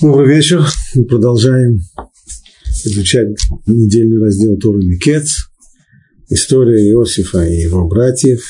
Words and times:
Добрый 0.00 0.36
вечер. 0.36 0.64
Мы 0.94 1.06
продолжаем 1.06 1.80
изучать 2.84 3.36
недельный 3.66 4.22
раздел 4.22 4.56
Торы 4.56 4.78
Микец, 4.78 5.48
история 6.28 6.88
Иосифа 6.88 7.44
и 7.44 7.62
его 7.62 7.88
братьев. 7.88 8.44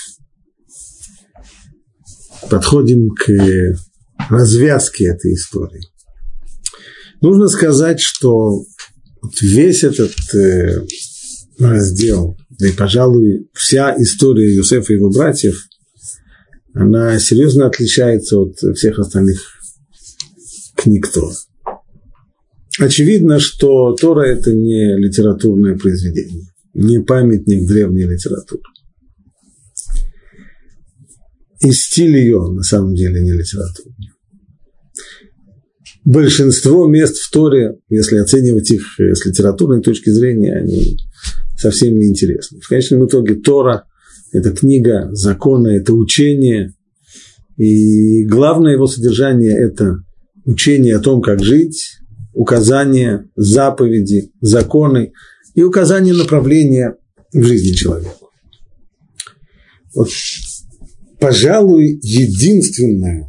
Подходим 2.50 3.08
к 3.08 3.30
развязке 4.28 5.06
этой 5.06 5.32
истории. 5.32 5.80
Нужно 7.22 7.48
сказать, 7.48 8.00
что 8.00 8.62
весь 9.40 9.84
этот 9.84 10.12
э, 10.34 10.82
раздел, 11.58 12.36
да 12.58 12.68
и, 12.68 12.72
пожалуй, 12.72 13.48
вся 13.54 13.94
история 13.96 14.54
Иосифа 14.54 14.92
и 14.92 14.96
его 14.96 15.08
братьев, 15.08 15.64
она 16.74 17.18
серьезно 17.18 17.68
отличается 17.68 18.38
от 18.38 18.58
всех 18.76 18.98
остальных 18.98 19.57
книг 20.88 21.08
Тора. 21.12 21.34
Очевидно, 22.80 23.40
что 23.40 23.94
Тора– 23.94 24.22
это 24.26 24.52
не 24.52 24.96
литературное 24.96 25.76
произведение, 25.76 26.46
не 26.74 27.00
памятник 27.00 27.66
древней 27.66 28.04
литературы. 28.04 28.62
И 31.60 31.72
стиль 31.72 32.16
ее 32.16 32.52
на 32.52 32.62
самом 32.62 32.94
деле 32.94 33.20
не 33.20 33.32
литературный. 33.32 34.10
Большинство 36.04 36.86
мест 36.86 37.16
в 37.16 37.30
Торе, 37.30 37.78
если 37.90 38.16
оценивать 38.16 38.70
их 38.70 38.94
с 38.98 39.26
литературной 39.26 39.82
точки 39.82 40.08
зрения, 40.08 40.54
они 40.54 40.96
совсем 41.58 41.98
не 41.98 42.08
интересны. 42.08 42.60
В 42.60 42.68
конечном 42.68 43.06
итоге 43.06 43.34
Тора– 43.34 43.84
это 44.32 44.52
книга 44.52 45.08
закона, 45.12 45.68
это 45.68 45.92
учение, 45.92 46.74
и 47.56 48.24
главное 48.24 48.74
его 48.74 48.86
содержание– 48.86 49.52
это 49.58 49.98
учение 50.48 50.96
о 50.96 51.00
том, 51.00 51.20
как 51.20 51.44
жить, 51.44 51.98
указания, 52.32 53.28
заповеди, 53.36 54.32
законы 54.40 55.12
и 55.54 55.62
указания 55.62 56.14
направления 56.14 56.96
в 57.34 57.42
жизни 57.42 57.74
человека. 57.74 58.14
Вот, 59.94 60.08
пожалуй, 61.20 62.00
единственное, 62.02 63.28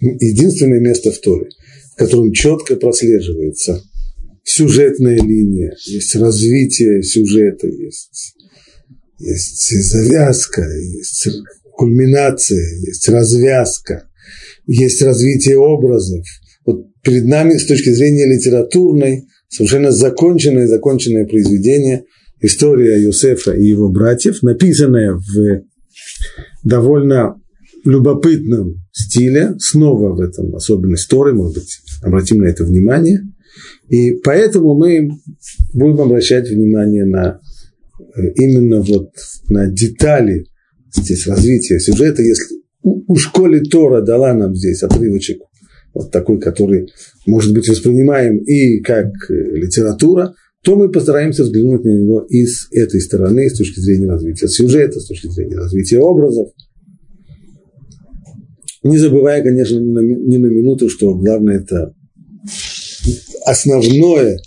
единственное 0.00 0.80
место 0.80 1.12
в 1.12 1.18
Торе, 1.18 1.48
в 1.94 1.96
котором 1.96 2.30
четко 2.32 2.76
прослеживается 2.76 3.82
сюжетная 4.44 5.16
линия, 5.16 5.74
есть 5.86 6.14
развитие 6.16 7.02
сюжета, 7.02 7.68
есть, 7.68 8.34
есть 9.18 9.90
завязка, 9.90 10.62
есть 10.62 11.28
кульминация, 11.72 12.80
есть 12.80 13.08
развязка, 13.08 14.10
есть 14.66 15.02
развитие 15.02 15.58
образов. 15.58 16.24
Вот 16.64 16.86
перед 17.02 17.26
нами 17.26 17.56
с 17.56 17.66
точки 17.66 17.90
зрения 17.90 18.26
литературной 18.26 19.24
совершенно 19.48 19.90
законченное, 19.90 20.66
законченное 20.66 21.26
произведение 21.26 22.04
история 22.40 23.00
Юсефа 23.02 23.52
и 23.52 23.64
его 23.64 23.90
братьев, 23.90 24.42
написанная 24.42 25.14
в 25.14 25.62
довольно 26.64 27.36
любопытном 27.84 28.76
стиле, 28.92 29.54
снова 29.58 30.14
в 30.14 30.20
этом 30.20 30.54
особенность 30.54 31.08
Торы, 31.08 31.34
может 31.34 31.54
быть, 31.54 31.78
обратим 32.02 32.38
на 32.38 32.46
это 32.46 32.64
внимание. 32.64 33.20
И 33.88 34.12
поэтому 34.12 34.74
мы 34.74 35.10
будем 35.74 36.00
обращать 36.00 36.48
внимание 36.48 37.04
на 37.04 37.40
э, 38.16 38.32
именно 38.36 38.80
вот 38.80 39.10
на 39.48 39.66
детали 39.66 40.46
здесь 40.94 41.26
развития 41.26 41.78
сюжета, 41.78 42.22
если 42.22 42.61
у, 42.82 43.16
школе 43.16 43.60
Тора 43.60 44.02
дала 44.02 44.34
нам 44.34 44.54
здесь 44.54 44.82
отрывочек, 44.82 45.42
вот 45.94 46.10
такой, 46.10 46.40
который 46.40 46.88
может 47.26 47.54
быть 47.54 47.68
воспринимаем 47.68 48.38
и 48.38 48.80
как 48.80 49.08
э, 49.30 49.34
литература, 49.34 50.34
то 50.62 50.76
мы 50.76 50.90
постараемся 50.90 51.42
взглянуть 51.42 51.84
на 51.84 51.90
него 51.90 52.20
и 52.28 52.46
с 52.46 52.68
этой 52.70 53.00
стороны, 53.00 53.48
с 53.48 53.58
точки 53.58 53.80
зрения 53.80 54.08
развития 54.08 54.48
сюжета, 54.48 55.00
с 55.00 55.06
точки 55.06 55.26
зрения 55.28 55.56
развития 55.56 55.98
образов. 55.98 56.48
Не 58.82 58.98
забывая, 58.98 59.42
конечно, 59.42 59.78
ни 59.78 60.36
на 60.36 60.46
минуту, 60.46 60.88
что 60.88 61.14
главное 61.14 61.58
это 61.58 61.94
основное 63.44 64.40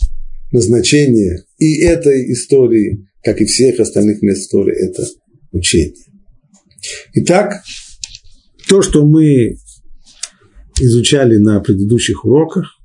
назначение 0.52 1.44
и 1.58 1.82
этой 1.82 2.32
истории, 2.32 3.06
как 3.22 3.40
и 3.40 3.44
всех 3.44 3.80
остальных 3.80 4.22
мест 4.22 4.42
истории, 4.42 4.74
это 4.74 5.06
учение. 5.52 5.96
Итак, 7.14 7.62
то, 8.68 8.82
что 8.82 9.04
мы 9.04 9.56
изучали 10.80 11.36
на 11.36 11.60
предыдущих 11.60 12.24
уроках, 12.24 12.76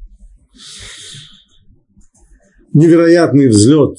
невероятный 2.73 3.47
взлет 3.47 3.97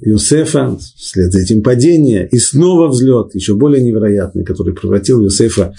Иосифа, 0.00 0.76
вслед 0.96 1.32
за 1.32 1.40
этим 1.40 1.62
падение, 1.62 2.28
и 2.30 2.38
снова 2.38 2.88
взлет, 2.88 3.34
еще 3.34 3.54
более 3.54 3.82
невероятный, 3.82 4.44
который 4.44 4.74
превратил 4.74 5.24
Иосифа 5.24 5.72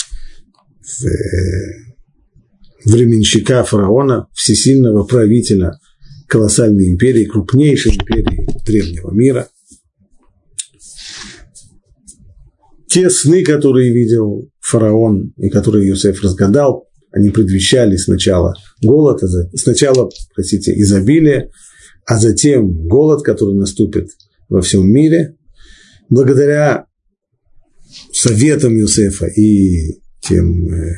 в 0.82 1.06
э, 1.06 1.84
временщика 2.86 3.64
фараона, 3.64 4.28
всесильного 4.34 5.04
правителя 5.04 5.80
колоссальной 6.28 6.88
империи, 6.88 7.26
крупнейшей 7.26 7.94
империи 7.94 8.48
древнего 8.66 9.12
мира. 9.12 9.50
Те 12.94 13.10
сны, 13.10 13.44
которые 13.44 13.92
видел 13.92 14.52
фараон 14.60 15.34
и 15.38 15.50
которые 15.50 15.90
Иосиф 15.90 16.22
разгадал, 16.22 16.88
они 17.12 17.32
предвещали 17.32 17.96
сначала 17.96 18.54
голод, 18.84 19.24
а 19.24 19.28
сначала, 19.58 20.12
простите, 20.36 20.80
изобилие, 20.80 21.50
а 22.06 22.20
затем 22.20 22.72
голод, 22.88 23.24
который 23.24 23.56
наступит 23.56 24.10
во 24.48 24.62
всем 24.62 24.88
мире. 24.88 25.36
Благодаря 26.08 26.86
советам 28.12 28.78
Иосифа 28.78 29.26
и 29.26 30.00
тем 30.22 30.72
э, 30.72 30.94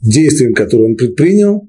действиям, 0.00 0.54
которые 0.54 0.90
он 0.90 0.96
предпринял, 0.96 1.68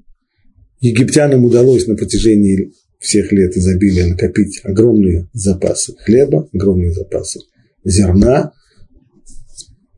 египтянам 0.78 1.44
удалось 1.44 1.88
на 1.88 1.96
протяжении 1.96 2.72
всех 3.00 3.32
лет 3.32 3.56
изобилия 3.56 4.06
накопить 4.06 4.60
огромные 4.62 5.28
запасы 5.32 5.94
хлеба, 6.04 6.48
огромные 6.52 6.92
запасы 6.92 7.40
зерна. 7.82 8.52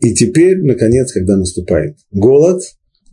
И 0.00 0.14
теперь, 0.14 0.62
наконец, 0.62 1.12
когда 1.12 1.36
наступает 1.36 1.96
голод, 2.12 2.62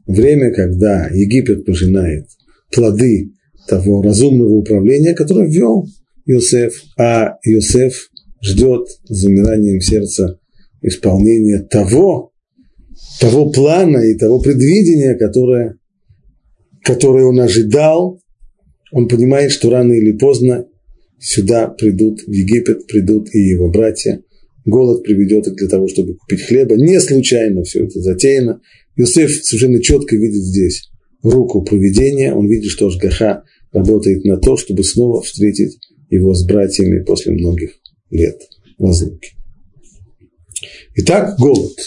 время, 0.06 0.54
когда 0.54 1.08
Египет 1.08 1.66
пожинает 1.66 2.28
плоды 2.72 3.34
того 3.68 4.02
разумного 4.02 4.54
управления, 4.54 5.14
которое 5.14 5.48
ввел 5.48 5.88
Иосиф, 6.26 6.84
а 6.98 7.38
Иосиф 7.44 8.10
ждет 8.42 8.88
с 8.88 9.16
замиранием 9.22 9.82
сердца 9.82 10.40
исполнения 10.82 11.60
того, 11.60 12.32
того 13.20 13.52
плана 13.52 14.00
и 14.00 14.18
того 14.18 14.40
предвидения, 14.40 15.16
которое, 15.16 15.78
которое 16.84 17.26
он 17.26 17.40
ожидал 17.40 18.20
он 18.92 19.08
понимает, 19.08 19.52
что 19.52 19.70
рано 19.70 19.94
или 19.94 20.12
поздно 20.14 20.68
сюда 21.20 21.68
придут, 21.68 22.22
в 22.22 22.32
Египет 22.32 22.88
придут 22.88 23.34
и 23.34 23.40
его 23.40 23.70
братья. 23.70 24.22
Голод 24.66 25.04
приведет 25.04 25.48
их 25.48 25.56
для 25.56 25.68
того, 25.68 25.88
чтобы 25.88 26.16
купить 26.16 26.44
хлеба. 26.44 26.76
Не 26.76 27.00
случайно 27.00 27.64
все 27.64 27.86
это 27.86 28.00
затеяно. 28.02 28.62
Иосиф 28.96 29.44
совершенно 29.44 29.82
четко 29.82 30.16
видит 30.16 30.44
здесь 30.44 30.90
руку 31.24 31.64
проведения. 31.64 32.34
Он 32.34 32.48
видит, 32.48 32.72
что 32.72 32.88
Ашгаха 32.88 33.44
работает 33.72 34.26
на 34.26 34.38
то, 34.38 34.58
чтобы 34.58 34.84
снова 34.84 35.22
встретить 35.22 35.80
его 36.10 36.34
с 36.34 36.46
братьями 36.46 37.04
после 37.04 37.34
многих 37.34 37.72
лет 38.10 38.40
разлуки. 38.78 39.32
Итак, 40.96 41.38
голод. 41.40 41.78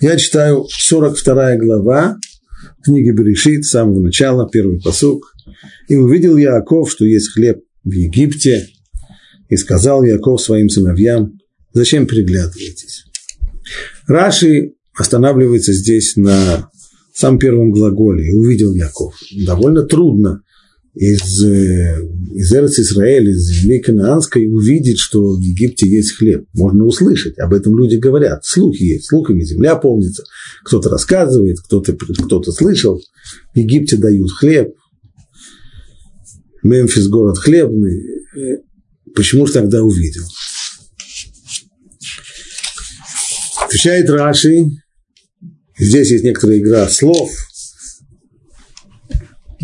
Я 0.00 0.16
читаю 0.16 0.66
42 0.68 1.56
глава 1.56 2.16
книги 2.82 3.10
Берешит, 3.10 3.64
с 3.64 3.70
самого 3.70 4.00
начала, 4.00 4.48
первый 4.50 4.80
посук. 4.80 5.34
«И 5.88 5.96
увидел 5.96 6.36
Яаков, 6.36 6.90
что 6.90 7.04
есть 7.04 7.32
хлеб 7.32 7.60
в 7.84 7.92
Египте, 7.92 8.68
и 9.48 9.56
сказал 9.56 10.02
Яаков 10.02 10.40
своим 10.40 10.68
сыновьям, 10.68 11.38
зачем 11.72 12.06
переглядываетесь?» 12.06 13.04
Раши 14.06 14.74
останавливается 14.94 15.72
здесь 15.72 16.16
на 16.16 16.70
самом 17.14 17.38
первом 17.38 17.70
глаголе, 17.70 18.32
увидел 18.32 18.74
Яков. 18.74 19.14
Довольно 19.46 19.82
трудно 19.82 20.42
из, 20.94 21.42
э, 21.42 22.02
из 22.34 22.52
Эрц 22.52 22.78
Израиля, 22.78 23.30
из 23.30 23.48
земли 23.48 23.80
Канаанской 23.80 24.46
увидеть, 24.46 24.98
что 24.98 25.36
в 25.36 25.40
Египте 25.40 25.88
есть 25.88 26.12
хлеб. 26.12 26.46
Можно 26.52 26.84
услышать, 26.84 27.38
об 27.38 27.54
этом 27.54 27.76
люди 27.78 27.96
говорят. 27.96 28.44
Слухи 28.44 28.82
есть, 28.82 29.06
слухами 29.06 29.42
земля 29.42 29.76
полнится. 29.76 30.24
Кто-то 30.64 30.90
рассказывает, 30.90 31.60
кто-то 31.60 31.94
кто 31.94 32.42
слышал. 32.42 33.00
В 33.54 33.58
Египте 33.58 33.96
дают 33.96 34.30
хлеб. 34.32 34.74
Мемфис 36.62 37.08
город 37.08 37.38
хлебный. 37.38 38.02
Почему 39.14 39.46
же 39.46 39.54
тогда 39.54 39.82
увидел? 39.82 40.22
Отвечает 43.64 44.08
Раши, 44.10 44.66
Здесь 45.82 46.12
есть 46.12 46.24
некоторая 46.24 46.58
игра 46.58 46.88
слов. 46.88 47.30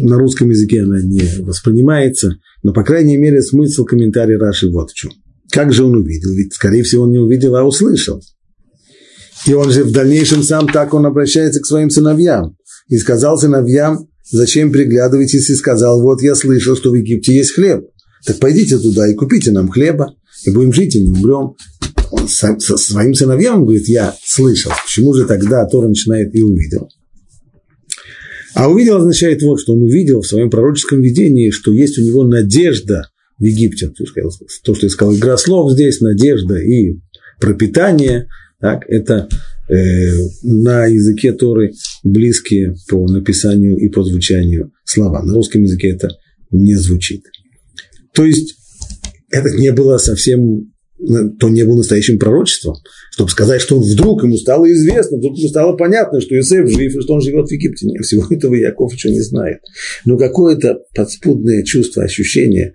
На 0.01 0.17
русском 0.17 0.51
языке 0.51 0.83
она 0.83 1.01
не 1.01 1.23
воспринимается, 1.43 2.37
но, 2.63 2.73
по 2.73 2.85
крайней 2.85 3.17
мере, 3.17 3.43
смысл 3.43 3.85
комментария 3.85 4.39
Раши 4.39 4.71
вот 4.71 4.91
в 4.91 4.95
чем. 4.95 5.11
Как 5.51 5.73
же 5.73 5.85
он 5.85 5.97
увидел? 5.97 6.33
Ведь, 6.33 6.55
скорее 6.55 6.83
всего, 6.83 7.05
он 7.05 7.11
не 7.11 7.19
увидел, 7.19 7.57
а 7.57 7.65
услышал. 7.65 8.23
И 9.47 9.55
он 9.55 9.71
же 9.71 9.85
в 9.85 9.93
дальнейшем 9.93 10.43
сам 10.43 10.69
так 10.69 10.95
он 10.95 11.07
обращается 11.07 11.61
к 11.61 11.67
своим 11.67 11.91
сыновьям. 11.91 12.57
И 12.89 12.97
сказал 12.99 13.39
сыновьям, 13.39 14.09
зачем 14.31 14.73
приглядываетесь, 14.73 15.51
и 15.51 15.55
сказал, 15.55 16.01
вот 16.03 16.23
я 16.23 16.35
слышал, 16.35 16.77
что 16.77 16.91
в 16.91 16.95
Египте 16.95 17.35
есть 17.35 17.55
хлеб. 17.55 17.85
Так 18.27 18.39
пойдите 18.39 18.79
туда 18.79 19.09
и 19.09 19.15
купите 19.15 19.51
нам 19.53 19.69
хлеба, 19.69 20.15
и 20.45 20.51
будем 20.51 20.73
жить, 20.73 20.97
и 20.97 21.05
не 21.05 21.13
умрем. 21.13 21.55
Он 22.11 22.29
со, 22.29 22.59
своим 22.59 23.15
сыновьям 23.15 23.65
говорит, 23.65 23.89
я 23.89 24.15
слышал. 24.23 24.73
Почему 24.85 25.15
же 25.15 25.27
тогда 25.27 25.67
Тора 25.67 25.89
начинает 25.89 26.35
и 26.35 26.43
увидел? 26.43 26.89
А 28.59 28.69
увидел 28.69 28.97
означает 28.97 29.41
вот, 29.43 29.61
что 29.61 29.75
он 29.75 29.83
увидел 29.83 30.21
в 30.21 30.27
своем 30.27 30.51
пророческом 30.51 31.01
видении, 31.01 31.51
что 31.51 31.73
есть 31.73 31.97
у 31.97 32.03
него 32.03 32.25
надежда 32.25 33.09
в 33.39 33.45
Египте. 33.45 33.89
То, 34.65 34.75
что 34.75 34.89
сказал, 34.89 35.15
игра 35.15 35.37
слов 35.37 35.71
здесь, 35.71 36.01
надежда 36.01 36.57
и 36.57 36.99
пропитание, 37.41 38.27
так, 38.61 38.83
это 38.89 39.29
э, 39.69 39.75
на 40.43 40.87
языке 40.87 41.33
Торы 41.33 41.71
близкие 42.03 42.75
по 42.89 43.07
написанию 43.07 43.77
и 43.77 43.89
по 43.89 44.03
звучанию 44.03 44.73
слова. 44.85 45.23
На 45.23 45.35
русском 45.35 45.63
языке 45.63 45.91
это 45.91 46.09
не 46.51 46.75
звучит. 46.75 47.27
То 48.13 48.25
есть 48.25 48.57
это 49.31 49.51
не 49.51 49.71
было 49.71 49.99
совсем, 49.99 50.73
то 51.39 51.49
не 51.49 51.65
было 51.65 51.77
настоящим 51.77 52.19
пророчеством, 52.19 52.77
чтобы 53.13 53.31
сказать, 53.31 53.61
что 53.61 53.79
вдруг 53.79 54.25
ему 54.25 54.37
стало 54.37 54.71
известно, 54.73 55.19
вдруг 55.19 55.39
ему 55.39 55.49
стало 55.49 55.77
понятно, 55.77 56.21
что 56.21 56.35
Иосиф 56.35 56.69
жив 56.69 56.95
и 56.95 57.01
что 57.01 57.15
он 57.15 57.21
живет 57.21 57.49
в 57.49 57.53
Египте. 57.53 57.87
Нет, 57.87 58.05
всего 58.05 58.27
этого 58.29 58.55
Яков 58.55 58.93
еще 58.93 59.11
не 59.11 59.21
знает. 59.21 59.59
Но 60.05 60.19
какое-то 60.19 60.81
подспудное 60.95 61.63
чувство, 61.63 62.03
ощущение, 62.03 62.75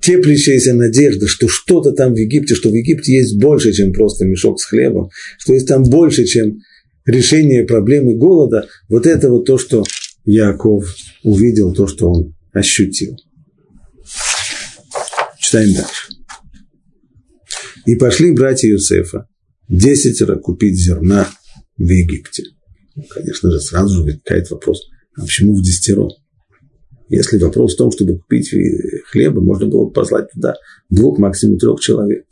теплящаяся 0.00 0.74
надежда, 0.74 1.26
что 1.26 1.48
что-то 1.48 1.92
там 1.92 2.14
в 2.14 2.16
Египте, 2.16 2.54
что 2.54 2.70
в 2.70 2.74
Египте 2.74 3.14
есть 3.14 3.38
больше, 3.38 3.72
чем 3.72 3.92
просто 3.92 4.24
мешок 4.24 4.60
с 4.60 4.64
хлебом, 4.64 5.10
что 5.38 5.54
есть 5.54 5.66
там 5.66 5.82
больше, 5.82 6.24
чем 6.24 6.58
решение 7.04 7.64
проблемы 7.64 8.14
голода, 8.14 8.68
вот 8.88 9.06
это 9.06 9.30
вот 9.30 9.46
то, 9.46 9.58
что 9.58 9.84
Яков 10.24 10.94
увидел, 11.24 11.74
то, 11.74 11.86
что 11.88 12.10
он 12.10 12.34
ощутил. 12.52 13.16
Читаем 15.38 15.74
дальше. 15.74 16.17
И 17.88 17.94
пошли 17.94 18.32
братья 18.32 18.68
Юсефа 18.68 19.26
десятеро 19.66 20.36
купить 20.36 20.78
зерна 20.78 21.26
в 21.78 21.88
Египте. 21.88 22.42
Ну, 22.94 23.02
конечно 23.08 23.50
же, 23.50 23.62
сразу 23.62 23.94
же 23.94 24.02
возникает 24.02 24.50
вопрос, 24.50 24.82
а 25.16 25.22
почему 25.22 25.54
в 25.54 25.62
десятеро? 25.62 26.06
Если 27.08 27.38
вопрос 27.38 27.72
в 27.72 27.78
том, 27.78 27.90
чтобы 27.90 28.18
купить 28.18 28.54
хлеба, 29.10 29.40
можно 29.40 29.68
было 29.68 29.86
бы 29.86 29.92
послать 29.92 30.30
туда 30.30 30.56
двух, 30.90 31.18
максимум 31.18 31.56
трех 31.56 31.80
человек. 31.80 32.26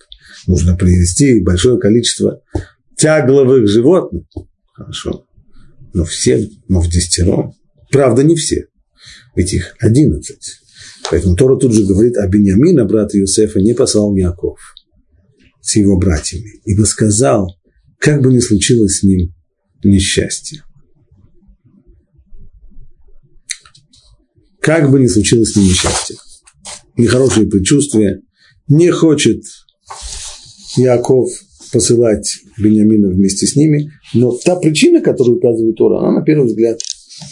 Нужно 0.47 0.77
привезти 0.77 1.41
большое 1.41 1.79
количество 1.79 2.43
тягловых 2.99 3.67
животных. 3.67 4.25
Хорошо. 4.75 5.25
Но 5.95 6.05
все, 6.05 6.51
но 6.69 6.83
в 6.83 6.91
десятеро. 6.91 7.55
Правда, 7.91 8.23
не 8.25 8.37
все. 8.37 8.67
Ведь 9.35 9.55
их 9.55 9.75
одиннадцать. 9.79 10.59
Поэтому 11.11 11.35
Тора 11.35 11.57
тут 11.57 11.73
же 11.73 11.87
говорит, 11.87 12.19
а 12.19 12.29
Бениамина, 12.29 12.85
брата 12.85 13.19
Иосифа, 13.19 13.61
не 13.61 13.73
послал 13.73 14.15
Яков 14.15 14.59
с 15.67 15.75
его 15.75 15.99
братьями, 15.99 16.61
ибо 16.65 16.85
сказал, 16.85 17.59
как 17.99 18.23
бы 18.23 18.33
ни 18.33 18.39
случилось 18.39 19.01
с 19.01 19.03
ним 19.03 19.35
несчастье. 19.83 20.63
Как 24.61 24.91
бы 24.91 25.01
ни 25.01 25.09
случилось 25.09 25.53
с 25.53 25.57
ним 25.57 25.67
несчастье. 25.67 26.17
Нехорошие 26.97 27.49
предчувствия. 27.49 28.23
Не 28.69 28.91
хочет 28.91 29.43
Яков 30.77 31.31
посылать 31.73 32.39
Бениамина 32.59 33.09
вместе 33.09 33.47
с 33.47 33.57
ними, 33.57 33.91
но 34.15 34.37
та 34.37 34.55
причина, 34.57 35.01
которую 35.01 35.39
указывает 35.39 35.77
Тора, 35.77 35.99
она 35.99 36.21
на 36.21 36.25
первый 36.25 36.47
взгляд 36.47 36.79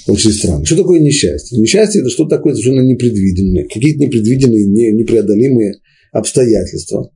очень 0.09 0.33
странно. 0.33 0.65
Что 0.65 0.79
такое 0.79 0.99
несчастье? 0.99 1.59
Несчастье– 1.59 2.01
это 2.03 2.11
что-то 2.11 2.37
такое 2.37 2.55
совершенно 2.55 2.81
непредвиденное, 2.81 3.65
какие-то 3.65 4.01
непредвиденные, 4.01 4.67
не, 4.67 4.91
непреодолимые 4.91 5.75
обстоятельства. 6.13 7.11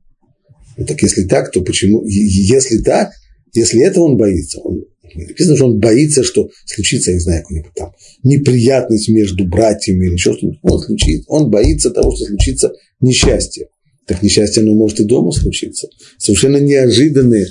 Ну, 0.79 0.85
так 0.85 1.01
если 1.03 1.25
так, 1.25 1.51
то 1.51 1.61
почему? 1.61 2.05
Если 2.05 2.77
так, 2.77 3.11
если 3.53 3.83
этого 3.83 4.05
он 4.05 4.15
боится, 4.15 4.59
он, 4.61 4.85
написано, 5.13 5.57
что 5.57 5.65
он 5.65 5.79
боится, 5.79 6.23
что 6.23 6.49
случится, 6.65 7.11
я 7.11 7.17
не 7.17 7.21
знаю, 7.21 7.43
какая-нибудь 7.43 7.73
там 7.75 7.91
неприятность 8.23 9.09
между 9.09 9.45
братьями 9.45 10.05
или 10.05 10.13
еще 10.13 10.31
что-нибудь. 10.33 10.59
Он, 10.61 10.79
случится, 10.79 11.29
он 11.29 11.49
боится 11.49 11.89
того, 11.91 12.15
что 12.15 12.27
случится 12.27 12.71
несчастье. 13.01 13.67
Так 14.07 14.23
несчастье, 14.23 14.63
оно 14.63 14.73
может 14.73 15.01
и 15.01 15.03
дома 15.03 15.33
случиться. 15.33 15.89
Совершенно 16.17 16.57
неожиданные, 16.57 17.47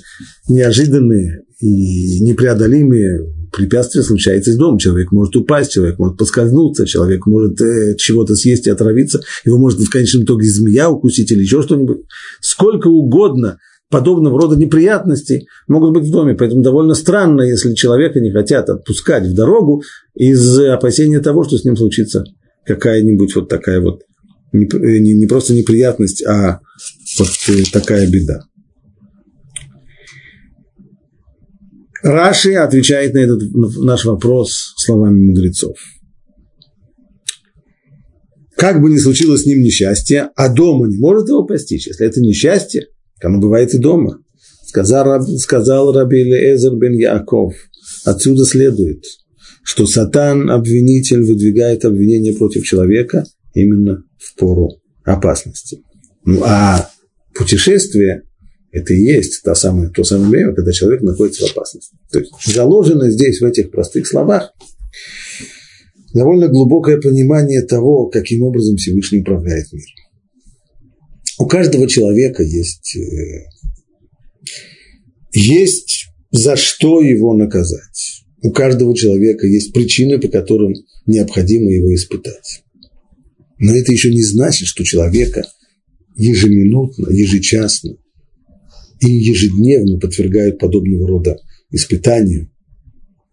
неожиданные 0.48 1.42
и 1.60 2.20
непреодолимые 2.20 3.26
препятствие 3.58 4.02
случается 4.02 4.50
из 4.50 4.56
дома. 4.56 4.78
Человек 4.78 5.12
может 5.12 5.36
упасть, 5.36 5.72
человек 5.72 5.98
может 5.98 6.16
поскользнуться, 6.16 6.86
человек 6.86 7.26
может 7.26 7.60
э, 7.60 7.96
чего-то 7.96 8.34
съесть 8.34 8.66
и 8.66 8.70
отравиться, 8.70 9.20
его 9.44 9.58
может 9.58 9.80
в 9.80 9.90
конечном 9.90 10.24
итоге 10.24 10.48
змея 10.48 10.90
укусить 10.90 11.30
или 11.32 11.42
еще 11.42 11.62
что-нибудь. 11.62 11.98
Сколько 12.40 12.88
угодно 12.88 13.58
подобного 13.90 14.40
рода 14.40 14.56
неприятностей 14.56 15.46
могут 15.66 15.92
быть 15.92 16.08
в 16.08 16.10
доме. 16.10 16.34
Поэтому 16.34 16.62
довольно 16.62 16.94
странно, 16.94 17.42
если 17.42 17.74
человека 17.74 18.20
не 18.20 18.30
хотят 18.30 18.68
отпускать 18.68 19.26
в 19.26 19.34
дорогу 19.34 19.82
из 20.14 20.58
опасения 20.58 21.20
того, 21.20 21.44
что 21.44 21.56
с 21.56 21.64
ним 21.64 21.76
случится 21.76 22.24
какая-нибудь 22.66 23.34
вот 23.34 23.48
такая 23.48 23.80
вот 23.80 24.02
не, 24.52 24.66
не, 25.00 25.14
не 25.14 25.26
просто 25.26 25.54
неприятность, 25.54 26.24
а 26.24 26.60
вот 27.18 27.28
э, 27.48 27.62
такая 27.72 28.08
беда. 28.08 28.44
Раши 32.02 32.54
отвечает 32.54 33.14
на 33.14 33.18
этот 33.18 33.42
наш 33.52 34.04
вопрос 34.04 34.74
словами 34.76 35.24
мудрецов. 35.24 35.76
Как 38.56 38.80
бы 38.80 38.90
ни 38.90 38.98
случилось 38.98 39.42
с 39.42 39.46
ним 39.46 39.60
несчастье, 39.62 40.30
а 40.34 40.52
дома 40.52 40.88
не 40.88 40.98
может 40.98 41.28
его 41.28 41.44
постичь. 41.44 41.86
Если 41.86 42.06
это 42.06 42.20
несчастье, 42.20 42.88
оно 43.22 43.38
бывает 43.38 43.72
и 43.74 43.78
дома. 43.78 44.18
Сказал, 44.66 45.22
сказал 45.38 45.92
Раби 45.92 46.22
Элезер 46.22 46.74
бен 46.74 46.92
Яков. 46.92 47.54
Отсюда 48.04 48.44
следует, 48.44 49.04
что 49.62 49.86
сатан, 49.86 50.50
обвинитель, 50.50 51.22
выдвигает 51.22 51.84
обвинение 51.84 52.34
против 52.34 52.64
человека 52.64 53.24
именно 53.54 54.02
в 54.18 54.34
пору 54.38 54.80
опасности. 55.04 55.82
Ну 56.24 56.42
а 56.44 56.90
путешествие 57.34 58.22
это 58.70 58.92
и 58.92 59.00
есть 59.00 59.42
то 59.42 59.54
самое, 59.54 59.90
то 59.90 60.04
самое 60.04 60.30
время, 60.30 60.54
когда 60.54 60.72
человек 60.72 61.02
находится 61.02 61.46
в 61.46 61.50
опасности. 61.50 61.96
То 62.12 62.20
есть 62.20 62.32
заложено 62.46 63.10
здесь, 63.10 63.40
в 63.40 63.44
этих 63.44 63.70
простых 63.70 64.06
словах, 64.06 64.52
довольно 66.12 66.48
глубокое 66.48 67.00
понимание 67.00 67.62
того, 67.62 68.08
каким 68.08 68.42
образом 68.42 68.76
Всевышний 68.76 69.20
управляет 69.20 69.72
миром. 69.72 69.86
У 71.38 71.46
каждого 71.46 71.88
человека 71.88 72.42
есть, 72.42 72.96
э, 72.96 73.44
есть 75.32 76.08
за 76.30 76.56
что 76.56 77.00
его 77.00 77.34
наказать. 77.34 78.24
У 78.42 78.50
каждого 78.50 78.94
человека 78.94 79.46
есть 79.46 79.72
причины, 79.72 80.18
по 80.18 80.28
которым 80.28 80.74
необходимо 81.06 81.70
его 81.70 81.94
испытать. 81.94 82.64
Но 83.58 83.74
это 83.74 83.92
еще 83.92 84.10
не 84.10 84.22
значит, 84.22 84.68
что 84.68 84.84
человека 84.84 85.44
ежеминутно, 86.16 87.10
ежечасно 87.10 87.96
и 89.00 89.10
ежедневно 89.10 89.98
подвергают 89.98 90.58
подобного 90.58 91.06
рода 91.06 91.36
испытанию, 91.70 92.50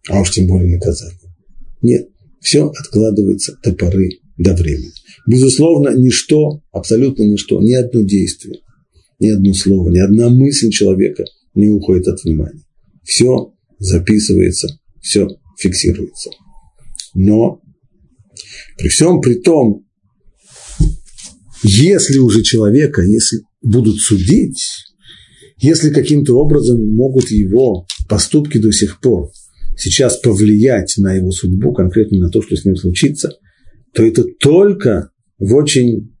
а 0.08 0.20
уж 0.20 0.30
тем 0.30 0.46
более 0.46 0.74
наказанию. 0.74 1.18
Нет, 1.82 2.08
все 2.40 2.68
откладывается 2.68 3.58
до 3.62 3.72
поры, 3.72 4.10
до 4.36 4.54
времени. 4.54 4.92
Безусловно, 5.26 5.96
ничто, 5.96 6.62
абсолютно 6.72 7.24
ничто, 7.24 7.60
ни 7.60 7.72
одно 7.72 8.02
действие, 8.02 8.60
ни 9.18 9.30
одно 9.30 9.52
слово, 9.54 9.90
ни 9.90 9.98
одна 9.98 10.28
мысль 10.28 10.70
человека 10.70 11.24
не 11.54 11.68
уходит 11.68 12.06
от 12.06 12.22
внимания. 12.22 12.62
Все 13.02 13.52
записывается, 13.78 14.68
все 15.00 15.28
фиксируется. 15.58 16.30
Но 17.14 17.60
при 18.78 18.88
всем 18.88 19.20
при 19.20 19.34
том, 19.34 19.86
если 21.62 22.18
уже 22.18 22.42
человека, 22.42 23.02
если 23.02 23.40
будут 23.62 23.98
судить, 23.98 24.85
если 25.58 25.90
каким-то 25.90 26.38
образом 26.38 26.86
могут 26.94 27.30
его 27.30 27.86
поступки 28.08 28.58
до 28.58 28.72
сих 28.72 29.00
пор 29.00 29.30
сейчас 29.76 30.18
повлиять 30.18 30.94
на 30.98 31.14
его 31.14 31.30
судьбу, 31.30 31.72
конкретно 31.72 32.18
на 32.18 32.30
то, 32.30 32.42
что 32.42 32.56
с 32.56 32.64
ним 32.64 32.76
случится, 32.76 33.32
то 33.94 34.04
это 34.04 34.24
только 34.40 35.10
в 35.38 35.54
очень, 35.54 36.14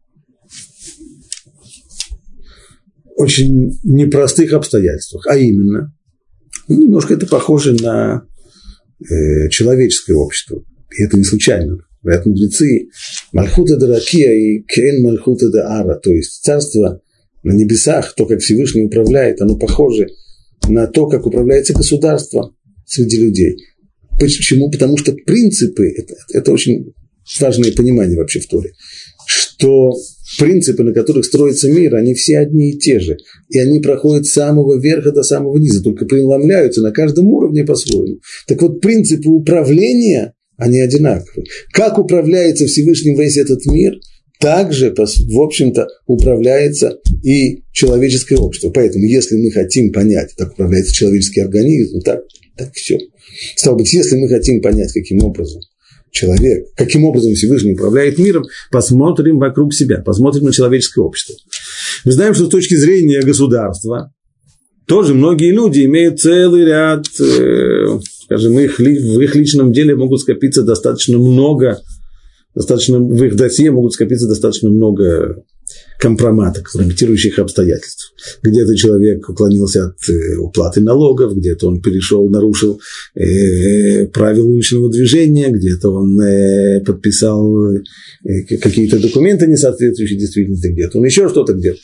очень 3.16 3.72
непростых 3.82 4.52
обстоятельствах. 4.52 5.26
А 5.26 5.36
именно, 5.36 5.92
Ну, 6.68 6.82
немножко 6.82 7.14
это 7.14 7.26
похоже 7.26 7.74
на 7.74 8.26
э, 9.00 9.48
человеческое 9.50 10.14
общество. 10.14 10.62
И 10.96 11.02
это 11.02 11.16
не 11.18 11.24
случайно. 11.24 11.78
Говорят 12.02 12.26
мудрецы, 12.26 12.88
Мальхута 13.32 13.76
да 13.76 13.88
Ракия 13.88 14.32
и 14.32 14.62
Кен 14.62 15.02
Мальхута 15.02 15.46
Ара, 15.66 15.98
то 15.98 16.12
есть 16.12 16.42
царство 16.42 17.00
на 17.42 17.52
небесах, 17.52 18.14
то, 18.14 18.26
как 18.26 18.40
Всевышний 18.40 18.84
управляет, 18.84 19.40
оно 19.40 19.56
похоже 19.56 20.08
на 20.68 20.86
то, 20.86 21.06
как 21.06 21.26
управляется 21.26 21.72
государство 21.72 22.54
среди 22.86 23.18
людей. 23.18 23.56
Почему? 24.18 24.70
Потому 24.70 24.96
что 24.96 25.12
принципы, 25.12 25.88
это, 25.88 26.14
это 26.32 26.52
очень 26.52 26.92
важное 27.40 27.72
понимание 27.72 28.16
вообще 28.16 28.40
в 28.40 28.46
Торе, 28.46 28.72
что 29.26 29.92
принципы, 30.38 30.82
на 30.82 30.92
которых 30.92 31.24
строится 31.24 31.70
мир, 31.70 31.94
они 31.94 32.14
все 32.14 32.38
одни 32.38 32.72
и 32.72 32.78
те 32.78 33.00
же. 33.00 33.16
И 33.48 33.58
они 33.58 33.80
проходят 33.80 34.26
с 34.26 34.32
самого 34.32 34.80
верха 34.80 35.12
до 35.12 35.22
самого 35.22 35.58
низа, 35.58 35.82
только 35.82 36.06
преломляются 36.06 36.82
на 36.82 36.92
каждом 36.92 37.26
уровне 37.28 37.64
по-своему. 37.64 38.20
Так 38.46 38.62
вот, 38.62 38.80
принципы 38.80 39.28
управления, 39.28 40.34
они 40.56 40.80
одинаковые. 40.80 41.46
Как 41.72 41.98
управляется 41.98 42.66
Всевышним 42.66 43.18
весь 43.18 43.36
этот 43.36 43.64
мир, 43.66 43.94
также, 44.40 44.94
в 44.94 45.40
общем-то, 45.40 45.86
управляется 46.06 46.98
и 47.22 47.62
человеческое 47.72 48.36
общество. 48.36 48.70
Поэтому, 48.70 49.04
если 49.04 49.36
мы 49.36 49.50
хотим 49.50 49.92
понять, 49.92 50.34
как 50.36 50.52
управляется 50.52 50.94
человеческий 50.94 51.40
организм, 51.40 52.00
так, 52.00 52.20
так 52.56 52.72
все. 52.74 52.98
Стало 53.56 53.76
быть, 53.76 53.92
если 53.92 54.16
мы 54.16 54.28
хотим 54.28 54.60
понять, 54.62 54.92
каким 54.92 55.22
образом 55.22 55.60
человек, 56.10 56.68
каким 56.76 57.04
образом 57.04 57.34
Всевышний 57.34 57.74
управляет 57.74 58.18
миром, 58.18 58.44
посмотрим 58.70 59.38
вокруг 59.38 59.74
себя, 59.74 59.98
посмотрим 59.98 60.44
на 60.44 60.52
человеческое 60.52 61.02
общество. 61.02 61.34
Мы 62.04 62.12
знаем, 62.12 62.34
что 62.34 62.46
с 62.46 62.50
точки 62.50 62.74
зрения 62.74 63.20
государства, 63.20 64.12
тоже 64.86 65.14
многие 65.14 65.52
люди 65.52 65.84
имеют 65.84 66.20
целый 66.20 66.64
ряд, 66.64 67.06
э, 67.20 67.98
скажем, 68.24 68.58
их, 68.58 68.78
в 68.78 69.20
их 69.20 69.34
личном 69.34 69.72
деле 69.72 69.96
могут 69.96 70.20
скопиться 70.20 70.62
достаточно 70.62 71.18
много, 71.18 71.80
достаточно, 72.56 72.98
в 72.98 73.22
их 73.22 73.36
досье 73.36 73.70
могут 73.70 73.92
скопиться 73.92 74.26
достаточно 74.26 74.70
много 74.70 75.44
компромата, 75.98 76.62
компрометирующих 76.62 77.38
обстоятельств. 77.38 78.12
Где-то 78.42 78.74
человек 78.76 79.28
уклонился 79.28 79.86
от 79.86 80.08
э, 80.08 80.36
уплаты 80.36 80.80
налогов, 80.80 81.36
где-то 81.36 81.68
он 81.68 81.80
перешел, 81.80 82.28
нарушил 82.28 82.80
э, 83.14 84.06
правила 84.06 84.46
уличного 84.46 84.90
движения, 84.90 85.50
где-то 85.50 85.90
он 85.90 86.20
э, 86.20 86.80
подписал 86.84 87.72
э, 87.72 87.82
какие-то 88.60 88.98
документы, 89.00 89.46
не 89.46 89.56
соответствующие 89.56 90.18
действительности, 90.18 90.68
где-то 90.68 90.98
он 90.98 91.04
еще 91.04 91.28
что-то 91.28 91.52
где-то. 91.52 91.78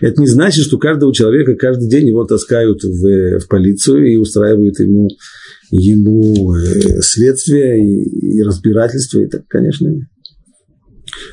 Это 0.00 0.20
не 0.20 0.26
значит, 0.26 0.64
что 0.64 0.78
каждого 0.78 1.14
человека 1.14 1.54
каждый 1.54 1.88
день 1.88 2.08
его 2.08 2.24
таскают 2.24 2.82
в, 2.82 3.38
в 3.38 3.48
полицию 3.48 4.12
и 4.12 4.16
устраивают 4.16 4.78
ему, 4.80 5.08
ему 5.70 6.54
э, 6.54 7.00
следствие 7.02 7.78
и, 7.84 8.36
и 8.38 8.42
разбирательство. 8.42 9.20
И 9.20 9.26
так, 9.26 9.46
конечно, 9.48 9.88
нет. 9.88 10.08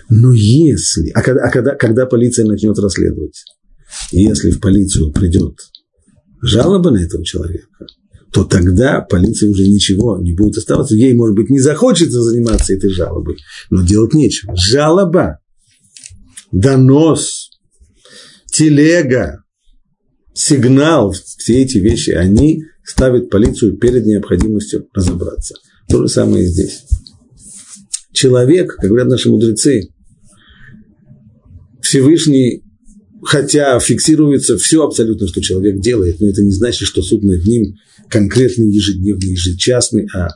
Но 0.10 0.32
если, 0.32 1.10
а 1.12 1.22
когда, 1.22 1.44
а 1.44 1.51
когда, 1.51 1.75
когда 1.75 2.06
полиция 2.06 2.46
начнет 2.46 2.77
расследовать, 2.79 3.44
если 4.12 4.51
в 4.51 4.60
полицию 4.60 5.12
придет 5.12 5.56
жалоба 6.41 6.91
на 6.91 6.98
этого 6.98 7.24
человека, 7.24 7.67
то 8.32 8.44
тогда 8.44 9.01
полиция 9.01 9.50
уже 9.50 9.67
ничего 9.67 10.17
не 10.17 10.34
будет 10.34 10.58
оставаться. 10.58 10.96
Ей, 10.96 11.13
может 11.15 11.36
быть, 11.36 11.50
не 11.50 11.60
захочется 11.60 12.22
заниматься 12.22 12.74
этой 12.74 12.89
жалобой, 12.89 13.38
но 13.70 13.84
делать 13.84 14.13
нечего. 14.13 14.56
Жалоба, 14.56 15.39
донос, 16.51 17.51
телега, 18.51 19.44
сигнал, 20.34 21.12
все 21.12 21.62
эти 21.63 21.77
вещи, 21.77 22.12
они 22.12 22.63
ставят 22.88 23.29
полицию 23.29 23.77
перед 23.77 24.06
необходимостью 24.06 24.88
разобраться. 24.94 25.56
То 25.89 26.01
же 26.01 26.08
самое 26.08 26.46
и 26.46 26.48
здесь 26.48 26.86
человек, 28.17 28.75
как 28.75 28.89
говорят 28.89 29.08
наши 29.08 29.29
мудрецы, 29.29 29.89
Всевышний, 31.82 32.63
хотя 33.24 33.79
фиксируется 33.79 34.58
все 34.58 34.84
абсолютно, 34.84 35.27
что 35.27 35.41
человек 35.41 35.79
делает, 35.79 36.20
но 36.20 36.27
это 36.27 36.41
не 36.41 36.51
значит, 36.51 36.88
что 36.88 37.01
суд 37.01 37.24
над 37.24 37.46
ним 37.46 37.75
конкретный, 38.10 38.70
ежедневный, 38.70 39.32
ежечасный, 39.32 40.08
а 40.13 40.29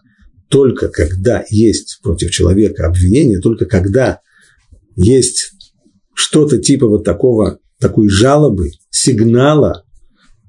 только 0.47 0.89
когда 0.89 1.43
есть 1.49 1.99
против 2.03 2.31
человека 2.31 2.85
обвинение, 2.85 3.39
только 3.39 3.65
когда 3.65 4.19
есть 4.95 5.53
что-то 6.13 6.57
типа 6.59 6.87
вот 6.87 7.03
такого, 7.03 7.59
такой 7.79 8.09
жалобы, 8.09 8.71
сигнала, 8.89 9.83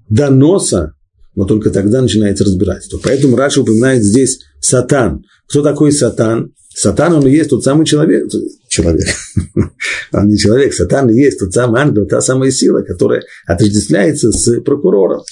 доноса, 0.08 0.94
но 1.34 1.44
только 1.44 1.70
тогда 1.70 2.02
начинается 2.02 2.44
разбирательство. 2.44 3.00
Поэтому 3.02 3.36
Раша 3.36 3.60
упоминает 3.60 4.02
здесь 4.02 4.40
сатан. 4.60 5.24
Кто 5.48 5.62
такой 5.62 5.92
сатан? 5.92 6.52
Сатан, 6.74 7.12
он 7.12 7.26
и 7.26 7.30
есть 7.30 7.50
тот 7.50 7.62
самый 7.62 7.84
человек, 7.84 8.30
человек, 8.68 9.06
он 10.12 10.28
не 10.28 10.38
человек, 10.38 10.72
сатан 10.72 11.10
и 11.10 11.14
есть 11.14 11.38
тот 11.38 11.52
самый 11.52 11.82
ангел, 11.82 12.06
та 12.06 12.22
самая 12.22 12.50
сила, 12.50 12.80
которая 12.80 13.22
отождествляется 13.46 14.32
с 14.32 14.60
прокурором. 14.60 15.22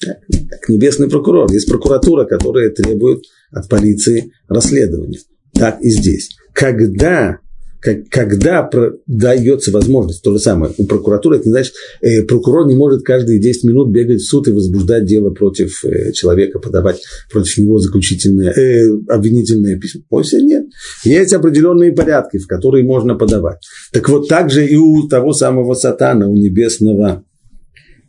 Как 0.00 0.68
небесный 0.68 1.10
прокурор. 1.10 1.50
Есть 1.52 1.68
прокуратура, 1.68 2.24
которая 2.24 2.70
требует 2.70 3.24
от 3.50 3.68
полиции 3.68 4.32
расследования. 4.48 5.18
Так 5.54 5.80
и 5.80 5.90
здесь. 5.90 6.30
Когда 6.52 7.38
как, 7.80 8.08
когда 8.08 8.68
дается 9.06 9.70
возможность, 9.70 10.22
то 10.22 10.32
же 10.32 10.38
самое, 10.38 10.72
у 10.78 10.86
прокуратуры, 10.86 11.36
это 11.36 11.46
не 11.46 11.52
значит, 11.52 11.74
э, 12.00 12.22
прокурор 12.22 12.66
не 12.66 12.74
может 12.74 13.02
каждые 13.02 13.40
10 13.40 13.64
минут 13.64 13.90
бегать 13.90 14.20
в 14.20 14.26
суд 14.26 14.48
и 14.48 14.52
возбуждать 14.52 15.06
дело 15.06 15.30
против 15.30 15.84
э, 15.84 16.12
человека, 16.12 16.58
подавать 16.58 17.00
против 17.30 17.58
него 17.58 17.78
заключительное, 17.78 18.52
э, 18.52 18.88
обвинительное 19.08 19.78
письмо. 19.78 20.02
Вовсе 20.10 20.42
нет. 20.42 20.66
Есть 21.04 21.32
определенные 21.32 21.92
порядки, 21.92 22.38
в 22.38 22.46
которые 22.46 22.84
можно 22.84 23.14
подавать. 23.14 23.58
Так 23.92 24.08
вот, 24.08 24.28
так 24.28 24.50
же 24.50 24.66
и 24.66 24.76
у 24.76 25.06
того 25.08 25.32
самого 25.32 25.74
сатана, 25.74 26.28
у 26.28 26.34
небесного 26.34 27.24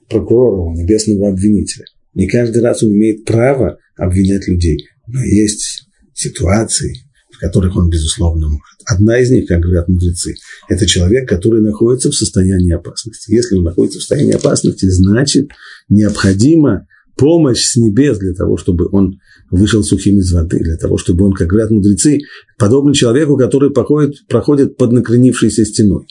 прокурора, 0.10 0.62
у 0.62 0.74
небесного 0.74 1.30
обвинителя. 1.30 1.86
Не 2.16 2.28
каждый 2.28 2.64
раз 2.64 2.82
он 2.82 2.92
имеет 2.92 3.26
право 3.26 3.78
обвинять 3.96 4.48
людей, 4.48 4.88
но 5.08 5.24
есть 5.24 5.84
ситуации, 6.14 7.09
которых 7.40 7.76
он, 7.76 7.90
безусловно, 7.90 8.48
может. 8.48 8.80
Одна 8.86 9.20
из 9.20 9.32
них, 9.32 9.48
как 9.48 9.62
говорят 9.62 9.88
мудрецы, 9.88 10.36
это 10.68 10.86
человек, 10.86 11.28
который 11.28 11.62
находится 11.62 12.12
в 12.12 12.16
состоянии 12.16 12.74
опасности. 12.74 13.32
Если 13.32 13.56
он 13.56 13.64
находится 13.64 14.00
в 14.00 14.02
состоянии 14.02 14.34
опасности, 14.34 14.90
значит, 14.90 15.50
необходима 15.90 16.88
помощь 17.18 17.64
с 17.64 17.76
небес 17.76 18.18
для 18.18 18.34
того, 18.34 18.58
чтобы 18.58 18.88
он 18.92 19.20
вышел 19.52 19.84
сухим 19.84 20.20
из 20.20 20.32
воды, 20.32 20.60
для 20.60 20.78
того, 20.78 20.98
чтобы 20.98 21.26
он, 21.26 21.34
как 21.34 21.48
говорят 21.48 21.72
мудрецы, 21.72 22.20
подобный 22.58 22.94
человеку, 22.94 23.38
который 23.38 23.72
проходит, 23.72 24.26
проходит 24.28 24.78
под 24.78 24.92
накренившейся 24.92 25.66
стеной. 25.66 26.06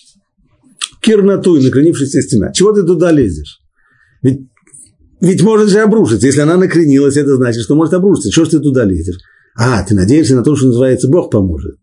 Кирнатуй, 1.00 1.62
накренившаяся 1.62 2.22
стена. 2.22 2.52
Чего 2.52 2.72
ты 2.72 2.82
туда 2.82 3.12
лезешь? 3.12 3.60
Ведь, 4.22 4.40
ведь 5.20 5.42
может 5.42 5.70
же 5.70 5.78
обрушиться. 5.78 6.26
Если 6.26 6.40
она 6.40 6.56
накренилась, 6.56 7.16
это 7.16 7.36
значит, 7.36 7.62
что 7.62 7.74
может 7.74 7.94
обрушиться. 7.94 8.30
Чего 8.30 8.44
ж 8.44 8.48
ты 8.48 8.58
туда 8.60 8.84
лезешь? 8.84 9.18
А, 9.58 9.82
ты 9.82 9.96
надеешься 9.96 10.36
на 10.36 10.44
то, 10.44 10.54
что 10.54 10.68
называется 10.68 11.08
Бог 11.08 11.32
поможет. 11.32 11.78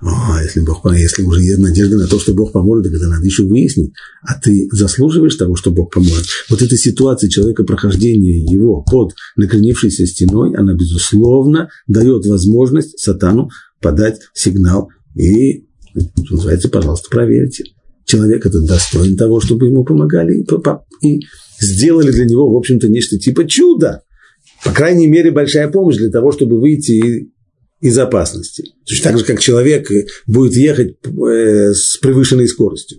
О, 0.00 0.40
если, 0.42 0.60
Бог, 0.60 0.90
если 0.94 1.22
уже 1.22 1.42
есть 1.42 1.58
надежда 1.58 1.98
на 1.98 2.06
то, 2.06 2.18
что 2.18 2.32
Бог 2.32 2.52
поможет, 2.52 2.84
так 2.84 2.94
это 2.94 3.08
надо 3.08 3.26
еще 3.26 3.42
выяснить. 3.42 3.92
А 4.22 4.40
ты 4.40 4.68
заслуживаешь 4.72 5.34
того, 5.34 5.54
что 5.54 5.70
Бог 5.70 5.92
поможет? 5.92 6.24
Вот 6.48 6.62
эта 6.62 6.78
ситуация 6.78 7.28
человека 7.28 7.64
прохождения 7.64 8.38
его 8.42 8.82
под 8.82 9.12
накренившейся 9.36 10.06
стеной, 10.06 10.54
она, 10.56 10.72
безусловно, 10.72 11.68
дает 11.88 12.24
возможность 12.24 12.98
сатану 12.98 13.50
подать 13.82 14.20
сигнал. 14.32 14.88
И, 15.14 15.66
что 16.24 16.36
называется, 16.36 16.70
пожалуйста, 16.70 17.08
проверьте. 17.10 17.64
Человек 18.06 18.46
этот 18.46 18.64
достоин 18.64 19.14
того, 19.18 19.40
чтобы 19.40 19.66
ему 19.66 19.84
помогали 19.84 20.38
и, 20.40 21.06
и 21.06 21.20
сделали 21.60 22.12
для 22.12 22.24
него, 22.24 22.50
в 22.50 22.56
общем-то, 22.56 22.88
нечто 22.88 23.18
типа 23.18 23.46
чуда. 23.46 24.04
По 24.64 24.72
крайней 24.72 25.06
мере, 25.06 25.30
большая 25.30 25.68
помощь 25.68 25.96
для 25.96 26.10
того, 26.10 26.32
чтобы 26.32 26.60
выйти 26.60 27.30
из 27.80 27.98
опасности. 27.98 28.64
Точно 28.86 29.10
так 29.10 29.18
же, 29.18 29.24
как 29.24 29.40
человек 29.40 29.88
будет 30.26 30.56
ехать 30.56 30.96
э, 31.04 31.72
с 31.72 31.96
превышенной 31.98 32.48
скоростью. 32.48 32.98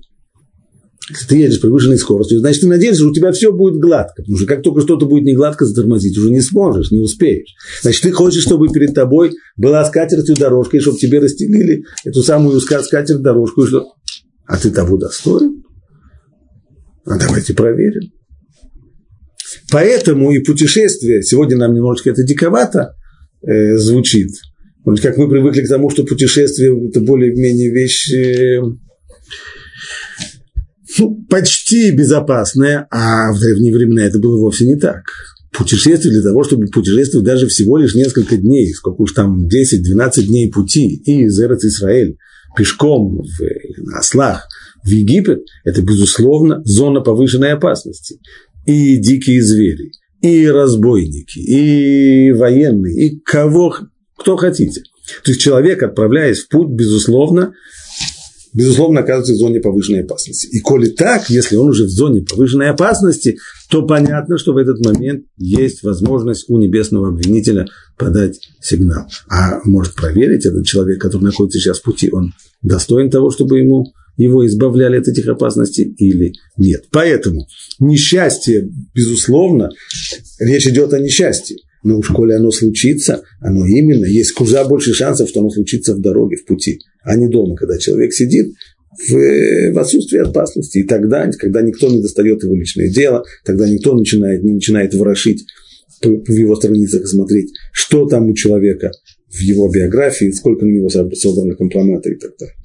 Если 1.09 1.25
ты 1.25 1.37
едешь 1.37 1.57
с 1.57 1.59
превышенной 1.59 1.97
скоростью, 1.97 2.39
значит, 2.39 2.61
ты 2.61 2.67
надеешься, 2.67 3.01
что 3.01 3.09
у 3.09 3.13
тебя 3.13 3.31
все 3.31 3.51
будет 3.51 3.79
гладко. 3.79 4.21
Потому 4.21 4.37
что 4.37 4.45
как 4.45 4.61
только 4.61 4.81
что-то 4.81 5.07
будет 5.07 5.23
не 5.23 5.33
гладко, 5.33 5.65
затормозить 5.65 6.17
уже 6.17 6.29
не 6.29 6.39
сможешь, 6.39 6.91
не 6.91 6.99
успеешь. 6.99 7.55
Значит, 7.81 8.03
ты 8.03 8.11
хочешь, 8.11 8.43
чтобы 8.43 8.69
перед 8.69 8.93
тобой 8.93 9.31
была 9.57 9.83
скатертью 9.85 10.35
дорожка, 10.35 10.77
и 10.77 10.79
чтобы 10.79 10.99
тебе 10.99 11.19
расстелили 11.19 11.83
эту 12.05 12.21
самую 12.21 12.59
скатерть 12.59 13.21
дорожку. 13.21 13.63
И 13.63 13.67
что? 13.67 13.87
А 14.45 14.57
ты 14.57 14.69
того 14.69 14.97
достоин? 14.97 15.63
А 17.05 17.17
давайте 17.17 17.55
проверим. 17.55 18.11
Поэтому 19.71 20.31
и 20.31 20.39
путешествие, 20.39 21.21
сегодня 21.23 21.57
нам 21.57 21.73
немножечко 21.73 22.09
это 22.09 22.23
диковато 22.23 22.95
э, 23.41 23.77
звучит– 23.77 24.29
может, 24.85 25.03
как 25.03 25.17
мы 25.17 25.29
привыкли 25.29 25.61
к 25.61 25.67
тому, 25.67 25.89
что 25.89 26.03
путешествие– 26.03 26.75
это 26.89 27.01
более-менее 27.01 27.69
вещь 27.69 28.11
э, 28.11 28.61
ну, 30.97 31.25
почти 31.29 31.91
безопасная, 31.91 32.87
а 32.89 33.31
в 33.33 33.39
древние 33.39 33.73
времена 33.73 34.05
это 34.05 34.19
было 34.19 34.39
вовсе 34.39 34.65
не 34.65 34.77
так. 34.77 35.03
путешествие 35.51 36.13
для 36.13 36.23
того, 36.23 36.43
чтобы 36.43 36.67
путешествовать 36.67 37.25
даже 37.25 37.47
всего 37.47 37.77
лишь 37.77 37.93
несколько 37.93 38.37
дней, 38.37 38.73
сколько 38.73 39.01
уж 39.01 39.11
там, 39.11 39.47
10-12 39.47 40.23
дней 40.23 40.51
пути 40.51 40.95
и 40.95 41.25
из 41.25 41.39
Эрец 41.39 41.63
Израиль 41.65 42.17
пешком 42.55 43.21
в, 43.21 43.41
на 43.83 43.99
ослах 43.99 44.47
в 44.83 44.87
Египет, 44.87 45.41
это, 45.65 45.81
безусловно, 45.81 46.61
зона 46.63 47.01
повышенной 47.01 47.51
опасности. 47.51 48.17
И 48.69 48.97
дикие 48.97 49.41
звери, 49.41 49.91
и 50.21 50.45
разбойники, 50.45 51.39
и 51.39 52.31
военные, 52.33 53.07
и 53.07 53.19
кого, 53.19 53.75
кто 54.15 54.37
хотите. 54.37 54.83
То 55.23 55.31
есть 55.31 55.41
человек, 55.41 55.81
отправляясь 55.81 56.41
в 56.41 56.49
путь, 56.49 56.69
безусловно, 56.69 57.55
безусловно, 58.53 58.99
оказывается 58.99 59.33
в 59.33 59.37
зоне 59.37 59.59
повышенной 59.59 60.03
опасности. 60.03 60.45
И 60.55 60.59
коли 60.59 60.89
так, 60.89 61.31
если 61.31 61.55
он 61.55 61.69
уже 61.69 61.85
в 61.85 61.89
зоне 61.89 62.21
повышенной 62.21 62.69
опасности, 62.69 63.39
то 63.71 63.87
понятно, 63.87 64.37
что 64.37 64.53
в 64.53 64.57
этот 64.57 64.85
момент 64.85 65.25
есть 65.37 65.81
возможность 65.81 66.45
у 66.47 66.59
небесного 66.59 67.07
обвинителя 67.07 67.65
подать 67.97 68.39
сигнал. 68.61 69.07
А 69.29 69.61
может 69.65 69.95
проверить 69.95 70.45
этот 70.45 70.67
человек, 70.67 71.01
который 71.01 71.23
находится 71.23 71.57
сейчас 71.57 71.79
в 71.79 71.83
пути, 71.83 72.11
он 72.11 72.33
достоин 72.61 73.09
того, 73.09 73.31
чтобы 73.31 73.57
ему 73.57 73.93
его 74.23 74.45
избавляли 74.45 74.97
от 74.97 75.07
этих 75.07 75.27
опасностей 75.27 75.93
или 75.97 76.33
нет. 76.57 76.85
Поэтому 76.91 77.47
несчастье, 77.79 78.69
безусловно, 78.93 79.69
речь 80.39 80.67
идет 80.67 80.93
о 80.93 80.99
несчастье. 80.99 81.57
Но 81.83 81.97
уж 81.97 82.07
коли 82.09 82.33
оно 82.33 82.51
случится, 82.51 83.23
оно 83.39 83.65
именно, 83.65 84.05
есть 84.05 84.33
куда 84.33 84.65
больше 84.65 84.93
шансов, 84.93 85.29
что 85.29 85.39
оно 85.39 85.49
случится 85.49 85.95
в 85.95 86.01
дороге, 86.01 86.35
в 86.35 86.45
пути, 86.45 86.79
а 87.03 87.15
не 87.15 87.29
дома, 87.29 87.55
когда 87.55 87.77
человек 87.77 88.13
сидит 88.13 88.53
в, 89.07 89.71
в 89.71 89.79
отсутствии 89.79 90.19
опасности. 90.19 90.79
И 90.79 90.83
тогда, 90.83 91.31
когда 91.31 91.61
никто 91.61 91.87
не 91.87 92.01
достает 92.01 92.43
его 92.43 92.55
личное 92.55 92.89
дело, 92.89 93.23
тогда 93.45 93.69
никто 93.69 93.95
начинает, 93.95 94.43
не 94.43 94.53
начинает 94.53 94.93
ворошить 94.93 95.45
в 96.01 96.31
его 96.31 96.55
страницах 96.57 97.07
смотреть, 97.07 97.51
что 97.71 98.05
там 98.07 98.29
у 98.29 98.35
человека 98.35 98.91
в 99.29 99.39
его 99.39 99.71
биографии, 99.71 100.31
сколько 100.31 100.65
на 100.65 100.71
него 100.71 100.89
создано 100.89 101.55
компромата 101.55 102.09
и 102.09 102.15
так 102.15 102.31
далее. 102.37 102.55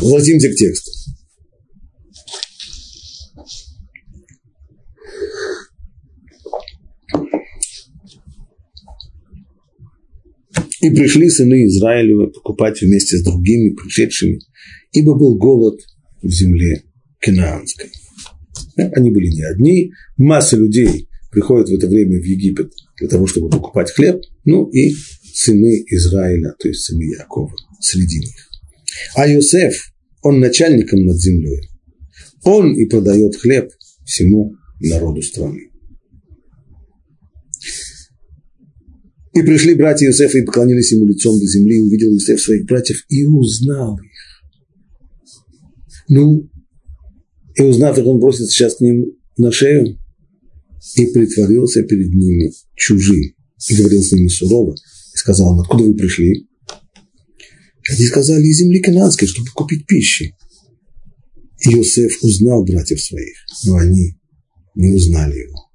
Возвратимся 0.00 0.48
к 0.50 0.54
тексту. 0.54 0.90
И 10.80 10.90
пришли 10.90 11.28
сыны 11.28 11.66
Израилевы 11.66 12.28
покупать 12.28 12.80
вместе 12.80 13.18
с 13.18 13.24
другими 13.24 13.74
пришедшими, 13.74 14.40
ибо 14.92 15.14
был 15.18 15.36
голод 15.36 15.80
в 16.22 16.30
земле 16.30 16.84
Канаанской. 17.20 17.90
Они 18.76 19.10
были 19.10 19.26
не 19.28 19.42
одни, 19.42 19.92
масса 20.16 20.56
людей 20.56 21.08
приходит 21.32 21.68
в 21.68 21.74
это 21.74 21.88
время 21.88 22.20
в 22.20 22.24
Египет 22.24 22.72
для 22.98 23.08
того, 23.08 23.26
чтобы 23.26 23.50
покупать 23.50 23.90
хлеб, 23.90 24.20
ну 24.44 24.68
и 24.70 24.94
сыны 25.34 25.84
Израиля, 25.88 26.54
то 26.58 26.68
есть 26.68 26.82
сыны 26.82 27.02
Якова 27.02 27.52
среди 27.80 28.20
них. 28.20 28.47
А 29.14 29.26
Йосеф, 29.28 29.92
он 30.22 30.40
начальником 30.40 31.04
над 31.04 31.18
землей. 31.18 31.68
Он 32.44 32.74
и 32.74 32.86
продает 32.86 33.36
хлеб 33.36 33.70
всему 34.04 34.54
народу 34.80 35.22
страны. 35.22 35.70
И 39.34 39.42
пришли 39.42 39.74
братья 39.74 40.06
Иосифа 40.06 40.38
и 40.38 40.44
поклонились 40.44 40.92
ему 40.92 41.06
лицом 41.06 41.38
до 41.38 41.46
земли, 41.46 41.76
и 41.76 41.80
увидел 41.80 42.12
Иосиф 42.12 42.40
своих 42.40 42.64
братьев 42.64 43.04
и 43.08 43.24
узнал 43.24 43.98
их. 43.98 44.10
Ну, 46.08 46.50
и 47.54 47.62
узнав 47.62 47.98
их, 47.98 48.06
он 48.06 48.18
бросится 48.18 48.50
сейчас 48.50 48.76
к 48.76 48.80
ним 48.80 49.12
на 49.36 49.52
шею 49.52 49.98
и 50.96 51.06
притворился 51.06 51.82
перед 51.82 52.12
ними 52.12 52.52
чужим. 52.74 53.34
И 53.68 53.76
говорил 53.76 54.02
с 54.02 54.12
ними 54.12 54.28
сурово, 54.28 54.74
и 54.74 55.16
сказал 55.16 55.54
им, 55.54 55.60
откуда 55.60 55.84
вы 55.84 55.94
пришли? 55.94 56.47
Они 57.88 58.06
сказали, 58.06 58.46
из 58.46 58.58
земли 58.58 58.80
канадской, 58.80 59.28
чтобы 59.28 59.48
купить 59.54 59.86
пищи. 59.86 60.34
И 61.60 61.74
Иосиф 61.74 62.22
узнал 62.22 62.64
братьев 62.64 63.00
своих, 63.00 63.36
но 63.64 63.76
они 63.76 64.14
не 64.74 64.88
узнали 64.88 65.38
его. 65.38 65.68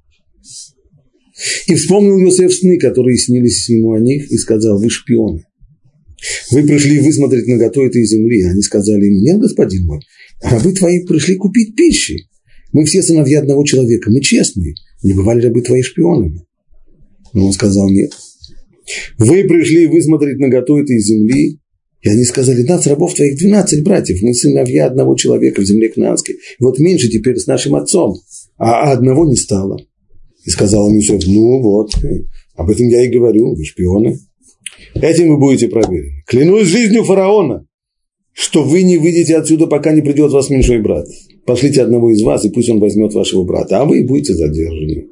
И 1.68 1.76
вспомнил 1.76 2.18
Йосеф 2.20 2.54
сны, 2.54 2.78
которые 2.78 3.18
снились 3.18 3.68
ему 3.70 3.94
о 3.94 4.00
них, 4.00 4.32
и 4.32 4.38
сказал, 4.38 4.80
вы 4.80 4.90
шпионы. 4.90 5.46
Вы 6.52 6.64
пришли 6.64 7.00
высмотреть 7.00 7.48
наготу 7.48 7.84
этой 7.84 8.06
земли. 8.06 8.44
Они 8.44 8.62
сказали 8.62 9.06
ему, 9.06 9.20
нет, 9.22 9.40
господин 9.40 9.86
мой, 9.86 10.00
рабы 10.42 10.72
твои 10.74 11.06
пришли 11.06 11.36
купить 11.36 11.76
пищи. 11.76 12.30
Мы 12.72 12.86
все 12.86 13.02
сыновья 13.04 13.40
одного 13.40 13.66
человека, 13.66 14.10
мы 14.10 14.22
честные. 14.22 14.76
Не 15.04 15.14
бывали 15.14 15.42
рабы 15.42 15.62
твои 15.62 15.82
шпионами. 15.82 16.46
Но 17.34 17.48
он 17.48 17.54
сказал, 17.54 17.90
нет. 17.90 18.12
Вы 19.18 19.44
пришли 19.44 19.88
высмотреть 19.88 20.40
наготу 20.40 20.78
этой 20.78 21.00
земли, 21.00 21.60
и 22.04 22.10
они 22.10 22.26
сказали, 22.26 22.64
нас, 22.64 22.86
рабов 22.86 23.14
твоих, 23.14 23.38
12 23.38 23.84
братьев, 23.84 24.22
мы 24.22 24.34
сыновья 24.34 24.88
одного 24.88 25.16
человека 25.16 25.62
в 25.62 25.64
земле 25.64 25.88
Кнаанской. 25.88 26.36
Вот 26.60 26.78
меньше 26.78 27.08
теперь 27.10 27.38
с 27.38 27.48
нашим 27.48 27.76
отцом, 27.76 28.18
а 28.58 28.92
одного 28.92 29.26
не 29.26 29.38
стало. 29.38 29.80
И 30.46 30.50
сказал 30.50 30.90
им 30.90 30.98
Иосиф, 30.98 31.26
ну 31.26 31.62
вот, 31.62 31.92
об 32.56 32.70
этом 32.70 32.90
я 32.90 33.06
и 33.06 33.10
говорю, 33.10 33.56
вы 33.56 33.64
шпионы. 33.64 34.20
Этим 34.96 35.30
вы 35.30 35.38
будете 35.38 35.70
проверены. 35.70 36.24
Клянусь 36.28 36.68
жизнью 36.68 37.06
фараона, 37.06 37.66
что 38.34 38.64
вы 38.64 38.84
не 38.84 38.98
выйдете 38.98 39.38
отсюда, 39.38 39.68
пока 39.68 39.94
не 39.94 40.02
придет 40.02 40.34
вас 40.34 40.50
меньшой 40.50 40.82
брат. 40.82 41.08
Пошлите 41.46 41.84
одного 41.84 42.12
из 42.12 42.22
вас, 42.22 42.44
и 42.44 42.50
пусть 42.50 42.70
он 42.70 42.80
возьмет 42.80 43.14
вашего 43.14 43.46
брата, 43.46 43.80
а 43.80 43.86
вы 43.86 44.04
будете 44.04 44.34
задержаны. 44.34 45.08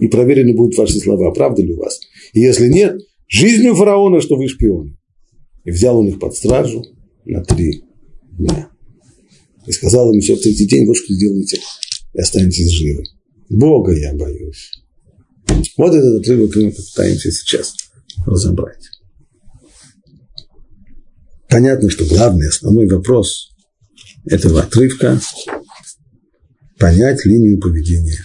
И 0.00 0.08
проверены 0.08 0.52
будут 0.52 0.76
ваши 0.76 0.98
слова, 0.98 1.30
правда 1.30 1.62
ли 1.62 1.74
у 1.74 1.78
вас. 1.78 2.00
И 2.32 2.40
если 2.40 2.68
нет, 2.68 2.96
жизнью 3.28 3.76
фараона, 3.76 4.20
что 4.20 4.34
вы 4.34 4.48
шпионы. 4.48 4.97
И 5.68 5.70
взял 5.70 5.98
он 5.98 6.08
их 6.08 6.18
под 6.18 6.34
стражу 6.34 6.82
на 7.26 7.44
три 7.44 7.84
дня. 8.38 8.70
И 9.66 9.72
сказал 9.72 10.10
им, 10.14 10.20
все 10.22 10.34
в 10.34 10.40
третий 10.40 10.66
день, 10.66 10.86
вот 10.86 10.96
что 10.96 11.12
сделаете, 11.12 11.60
и 12.14 12.18
останетесь 12.18 12.70
живы. 12.70 13.04
Бога 13.50 13.92
я 13.92 14.14
боюсь. 14.14 14.72
Вот 15.76 15.94
этот 15.94 16.22
отрывок 16.22 16.56
мы 16.56 16.70
попытаемся 16.70 17.30
сейчас 17.30 17.74
разобрать. 18.24 18.82
Понятно, 21.50 21.90
что 21.90 22.06
главный, 22.06 22.48
основной 22.48 22.88
вопрос 22.88 23.50
этого 24.24 24.62
отрывка– 24.62 25.20
понять 26.78 27.26
линию 27.26 27.60
поведения 27.60 28.24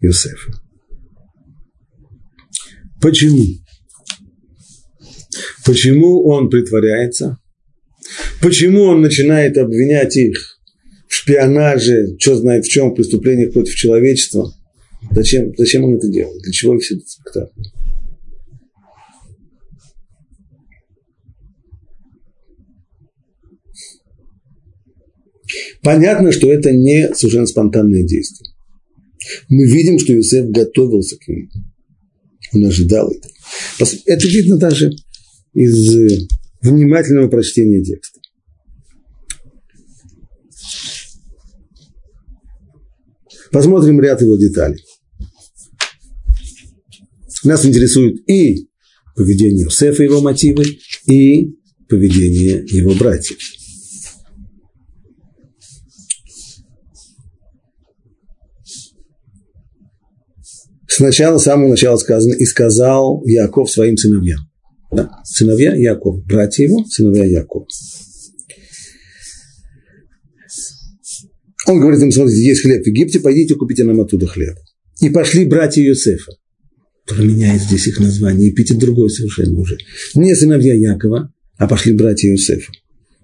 Иосифа. 0.00 0.52
Почему? 3.00 3.44
Почему 5.68 6.24
он 6.26 6.48
притворяется? 6.48 7.36
Почему 8.40 8.84
он 8.84 9.02
начинает 9.02 9.58
обвинять 9.58 10.16
их 10.16 10.58
в 11.06 11.14
шпионаже, 11.14 12.16
что 12.18 12.36
знает 12.36 12.64
в 12.64 12.70
чем, 12.70 12.90
в 12.90 12.94
преступлениях 12.94 13.52
против 13.52 13.74
человечества. 13.74 14.50
Зачем, 15.10 15.52
зачем 15.58 15.84
он 15.84 15.96
это 15.96 16.08
делает? 16.08 16.40
Для 16.42 16.52
чего 16.52 16.74
весь 16.74 16.90
этот 16.90 17.06
спектакль? 17.06 17.60
Понятно, 25.82 26.32
что 26.32 26.50
это 26.50 26.72
не 26.72 27.14
совершенно 27.14 27.46
спонтанное 27.46 28.04
действие. 28.04 28.50
Мы 29.50 29.66
видим, 29.66 29.98
что 29.98 30.14
Иосиф 30.14 30.46
готовился 30.48 31.18
к 31.18 31.28
нему. 31.28 31.48
Он 32.54 32.64
ожидал 32.64 33.10
это. 33.10 33.28
Это 34.06 34.28
видно 34.28 34.56
даже 34.56 34.92
из 35.58 36.22
внимательного 36.62 37.28
прочтения 37.28 37.82
текста. 37.82 38.20
Посмотрим 43.50 44.00
ряд 44.00 44.20
его 44.20 44.36
деталей. 44.36 44.84
Нас 47.44 47.64
интересует 47.64 48.28
и 48.28 48.68
поведение 49.16 49.64
Иосифа, 49.64 50.02
его 50.02 50.20
мотивы, 50.20 50.64
и 51.06 51.56
поведение 51.88 52.64
его 52.68 52.94
братьев. 52.94 53.38
Сначала, 60.86 61.38
с 61.38 61.44
самого 61.44 61.70
начала 61.70 61.96
сказано, 61.96 62.34
и 62.34 62.44
сказал 62.44 63.22
Яков 63.24 63.70
своим 63.70 63.96
сыновьям. 63.96 64.47
Да, 64.90 65.10
сыновья 65.24 65.74
Яков, 65.74 66.24
братья 66.24 66.64
его, 66.64 66.84
сыновья 66.86 67.24
Якова. 67.24 67.66
Он 71.66 71.80
говорит 71.80 72.00
им, 72.00 72.10
смотрите, 72.10 72.42
есть 72.42 72.62
хлеб 72.62 72.82
в 72.82 72.86
Египте, 72.86 73.20
пойдите 73.20 73.54
купите 73.54 73.84
нам 73.84 74.00
оттуда 74.00 74.26
хлеб. 74.26 74.56
И 75.00 75.10
пошли 75.10 75.44
братья 75.44 75.82
Юсефа. 75.82 76.32
Променяет 77.06 77.62
здесь 77.62 77.86
их 77.86 78.00
название, 78.00 78.50
эпитет 78.50 78.78
другой 78.78 79.10
совершенно 79.10 79.58
уже. 79.58 79.76
Не 80.14 80.34
сыновья 80.34 80.74
Якова, 80.74 81.32
а 81.58 81.68
пошли 81.68 81.92
братья 81.92 82.28
Юсефа. 82.30 82.72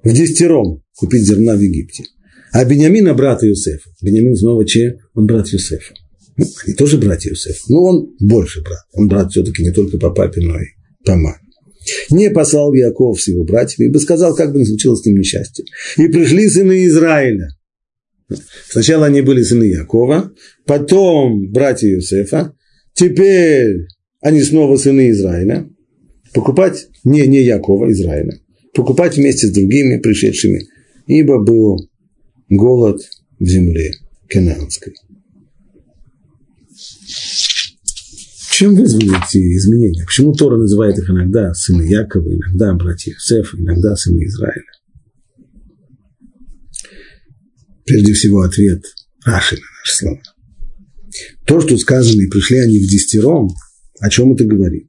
В 0.03 0.13
десятером 0.13 0.83
купить 0.97 1.27
зерна 1.27 1.57
в 1.57 1.61
Египте. 1.61 2.05
А 2.53 2.65
Бениамина 2.65 3.15
брат 3.15 3.43
Юсефа. 3.43 3.91
Бениамин 4.03 4.37
снова 4.37 4.67
че? 4.67 4.99
Он 5.15 5.27
брат 5.27 5.49
Юсефа. 5.49 5.95
Ну, 6.37 6.47
они 6.65 6.75
тоже 6.75 6.99
братья 6.99 7.31
Юсефа. 7.31 7.61
Но 7.69 7.83
он 7.85 8.15
больше 8.21 8.63
брат. 8.63 8.85
Он 8.93 9.09
брат 9.09 9.31
все-таки 9.31 9.63
не 9.63 9.73
только 9.73 9.99
по 9.99 10.11
папе, 10.11 10.43
но 10.43 10.61
и 10.61 10.67
по 11.05 11.17
маме. 11.17 11.44
Не 12.11 12.31
послал 12.31 12.73
Яков 12.73 13.21
с 13.21 13.29
его 13.29 13.45
братьями, 13.45 13.89
ибо 13.89 13.99
сказал, 13.99 14.35
как 14.35 14.53
бы 14.53 14.61
ни 14.61 14.65
случилось 14.65 15.01
с 15.01 15.07
ним 15.07 15.19
несчастье. 15.19 15.65
И 15.97 16.09
пришли 16.09 16.49
сыны 16.49 16.87
Израиля. 16.87 17.49
Сначала 18.69 19.07
они 19.07 19.21
были 19.21 19.43
сыны 19.43 19.65
Якова, 19.65 20.33
потом 20.67 21.51
братья 21.51 21.89
Юсефа, 21.89 22.55
теперь 22.95 23.87
они 24.21 24.43
снова 24.43 24.77
сыны 24.77 25.11
Израиля. 25.11 25.69
Покупать, 26.33 26.89
не, 27.05 27.27
не 27.27 27.43
Якова, 27.43 27.93
Израиля, 27.93 28.41
покупать 28.75 29.17
вместе 29.17 29.47
с 29.47 29.53
другими 29.53 29.99
пришедшими, 29.99 30.63
ибо 31.07 31.39
был 31.39 31.89
голод 32.49 33.03
в 33.39 33.47
земле 33.47 33.93
Канаанской. 34.29 34.95
Чем 38.57 38.77
вызвали 38.77 39.09
эти 39.09 39.39
изменения? 39.57 40.05
Почему 40.05 40.33
Тора 40.33 40.57
называет 40.57 40.97
их 40.97 41.11
иногда 41.11 41.53
сыны 41.55 41.83
Якова, 41.83 42.33
иногда 42.33 42.73
братья 42.75 43.11
Иосифа, 43.11 43.57
иногда 43.57 43.97
сыны 43.97 44.27
Израиля? 44.27 44.63
Прежде 47.85 48.13
всего 48.13 48.43
ответ 48.43 48.81
Раши 49.25 49.57
на 49.57 49.61
наши 49.61 49.97
слова. 49.97 50.23
То, 51.45 51.61
что 51.63 51.77
сказано, 51.79 52.21
и 52.21 52.29
пришли 52.29 52.59
они 52.59 52.79
в 52.79 52.89
десятером, 52.89 53.49
о 53.99 54.09
чем 54.09 54.35
это 54.35 54.45
говорит? 54.45 54.89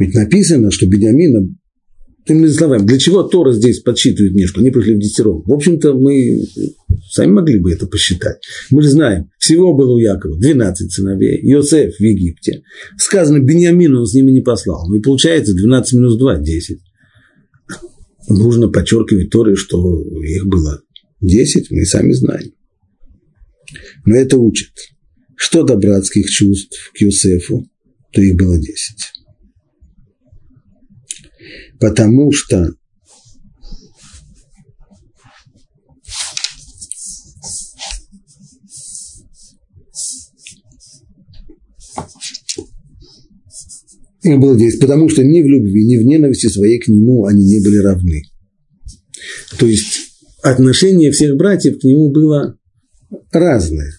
Ведь 0.00 0.12
написано, 0.12 0.72
что 0.72 0.88
Бениамина 0.88 1.54
Иными 2.26 2.46
словами, 2.46 2.86
для 2.86 2.98
чего 2.98 3.22
Тора 3.22 3.52
здесь 3.52 3.80
подсчитывает 3.80 4.32
мне, 4.32 4.46
что 4.46 4.60
они 4.60 4.70
пришли 4.70 4.94
в 4.94 4.98
десятером? 4.98 5.42
В 5.42 5.52
общем-то, 5.52 5.92
мы 5.92 6.42
сами 7.10 7.32
могли 7.32 7.58
бы 7.58 7.70
это 7.70 7.86
посчитать. 7.86 8.40
Мы 8.70 8.82
же 8.82 8.90
знаем, 8.90 9.30
всего 9.38 9.74
было 9.74 9.94
у 9.94 9.98
Якова 9.98 10.38
12 10.38 10.90
сыновей, 10.90 11.40
Йосеф 11.42 11.96
в 11.96 12.00
Египте. 12.00 12.62
Сказано, 12.96 13.40
Бениамин 13.40 13.94
он 13.94 14.06
с 14.06 14.14
ними 14.14 14.32
не 14.32 14.40
послал. 14.40 14.88
Ну 14.88 14.96
и 14.96 15.02
получается 15.02 15.52
12 15.52 15.92
минус 15.94 16.16
2– 16.16 16.38
10. 16.38 16.78
Нужно 18.30 18.68
подчеркивать 18.68 19.28
Торы, 19.28 19.54
что 19.54 20.02
их 20.22 20.46
было 20.46 20.80
10, 21.20 21.70
мы 21.70 21.84
сами 21.84 22.12
знаем. 22.12 22.52
Но 24.06 24.16
это 24.16 24.38
учит. 24.38 24.70
Что 25.36 25.62
до 25.62 25.76
братских 25.76 26.30
чувств 26.30 26.90
к 26.94 27.00
Йосефу, 27.02 27.66
то 28.12 28.22
их 28.22 28.36
было 28.36 28.56
10 28.56 29.13
потому 31.80 32.32
что 32.32 32.74
их 44.22 44.38
было 44.38 44.54
здесь, 44.54 44.78
потому 44.78 45.08
что 45.08 45.22
ни 45.22 45.42
в 45.42 45.46
любви, 45.46 45.84
ни 45.84 45.96
в 45.96 46.04
ненависти 46.04 46.46
своей 46.46 46.78
к 46.78 46.88
нему 46.88 47.26
они 47.26 47.44
не 47.44 47.62
были 47.62 47.78
равны. 47.78 48.22
То 49.58 49.66
есть 49.66 50.14
отношение 50.42 51.10
всех 51.10 51.36
братьев 51.36 51.78
к 51.78 51.84
нему 51.84 52.10
было 52.10 52.58
разное. 53.30 53.92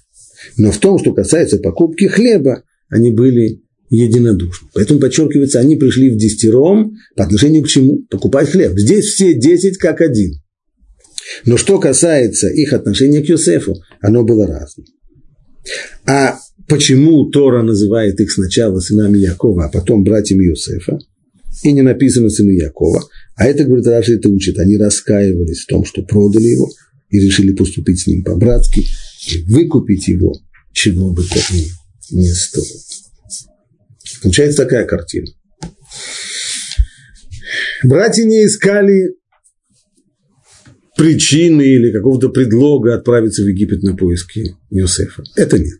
Но 0.57 0.71
в 0.71 0.77
том, 0.77 0.99
что 0.99 1.13
касается 1.13 1.57
покупки 1.57 2.05
хлеба, 2.05 2.63
они 2.89 3.11
были 3.11 3.64
единодушны. 3.89 4.69
Поэтому 4.73 4.99
подчеркивается, 4.99 5.59
они 5.59 5.75
пришли 5.75 6.09
в 6.09 6.17
десятером 6.17 6.95
по 7.15 7.23
отношению 7.23 7.63
к 7.63 7.67
чему? 7.67 8.03
Покупать 8.09 8.49
хлеб. 8.49 8.77
Здесь 8.77 9.05
все 9.05 9.33
десять 9.33 9.77
как 9.77 10.01
один. 10.01 10.33
Но 11.45 11.57
что 11.57 11.79
касается 11.79 12.47
их 12.49 12.73
отношения 12.73 13.21
к 13.21 13.29
Йосефу, 13.29 13.75
оно 13.99 14.23
было 14.23 14.47
разным. 14.47 14.85
А 16.05 16.39
почему 16.67 17.25
Тора 17.29 17.63
называет 17.63 18.19
их 18.19 18.31
сначала 18.31 18.79
сынами 18.79 19.17
Якова, 19.17 19.65
а 19.65 19.69
потом 19.69 20.03
братьями 20.03 20.45
Йосефа? 20.45 20.99
И 21.63 21.71
не 21.71 21.81
написано 21.81 22.29
сыны 22.29 22.51
Якова. 22.51 23.03
А 23.35 23.45
это, 23.45 23.63
говорит 23.63 23.87
Раши, 23.87 24.15
это 24.15 24.29
учит. 24.29 24.59
Они 24.59 24.77
раскаивались 24.77 25.61
в 25.61 25.67
том, 25.67 25.85
что 25.85 26.03
продали 26.03 26.47
его, 26.47 26.69
и 27.09 27.19
решили 27.19 27.53
поступить 27.53 28.01
с 28.01 28.07
ним 28.07 28.23
по-братски, 28.23 28.83
и 29.31 29.43
выкупить 29.51 30.07
его, 30.07 30.33
чего 30.73 31.11
бы 31.11 31.23
то 31.23 31.39
ни, 31.53 31.65
не 32.11 32.27
стоило. 32.27 32.79
Получается 34.25 34.63
такая 34.63 34.87
картина. 34.87 35.27
Братья 37.83 38.23
не 38.23 38.43
искали 38.43 39.17
причины 40.97 41.61
или 41.61 41.91
какого-то 41.91 42.29
предлога 42.29 42.95
отправиться 42.95 43.43
в 43.43 43.47
Египет 43.47 43.83
на 43.83 43.95
поиски 43.95 44.55
Иосифа. 44.71 45.21
Это 45.35 45.59
нет. 45.59 45.79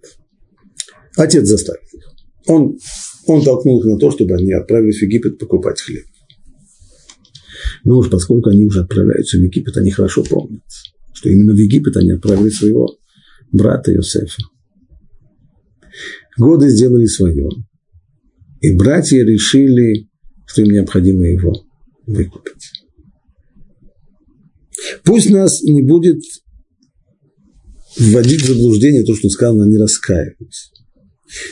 Отец 1.18 1.48
заставил 1.48 1.82
их. 1.92 2.04
Он, 2.46 2.78
он 3.26 3.44
толкнул 3.44 3.80
их 3.80 3.88
на 3.88 3.98
то, 3.98 4.12
чтобы 4.12 4.36
они 4.36 4.54
отправились 4.54 5.00
в 5.00 5.02
Египет 5.02 5.40
покупать 5.40 5.82
хлеб. 5.82 6.06
Но 7.84 7.98
уж 7.98 8.12
поскольку 8.12 8.52
они 8.52 8.66
уже 8.66 8.82
отправляются 8.82 9.40
в 9.40 9.42
Египет, 9.42 9.76
они 9.78 9.90
хорошо 9.90 10.24
помнят, 10.24 10.62
что 11.16 11.30
именно 11.30 11.54
в 11.54 11.58
Египет 11.58 11.98
они 11.98 12.12
отправили 12.12 12.50
своего 12.50 12.96
брата 13.52 13.92
Иосифа. 13.92 14.44
Годы 16.38 16.70
сделали 16.70 17.08
свое. 17.08 17.50
И 18.66 18.74
братья 18.74 19.24
решили, 19.24 20.10
что 20.48 20.64
им 20.64 20.72
необходимо 20.72 21.24
его 21.24 21.54
выкупить. 22.08 22.72
Пусть 25.04 25.30
нас 25.30 25.62
не 25.62 25.84
будет 25.84 26.20
вводить 27.96 28.42
в 28.42 28.48
заблуждение 28.48 29.04
то, 29.04 29.16
что 29.16 29.30
сказано, 29.30 29.66
они 29.66 29.78
раскаивались. 29.78 30.72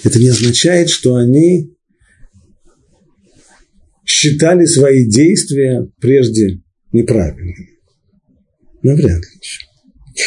Это 0.04 0.18
не 0.18 0.30
означает, 0.30 0.90
что 0.90 1.16
они 1.16 1.76
считали 4.04 4.66
свои 4.66 5.08
действия 5.08 5.88
прежде 6.02 6.64
неправильными. 6.94 7.78
Навряд 8.82 9.22
ли. 9.22 9.40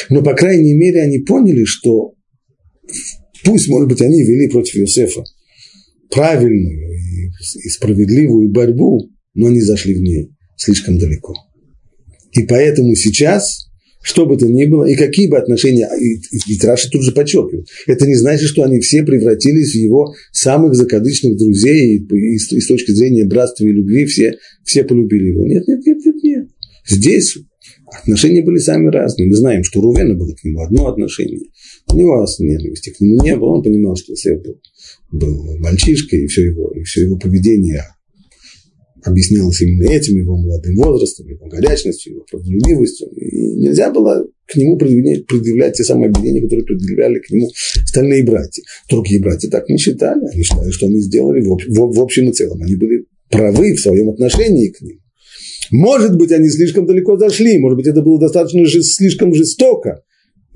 Но, 0.08 0.22
по 0.22 0.34
крайней 0.34 0.74
мере, 0.74 1.02
они 1.02 1.18
поняли, 1.18 1.64
что 1.64 2.14
пусть, 3.44 3.66
может 3.66 3.88
быть, 3.88 4.00
они 4.02 4.22
вели 4.22 4.48
против 4.48 4.76
Иосифа 4.76 5.24
правильную 6.10 6.90
и 7.64 7.68
справедливую 7.68 8.50
борьбу, 8.50 9.10
но 9.34 9.46
они 9.46 9.60
зашли 9.60 9.94
в 9.94 10.00
ней 10.00 10.30
слишком 10.56 10.98
далеко. 10.98 11.34
И 12.32 12.44
поэтому 12.44 12.94
сейчас, 12.94 13.68
что 14.02 14.26
бы 14.26 14.36
то 14.36 14.46
ни 14.46 14.66
было, 14.66 14.84
и 14.84 14.94
какие 14.94 15.28
бы 15.28 15.38
отношения, 15.38 15.88
и 15.98 16.66
Раши 16.66 16.90
тут 16.90 17.02
же 17.02 17.12
подчеркивает, 17.12 17.66
это 17.86 18.06
не 18.06 18.14
значит, 18.14 18.48
что 18.48 18.62
они 18.62 18.80
все 18.80 19.02
превратились 19.04 19.72
в 19.72 19.76
его 19.76 20.14
самых 20.32 20.74
закадычных 20.74 21.36
друзей, 21.36 21.96
и, 21.96 21.98
и, 21.98 22.34
и 22.34 22.60
с 22.60 22.66
точки 22.66 22.92
зрения 22.92 23.24
братства 23.24 23.66
и 23.66 23.72
любви 23.72 24.06
все, 24.06 24.34
все 24.64 24.84
полюбили 24.84 25.28
его. 25.28 25.46
Нет, 25.46 25.66
нет, 25.66 25.80
нет, 25.86 25.98
нет, 26.04 26.16
нет. 26.22 26.48
Здесь 26.88 27.36
отношения 27.86 28.42
были 28.42 28.58
сами 28.58 28.88
разные. 28.88 29.28
Мы 29.28 29.34
знаем, 29.34 29.64
что 29.64 29.80
у 29.80 29.82
Рувена 29.82 30.14
было 30.14 30.34
к 30.34 30.44
нему 30.44 30.60
одно 30.60 30.88
отношение, 30.88 31.40
у 31.92 31.96
него 31.96 32.26
ненависти 32.38 32.90
к 32.90 33.00
нему 33.00 33.22
не 33.22 33.36
было, 33.36 33.56
он 33.56 33.62
понимал, 33.62 33.96
что 33.96 34.14
Сев 34.14 34.42
был 34.42 34.60
был 35.10 35.58
мальчишкой, 35.58 36.24
и 36.24 36.26
все 36.26 36.46
его, 36.46 36.72
и 36.74 36.82
все 36.82 37.02
его 37.02 37.16
поведение 37.16 37.84
объяснялось 39.04 39.60
именно 39.60 39.90
этим, 39.90 40.16
его 40.16 40.36
молодым 40.36 40.76
возрастом, 40.76 41.28
его 41.28 41.46
горячностью, 41.46 42.14
его 42.14 42.24
правдолюбивостью. 42.30 43.08
И 43.14 43.56
нельзя 43.56 43.90
было 43.90 44.26
к 44.46 44.56
нему 44.56 44.76
предъявлять, 44.76 45.26
предъявлять 45.26 45.74
те 45.74 45.84
самые 45.84 46.08
обвинения, 46.08 46.42
которые 46.42 46.64
предъявляли 46.64 47.20
к 47.20 47.30
нему 47.30 47.50
остальные 47.84 48.24
братья. 48.24 48.62
Другие 48.90 49.20
братья 49.20 49.48
так 49.48 49.68
не 49.68 49.78
считали. 49.78 50.24
Они 50.32 50.42
считали, 50.42 50.70
что 50.70 50.86
они 50.86 51.00
сделали 51.00 51.40
в, 51.40 51.46
в, 51.46 51.94
в 51.94 52.00
общем 52.00 52.28
и 52.30 52.32
целом. 52.32 52.62
Они 52.62 52.74
были 52.76 53.06
правы 53.30 53.74
в 53.74 53.80
своем 53.80 54.10
отношении 54.10 54.68
к 54.70 54.80
ним. 54.80 55.00
Может 55.70 56.16
быть, 56.16 56.30
они 56.32 56.48
слишком 56.48 56.86
далеко 56.86 57.16
зашли, 57.16 57.58
может 57.58 57.76
быть, 57.76 57.86
это 57.88 58.00
было 58.00 58.20
достаточно 58.20 58.64
слишком 58.66 59.34
жестоко, 59.34 60.02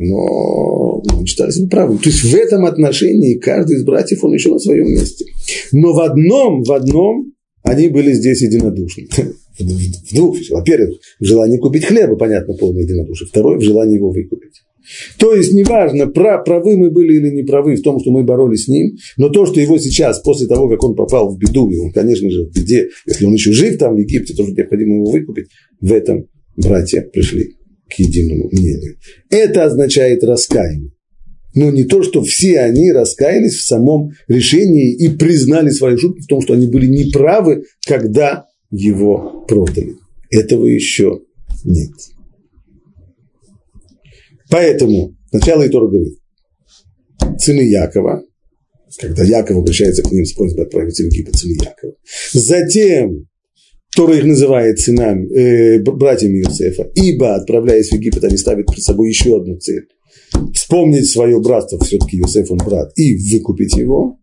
но 0.01 1.03
он 1.13 1.27
считали 1.27 1.51
себя 1.51 1.69
правым. 1.69 1.99
То 1.99 2.09
есть 2.09 2.25
в 2.25 2.35
этом 2.35 2.65
отношении 2.65 3.39
каждый 3.39 3.77
из 3.77 3.85
братьев, 3.85 4.25
он 4.25 4.33
еще 4.33 4.49
на 4.49 4.59
своем 4.59 4.89
месте. 4.89 5.27
Но 5.73 5.93
в 5.93 6.01
одном, 6.01 6.63
в 6.63 6.73
одном 6.73 7.33
они 7.63 7.89
были 7.89 8.13
здесь 8.13 8.41
единодушны. 8.41 9.09
В 9.59 10.15
двух 10.15 10.39
Во-первых, 10.49 11.01
в 11.19 11.25
желании 11.25 11.59
купить 11.59 11.85
хлеба, 11.85 12.17
понятно, 12.17 12.55
полное 12.55 12.83
единодушие. 12.83 13.29
Второе, 13.29 13.59
в 13.59 13.63
желании 13.63 13.97
его 13.97 14.11
выкупить. 14.11 14.63
То 15.19 15.35
есть, 15.35 15.53
неважно, 15.53 16.07
прав, 16.07 16.47
правы 16.47 16.79
мы 16.79 16.91
были 16.91 17.17
или 17.17 17.29
не 17.29 17.43
правы 17.43 17.77
в 17.77 17.83
том, 17.83 18.01
что 18.01 18.11
мы 18.11 18.23
боролись 18.23 18.65
с 18.65 18.69
ним, 18.69 18.97
но 19.19 19.29
то, 19.29 19.45
что 19.45 19.61
его 19.61 19.77
сейчас, 19.77 20.21
после 20.21 20.47
того, 20.47 20.71
как 20.71 20.83
он 20.83 20.95
попал 20.95 21.29
в 21.29 21.39
беду, 21.39 21.69
и 21.69 21.77
он, 21.77 21.93
конечно 21.93 22.31
же, 22.31 22.47
в 22.47 22.55
беде, 22.55 22.89
если 23.07 23.27
он 23.27 23.35
еще 23.35 23.53
жив 23.53 23.77
там 23.77 23.97
в 23.97 23.99
Египте, 23.99 24.33
то 24.33 24.45
необходимо 24.45 24.95
его 24.95 25.11
выкупить, 25.11 25.49
в 25.83 25.93
этом 25.93 26.25
братья 26.57 27.03
пришли 27.03 27.57
к 27.91 27.99
единому 27.99 28.49
мнению. 28.51 28.97
Это 29.31 29.65
означает 29.65 30.23
раскаяние. 30.25 30.93
Но 31.55 31.71
не 31.71 31.85
то, 31.85 32.03
что 32.03 32.23
все 32.23 32.61
они 32.61 32.93
раскаялись 32.93 33.55
в 33.55 33.67
самом 33.67 34.11
решении 34.29 34.95
и 34.95 35.09
признали 35.09 35.71
свои 35.71 35.95
ошибки 35.95 36.21
в 36.21 36.27
том, 36.27 36.41
что 36.41 36.55
они 36.55 36.69
были 36.69 36.87
неправы, 36.87 37.65
когда 37.87 38.47
его 38.71 39.45
продали. 39.49 39.97
Этого 40.31 40.67
еще 40.67 41.23
нет. 41.65 41.91
Поэтому 44.49 45.17
сначала 45.31 45.67
Итор 45.67 45.89
говорит, 45.89 46.19
сыны 47.39 47.63
Якова, 47.63 48.23
когда 48.99 49.25
Яков 49.25 49.59
обращается 49.59 50.03
к 50.03 50.11
ним 50.11 50.25
с 50.25 50.33
просьбой 50.33 50.65
отправить 50.65 50.97
в 50.97 51.01
Египет 51.01 51.37
сыны 51.37 51.53
Якова. 51.53 51.95
Затем 52.33 53.29
Тора 54.01 54.17
их 54.17 54.25
называет 54.25 54.81
сынами, 54.81 55.27
э, 55.27 55.79
братьями 55.83 56.39
Иосифа, 56.39 56.91
ибо, 56.95 57.35
отправляясь 57.35 57.91
в 57.91 57.93
Египет, 57.93 58.25
они 58.25 58.39
ставят 58.39 58.65
перед 58.65 58.83
собой 58.83 59.11
еще 59.11 59.37
одну 59.37 59.59
цель. 59.59 59.89
Вспомнить 60.55 61.11
свое 61.11 61.39
братство, 61.39 61.79
все-таки 61.85 62.19
Иосиф 62.19 62.51
он 62.51 62.57
брат, 62.65 62.93
и 62.97 63.15
выкупить 63.31 63.77
его. 63.77 64.17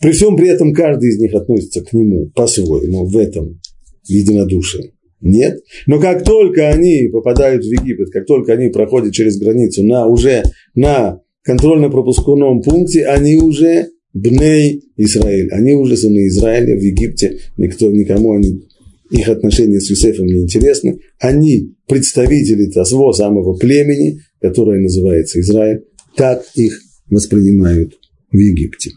При 0.00 0.12
всем 0.12 0.38
при 0.38 0.48
этом 0.48 0.72
каждый 0.72 1.10
из 1.10 1.18
них 1.18 1.34
относится 1.34 1.84
к 1.84 1.92
нему 1.92 2.30
по-своему 2.34 3.04
в 3.04 3.14
этом 3.18 3.60
единодушии. 4.08 4.94
Нет. 5.20 5.60
Но 5.86 6.00
как 6.00 6.24
только 6.24 6.70
они 6.70 7.10
попадают 7.12 7.62
в 7.62 7.70
Египет, 7.70 8.08
как 8.10 8.24
только 8.24 8.54
они 8.54 8.70
проходят 8.70 9.12
через 9.12 9.38
границу 9.38 9.84
на, 9.84 10.06
уже 10.06 10.44
на 10.74 11.20
контрольно-пропускном 11.42 12.62
пункте, 12.62 13.04
они 13.04 13.36
уже 13.36 13.88
Бней 14.14 14.84
Израиль. 14.96 15.50
Они 15.50 15.74
уже 15.74 15.96
сыны 15.96 16.28
Израиля 16.28 16.76
в 16.76 16.80
Египте. 16.80 17.38
Никто, 17.56 17.90
никому 17.90 18.36
они, 18.36 18.64
их 19.10 19.28
отношения 19.28 19.80
с 19.80 19.90
Юсефом 19.90 20.26
не 20.26 20.42
интересны. 20.42 21.00
Они 21.18 21.74
представители 21.88 22.70
того 22.70 23.12
самого 23.12 23.54
племени, 23.54 24.22
которое 24.40 24.80
называется 24.80 25.40
Израиль. 25.40 25.84
Так 26.16 26.44
их 26.54 26.80
воспринимают 27.10 27.98
в 28.30 28.38
Египте. 28.38 28.92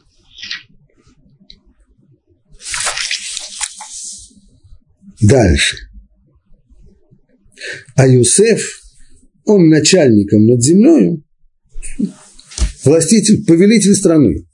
Дальше. 5.19 5.77
А 7.95 8.07
Юсеф, 8.07 8.61
он 9.45 9.67
начальником 9.69 10.45
над 10.45 10.63
землей, 10.63 11.23
властитель, 12.83 13.43
повелитель 13.45 13.95
страны. 13.95 14.46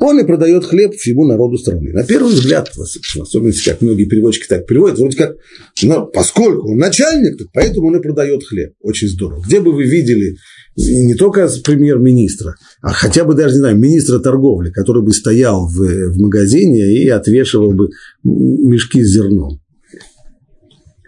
Он 0.00 0.18
и 0.18 0.24
продает 0.24 0.64
хлеб 0.64 0.94
всему 0.94 1.26
народу 1.26 1.58
страны. 1.58 1.92
На 1.92 2.04
первый 2.04 2.32
взгляд, 2.32 2.70
в 2.74 2.80
особенности, 2.80 3.68
как 3.68 3.82
многие 3.82 4.06
переводчики 4.06 4.46
так 4.48 4.66
переводят, 4.66 4.98
вроде 4.98 5.16
как, 5.16 5.36
ну, 5.82 6.06
поскольку 6.06 6.72
он 6.72 6.78
начальник, 6.78 7.36
так 7.36 7.48
поэтому 7.52 7.88
он 7.88 7.96
и 7.96 8.02
продает 8.02 8.42
хлеб. 8.42 8.72
Очень 8.80 9.08
здорово. 9.08 9.42
Где 9.46 9.60
бы 9.60 9.72
вы 9.72 9.84
видели 9.84 10.36
не 10.76 11.14
только 11.14 11.50
премьер-министра, 11.62 12.54
а 12.80 12.92
хотя 12.92 13.24
бы 13.24 13.34
даже, 13.34 13.56
не 13.56 13.60
знаю, 13.60 13.76
министра 13.76 14.18
торговли, 14.20 14.70
который 14.70 15.02
бы 15.02 15.12
стоял 15.12 15.68
в, 15.68 15.76
в 15.76 16.18
магазине 16.18 17.02
и 17.02 17.08
отвешивал 17.08 17.72
бы 17.72 17.90
мешки 18.22 19.04
с 19.04 19.12
зерном. 19.12 19.60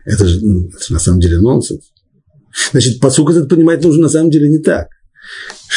Это 0.05 0.27
же, 0.27 0.45
ну, 0.45 0.69
это 0.69 0.93
на 0.93 0.99
самом 0.99 1.21
деле 1.21 1.41
нонсенс. 1.41 1.93
Значит, 2.73 3.01
посук 3.01 3.31
этот 3.31 3.49
понимать 3.49 3.83
нужно 3.83 4.03
на 4.03 4.09
самом 4.11 4.31
деле 4.31 4.51
не 4.51 4.59
так. 4.59 4.89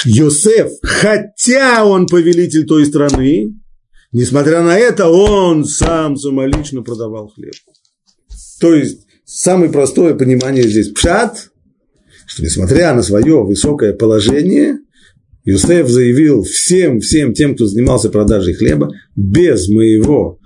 Йосеф, 0.03 0.71
хотя 0.81 1.85
он 1.85 2.07
повелитель 2.07 2.65
той 2.65 2.85
страны, 2.85 3.53
несмотря 4.11 4.61
на 4.61 4.77
это, 4.77 5.07
он 5.07 5.65
сам 5.65 6.17
самолично 6.17 6.81
продавал 6.81 7.29
хлеб. 7.29 7.53
То 8.59 8.73
есть, 8.73 9.05
самое 9.25 9.71
простое 9.71 10.15
понимание 10.15 10.67
здесь 10.67 10.89
пшат, 10.89 11.49
что 12.25 12.43
несмотря 12.43 12.93
на 12.93 13.03
свое 13.03 13.43
высокое 13.43 13.93
положение, 13.93 14.79
Юсеф 15.43 15.87
заявил 15.87 16.43
всем, 16.43 16.99
всем 16.99 17.33
тем, 17.33 17.55
кто 17.55 17.67
занимался 17.67 18.09
продажей 18.09 18.55
хлеба, 18.55 18.89
без 19.15 19.69
моего, 19.69 20.39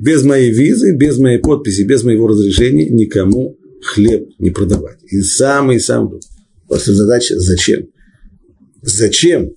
без 0.00 0.22
моей 0.22 0.52
визы, 0.52 0.94
без 0.94 1.18
моей 1.18 1.38
подписи, 1.38 1.82
без 1.82 2.04
моего 2.04 2.28
разрешения 2.28 2.88
никому 2.88 3.58
хлеб 3.82 4.28
не 4.38 4.50
продавать. 4.50 4.98
И 5.10 5.20
самый-самый 5.20 6.20
просто 6.68 6.94
задача 6.94 7.38
зачем? 7.38 7.86
Зачем 8.86 9.50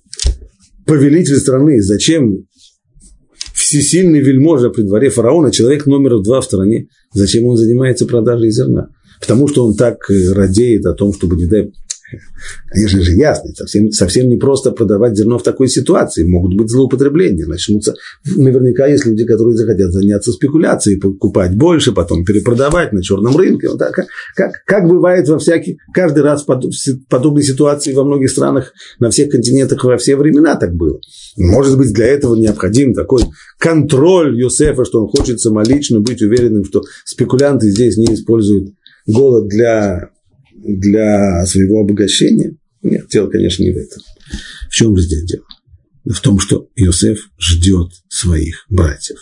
повелитель 0.86 1.36
страны, 1.36 1.80
зачем 1.80 2.46
всесильный 3.54 4.18
вельможа 4.18 4.70
при 4.70 4.82
дворе 4.82 5.08
фараона, 5.08 5.52
человек 5.52 5.86
номер 5.86 6.20
два 6.20 6.40
в 6.40 6.44
стране, 6.44 6.88
зачем 7.14 7.44
он 7.44 7.56
занимается 7.56 8.06
продажей 8.06 8.50
зерна? 8.50 8.88
Потому 9.20 9.46
что 9.46 9.64
он 9.64 9.76
так 9.76 9.98
э, 10.10 10.32
радеет 10.32 10.84
о 10.84 10.94
том, 10.94 11.14
чтобы, 11.14 11.36
не 11.36 11.46
дай 11.46 11.70
Конечно 12.68 13.02
же, 13.02 13.12
ясно, 13.12 13.52
совсем, 13.54 13.90
совсем 13.92 14.28
не 14.28 14.36
просто 14.36 14.72
продавать 14.72 15.16
зерно 15.16 15.38
в 15.38 15.42
такой 15.42 15.68
ситуации. 15.68 16.24
Могут 16.24 16.56
быть 16.56 16.70
злоупотребления. 16.70 17.46
Начнутся, 17.46 17.94
наверняка 18.24 18.86
есть 18.86 19.06
люди, 19.06 19.24
которые 19.24 19.56
захотят 19.56 19.92
заняться 19.92 20.32
спекуляцией, 20.32 21.00
покупать 21.00 21.56
больше, 21.56 21.92
потом 21.92 22.24
перепродавать 22.24 22.92
на 22.92 23.02
черном 23.02 23.36
рынке. 23.36 23.68
Вот 23.68 23.78
так, 23.78 23.94
как, 24.34 24.64
как 24.66 24.88
бывает 24.88 25.28
во 25.28 25.38
всяких, 25.38 25.76
каждый 25.92 26.22
раз 26.22 26.44
в 26.44 27.06
подобной 27.08 27.42
ситуации 27.42 27.92
во 27.92 28.04
многих 28.04 28.30
странах, 28.30 28.72
на 28.98 29.10
всех 29.10 29.30
континентах 29.30 29.84
во 29.84 29.96
все 29.96 30.16
времена 30.16 30.56
так 30.56 30.74
было. 30.74 31.00
Может 31.36 31.78
быть, 31.78 31.92
для 31.92 32.06
этого 32.06 32.34
необходим 32.34 32.94
такой 32.94 33.22
контроль 33.58 34.38
Юсефа, 34.40 34.84
что 34.84 35.02
он 35.02 35.08
хочет 35.08 35.40
самолично 35.40 36.00
быть 36.00 36.22
уверенным, 36.22 36.64
что 36.64 36.82
спекулянты 37.04 37.68
здесь 37.70 37.96
не 37.96 38.14
используют 38.14 38.74
голод 39.06 39.48
для 39.48 40.10
для 40.62 41.44
своего 41.46 41.80
обогащения? 41.80 42.56
Нет, 42.82 43.08
дело, 43.10 43.28
конечно, 43.28 43.62
не 43.62 43.72
в 43.72 43.76
этом. 43.76 44.02
В 44.68 44.74
чем 44.74 44.96
же 44.96 45.02
здесь 45.02 45.24
дело? 45.24 45.44
В 46.04 46.20
том, 46.20 46.38
что 46.38 46.68
Иосиф 46.76 47.30
ждет 47.38 47.90
своих 48.08 48.64
братьев. 48.68 49.18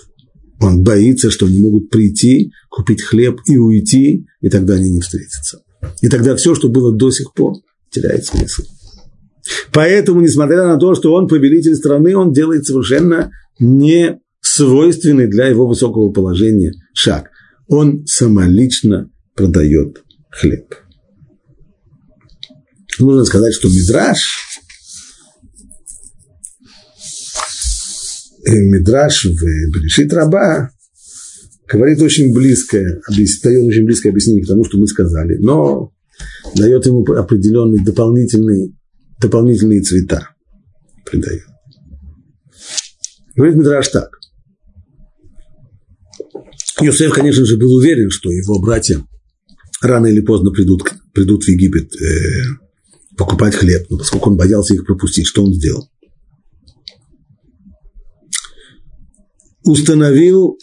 Он 0.61 0.83
боится, 0.83 1.31
что 1.31 1.47
они 1.47 1.59
могут 1.59 1.91
прийти, 1.91 2.53
купить 2.69 3.03
хлеб 3.03 3.41
и 3.47 3.57
уйти, 3.57 4.27
и 4.41 4.49
тогда 4.49 4.75
они 4.75 4.91
не 4.91 5.01
встретятся. 5.01 5.63
И 6.03 6.09
тогда 6.09 6.35
все, 6.37 6.55
что 6.55 6.69
было 6.69 6.95
до 6.95 7.11
сих 7.11 7.33
пор, 7.33 7.55
теряет 7.91 8.25
смысл. 8.25 8.63
Поэтому, 9.73 10.21
несмотря 10.21 10.67
на 10.67 10.79
то, 10.79 10.95
что 10.95 11.15
он 11.15 11.29
повелитель 11.29 11.75
страны, 11.75 12.17
он 12.17 12.33
делает 12.33 12.67
совершенно 12.67 13.31
не 13.59 14.21
свойственный 14.41 15.27
для 15.27 15.47
его 15.47 15.67
высокого 15.67 16.11
положения 16.11 16.73
шаг. 16.93 17.31
Он 17.69 18.05
самолично 18.07 19.11
продает 19.35 20.03
хлеб. 20.31 20.75
Нужно 22.99 23.25
сказать, 23.25 23.55
что 23.55 23.69
Мидраш, 23.69 24.61
э, 28.47 28.53
Мидраш 28.55 29.25
в 29.25 29.41
Берешит 29.73 30.13
Раба 30.13 30.71
говорит 31.71 32.03
очень 32.03 32.35
близкое, 32.35 33.01
дает 33.09 33.65
очень 33.65 33.85
близкое 33.85 34.11
объяснение 34.11 34.45
к 34.45 34.49
тому, 34.49 34.65
что 34.65 34.79
мы 34.79 34.87
сказали, 34.87 35.37
но 35.37 35.93
дает 36.57 36.87
ему 36.87 37.05
определенные 37.05 37.85
дополнительные, 37.85 38.73
дополнительные 39.21 39.83
цвета. 39.83 40.31
Придает. 41.05 41.43
Говорит 43.37 43.57
Мидраш 43.57 43.89
так. 43.89 44.11
Йосеф, 46.81 47.13
конечно 47.13 47.45
же, 47.45 47.57
был 47.57 47.75
уверен, 47.75 48.11
что 48.11 48.31
его 48.31 48.61
братья 48.61 49.05
рано 49.81 50.07
или 50.07 50.21
поздно 50.21 50.51
придут, 50.51 50.83
придут 51.13 51.45
в 51.45 51.49
Египет 51.49 51.93
э, 51.95 52.68
покупать 53.19 53.55
хлеб. 53.55 53.87
Но 53.91 53.99
поскольку 53.99 54.31
он 54.31 54.37
боялся 54.37 54.75
их 54.75 54.87
пропустить, 54.87 55.27
что 55.27 55.45
он 55.45 55.53
сделал? 55.53 55.91
Установил 59.65 60.57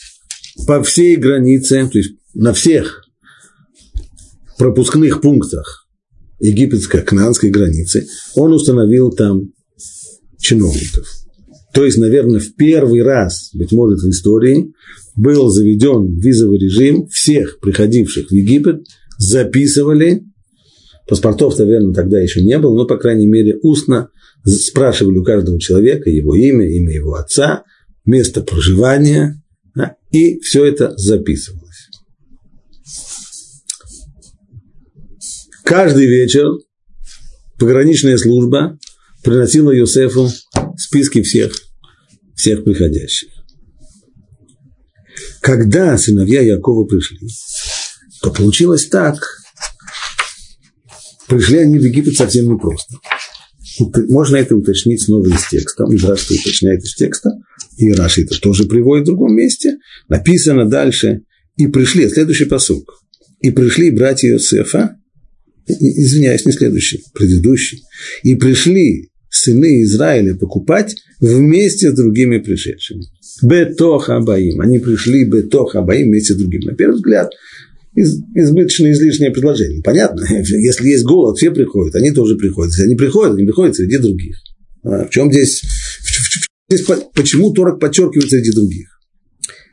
по 0.65 0.81
всей 0.81 1.17
границе, 1.17 1.87
то 1.91 1.97
есть 1.97 2.13
на 2.33 2.53
всех 2.53 3.03
пропускных 4.57 5.21
пунктах 5.21 5.87
египетско-кнанской 6.39 7.49
границы, 7.49 8.07
он 8.35 8.53
установил 8.53 9.11
там 9.11 9.51
чиновников. 10.39 11.07
То 11.73 11.83
есть, 11.83 11.97
наверное, 11.97 12.39
в 12.39 12.55
первый 12.55 13.03
раз, 13.03 13.49
быть 13.53 13.73
может, 13.73 13.99
в 13.99 14.09
истории 14.09 14.73
был 15.15 15.49
заведен 15.49 16.17
визовый 16.17 16.57
режим, 16.57 17.07
всех 17.07 17.59
приходивших 17.59 18.29
в 18.29 18.31
Египет 18.31 18.85
записывали 19.17 20.23
Паспортов, 21.07 21.57
наверное, 21.59 21.93
тогда 21.93 22.19
еще 22.19 22.43
не 22.43 22.57
было, 22.57 22.75
но, 22.75 22.85
по 22.85 22.97
крайней 22.97 23.27
мере, 23.27 23.57
устно 23.61 24.09
спрашивали 24.43 25.17
у 25.17 25.23
каждого 25.23 25.59
человека 25.59 26.09
его 26.09 26.35
имя, 26.35 26.67
имя 26.67 26.93
его 26.93 27.13
отца, 27.15 27.63
место 28.05 28.41
проживания, 28.41 29.41
да, 29.75 29.97
и 30.11 30.39
все 30.39 30.65
это 30.65 30.93
записывалось. 30.97 31.89
Каждый 35.63 36.07
вечер 36.07 36.45
пограничная 37.59 38.17
служба 38.17 38.77
приносила 39.23 39.71
Йосефу 39.71 40.29
списки 40.77 41.21
всех, 41.21 41.53
всех 42.35 42.63
приходящих. 42.63 43.29
Когда 45.41 45.97
сыновья 45.99 46.41
Якова 46.41 46.85
пришли, 46.85 47.27
то 48.23 48.31
получилось 48.31 48.87
так– 48.87 49.23
Пришли 51.27 51.57
они 51.57 51.79
в 51.79 51.83
Египет 51.83 52.15
совсем 52.15 52.51
непросто. 52.51 52.95
Можно 54.09 54.37
это 54.37 54.55
уточнить 54.55 55.01
снова 55.01 55.27
из 55.27 55.49
текста. 55.49 55.85
Мидраш 55.85 56.29
уточняет 56.29 56.83
из 56.83 56.95
текста. 56.95 57.31
И 57.77 57.91
Раши 57.91 58.23
это 58.23 58.39
тоже 58.39 58.65
приводит 58.65 59.03
в 59.03 59.07
другом 59.07 59.35
месте. 59.35 59.77
Написано 60.07 60.65
дальше. 60.65 61.21
И 61.57 61.67
пришли, 61.67 62.07
следующий 62.09 62.45
посук. 62.45 63.03
И 63.41 63.51
пришли 63.51 63.91
братья 63.91 64.29
Иосифа 64.29 64.97
извиняюсь, 65.67 66.45
не 66.45 66.51
следующий, 66.51 67.03
предыдущий. 67.13 67.83
И 68.23 68.35
пришли 68.35 69.09
сыны 69.29 69.83
Израиля 69.83 70.35
покупать 70.35 70.95
вместе 71.19 71.91
с 71.91 71.95
другими 71.95 72.37
пришедшими. 72.37 73.03
Бетох 73.41 74.09
Абаим. 74.09 74.61
Они 74.61 74.79
пришли 74.79 75.25
Бетох 75.25 75.75
Абаим 75.75 76.07
вместе 76.07 76.33
с 76.33 76.37
другими. 76.37 76.65
На 76.65 76.75
первый 76.75 76.95
взгляд, 76.95 77.31
из, 77.95 78.21
избыточное, 78.35 78.91
излишнее 78.91 79.31
предложение. 79.31 79.81
Понятно, 79.81 80.25
если 80.29 80.87
есть 80.87 81.03
голод, 81.03 81.37
все 81.37 81.51
приходят, 81.51 81.95
они 81.95 82.11
тоже 82.11 82.35
приходят. 82.35 82.71
Если 82.73 82.85
они 82.85 82.95
приходят, 82.95 83.35
они 83.35 83.45
приходят 83.45 83.75
среди 83.75 83.97
других. 83.97 84.35
А 84.83 85.05
в 85.05 85.09
чем 85.09 85.31
здесь, 85.31 85.61
в, 85.61 85.65
в, 85.65 86.43
в, 86.43 86.47
здесь 86.69 86.87
почему 87.13 87.51
Торок 87.53 87.79
подчеркивает 87.79 88.29
среди 88.29 88.51
других? 88.51 88.89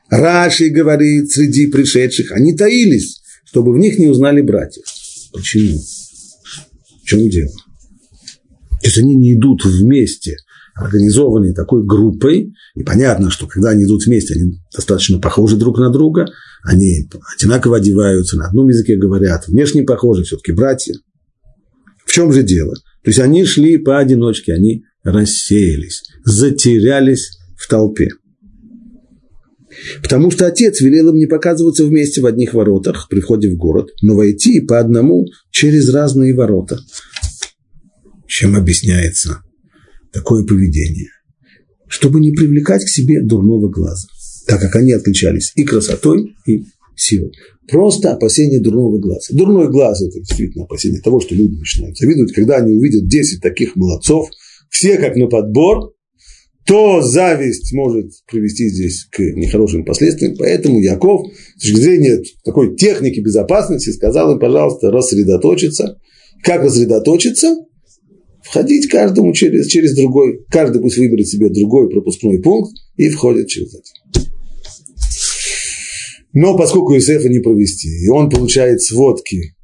Раши 0.09 0.69
говорит, 0.69 1.31
среди 1.31 1.67
пришедших, 1.67 2.33
они 2.33 2.55
таились, 2.55 3.23
чтобы 3.45 3.73
в 3.73 3.79
них 3.79 3.99
не 3.99 4.09
узнали 4.09 4.41
братья. 4.41 4.83
Почему? 5.33 5.79
В 5.79 7.07
чем 7.07 7.29
дело? 7.29 7.53
То 8.83 8.89
есть 8.89 8.99
они 8.99 9.15
не 9.15 9.35
идут 9.35 9.65
вместе, 9.65 10.37
организованные 10.75 11.55
такой 11.55 11.85
группой, 11.85 12.53
и 12.75 12.83
понятно, 12.83 13.31
что 13.31 13.47
когда 13.47 13.71
они 13.71 13.85
идут 13.85 14.05
вместе, 14.05 14.35
они 14.35 14.59
достаточно 14.75 15.19
похожи 15.19 15.57
друг 15.57 15.79
на 15.79 15.91
друга, 15.91 16.27
они 16.63 17.09
одинаково 17.37 17.79
одеваются, 17.79 18.37
на 18.37 18.49
одном 18.49 18.69
языке 18.69 18.97
говорят, 18.97 19.49
внешне 19.49 19.83
похожи, 19.83 20.23
все-таки 20.25 20.53
братья. 20.53 20.95
В 22.05 22.13
чем 22.13 22.33
же 22.33 22.43
дело? 22.43 22.75
То 22.75 23.11
есть 23.11 23.19
они 23.19 23.45
шли 23.45 23.79
поодиночке, 23.79 24.53
они 24.55 24.85
рассеялись, 25.03 26.03
затерялись 26.25 27.39
в 27.57 27.69
толпе. 27.69 28.11
Потому 30.03 30.31
что 30.31 30.47
отец 30.47 30.81
велел 30.81 31.11
им 31.11 31.17
не 31.17 31.27
показываться 31.27 31.85
вместе 31.85 32.21
в 32.21 32.27
одних 32.27 32.55
воротах 32.55 33.09
при 33.09 33.21
входе 33.21 33.51
в 33.51 33.57
город, 33.57 33.89
но 34.03 34.15
войти 34.15 34.61
по 34.61 34.79
одному 34.79 35.27
через 35.51 35.93
разные 35.93 36.35
ворота. 36.35 36.79
Чем 38.29 38.55
объясняется 38.55 39.41
такое 40.13 40.45
поведение? 40.45 41.09
Чтобы 41.89 42.21
не 42.21 42.33
привлекать 42.33 42.85
к 42.85 42.89
себе 42.89 43.23
дурного 43.23 43.69
глаза, 43.69 44.09
так 44.47 44.61
как 44.61 44.77
они 44.77 44.93
отличались 44.93 45.53
и 45.55 45.65
красотой, 45.65 46.35
и 46.47 46.65
силой. 46.97 47.33
Просто 47.69 48.13
опасение 48.13 48.61
дурного 48.61 48.99
глаза. 48.99 49.29
Дурной 49.31 49.71
глаз– 49.71 50.03
это 50.03 50.19
действительно 50.19 50.65
опасение 50.65 51.01
того, 51.01 51.21
что 51.21 51.35
люди 51.35 51.57
начинают 51.57 51.97
завидовать, 51.97 52.33
когда 52.33 52.57
они 52.57 52.77
увидят 52.77 53.09
10 53.09 53.41
таких 53.41 53.77
молодцов, 53.77 54.29
все 54.69 54.97
как 54.99 55.17
на 55.17 55.27
подбор, 55.27 55.93
то 56.67 57.03
зависть 57.03 57.73
может 57.73 58.11
привести 58.31 58.69
здесь 58.69 59.07
к 59.11 59.19
нехорошим 59.19 59.85
последствиям. 59.85 60.37
Поэтому 60.39 60.81
Яков, 60.81 61.27
с 61.57 61.63
точки 61.63 61.81
зрения 61.81 62.23
такой 62.45 62.77
техники 62.77 63.21
безопасности, 63.21 63.91
сказал 63.91 64.33
им, 64.33 64.39
пожалуйста, 64.39 64.91
рассредоточиться. 64.91 65.99
Как 66.43 66.63
рассредоточиться? 66.63 67.57
Входить 68.43 68.89
каждому 68.89 69.33
через, 69.33 69.67
через 69.69 69.95
другой. 69.95 70.45
Каждый 70.51 70.81
пусть 70.81 70.99
выберет 70.99 71.29
себе 71.29 71.49
другой 71.49 71.89
пропускной 71.89 72.41
пункт 72.41 72.73
и 72.97 73.09
входит 73.09 73.49
через 73.49 73.75
это. 73.75 74.22
Но 76.33 76.57
поскольку 76.57 76.95
Юсефа 76.95 77.29
не 77.29 77.41
провести, 77.41 77.89
и 78.05 78.09
он 78.09 78.31
получает 78.31 78.81
сводки 78.83 79.55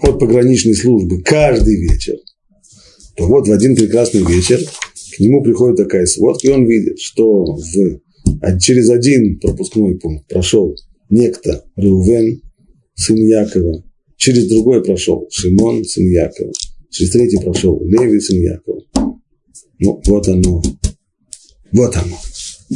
от 0.00 0.18
пограничной 0.18 0.74
службы 0.74 1.22
каждый 1.22 1.76
вечер, 1.76 2.16
то 3.16 3.26
вот 3.26 3.46
в 3.46 3.52
один 3.52 3.76
прекрасный 3.76 4.24
вечер 4.24 4.60
к 5.14 5.20
нему 5.20 5.42
приходит 5.42 5.76
такая 5.76 6.06
сводка, 6.06 6.48
и 6.48 6.50
он 6.50 6.64
видит, 6.64 6.98
что 6.98 7.44
в, 7.44 8.00
через 8.60 8.88
один 8.88 9.38
пропускной 9.38 9.98
пункт 9.98 10.26
прошел 10.28 10.74
некто 11.10 11.64
Рувен, 11.76 12.40
сын 12.94 13.16
Якова, 13.16 13.84
через 14.16 14.48
другой 14.48 14.82
прошел 14.82 15.28
Шимон, 15.30 15.84
сын 15.84 16.06
Якова, 16.06 16.52
через 16.90 17.10
третий 17.10 17.38
прошел 17.38 17.78
Леви, 17.84 18.20
сын 18.20 18.40
Якова. 18.40 18.80
Ну, 19.78 20.00
вот 20.06 20.28
оно. 20.28 20.62
Вот 21.72 21.96
оно. 21.96 22.16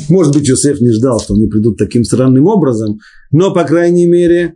Может 0.08 0.34
быть, 0.34 0.48
Йосеф 0.48 0.80
не 0.80 0.92
ждал, 0.92 1.20
что 1.20 1.34
они 1.34 1.46
придут 1.46 1.78
таким 1.78 2.04
странным 2.04 2.46
образом, 2.46 2.98
но, 3.30 3.52
по 3.52 3.64
крайней 3.64 4.06
мере, 4.06 4.54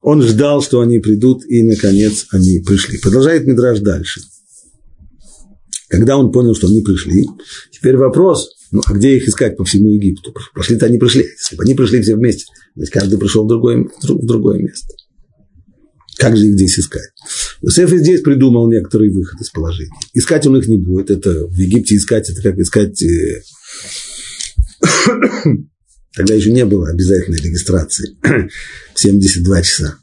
он 0.00 0.22
ждал, 0.22 0.62
что 0.62 0.80
они 0.80 0.98
придут, 0.98 1.44
и, 1.46 1.62
наконец, 1.62 2.26
они 2.30 2.60
пришли. 2.60 2.98
Продолжает 2.98 3.46
Мидраж 3.46 3.80
дальше. 3.80 4.20
Когда 5.88 6.16
он 6.16 6.32
понял, 6.32 6.54
что 6.54 6.68
они 6.68 6.80
пришли, 6.80 7.26
теперь 7.70 7.96
вопрос, 7.96 8.50
ну 8.70 8.80
а 8.86 8.94
где 8.94 9.16
их 9.16 9.28
искать 9.28 9.56
по 9.56 9.64
всему 9.64 9.90
Египту? 9.90 10.34
Прошли-то 10.54 10.86
они 10.86 10.98
пришли. 10.98 11.22
Если 11.22 11.54
бы 11.54 11.62
они 11.62 11.74
пришли 11.74 12.00
все 12.00 12.16
вместе, 12.16 12.46
ведь 12.74 12.90
каждый 12.90 13.18
пришел 13.18 13.44
в 13.44 13.48
другое, 13.48 13.86
в 14.02 14.26
другое 14.26 14.58
место. 14.58 14.94
Как 16.16 16.36
же 16.36 16.46
их 16.46 16.54
здесь 16.54 16.78
искать? 16.78 17.10
Иосиф 17.60 17.92
и 17.92 17.98
здесь 17.98 18.22
придумал 18.22 18.70
некоторый 18.70 19.10
выход 19.10 19.40
из 19.40 19.50
положения. 19.50 19.92
Искать 20.14 20.46
он 20.46 20.56
их 20.56 20.66
не 20.66 20.76
будет. 20.76 21.10
Это 21.10 21.46
в 21.46 21.58
Египте 21.58 21.96
искать, 21.96 22.28
это 22.30 22.40
как 22.42 22.58
искать... 22.58 23.02
Тогда 26.14 26.34
еще 26.34 26.52
не 26.52 26.64
было 26.64 26.88
обязательной 26.88 27.38
регистрации. 27.38 28.16
72 28.94 29.62
часа. 29.62 29.96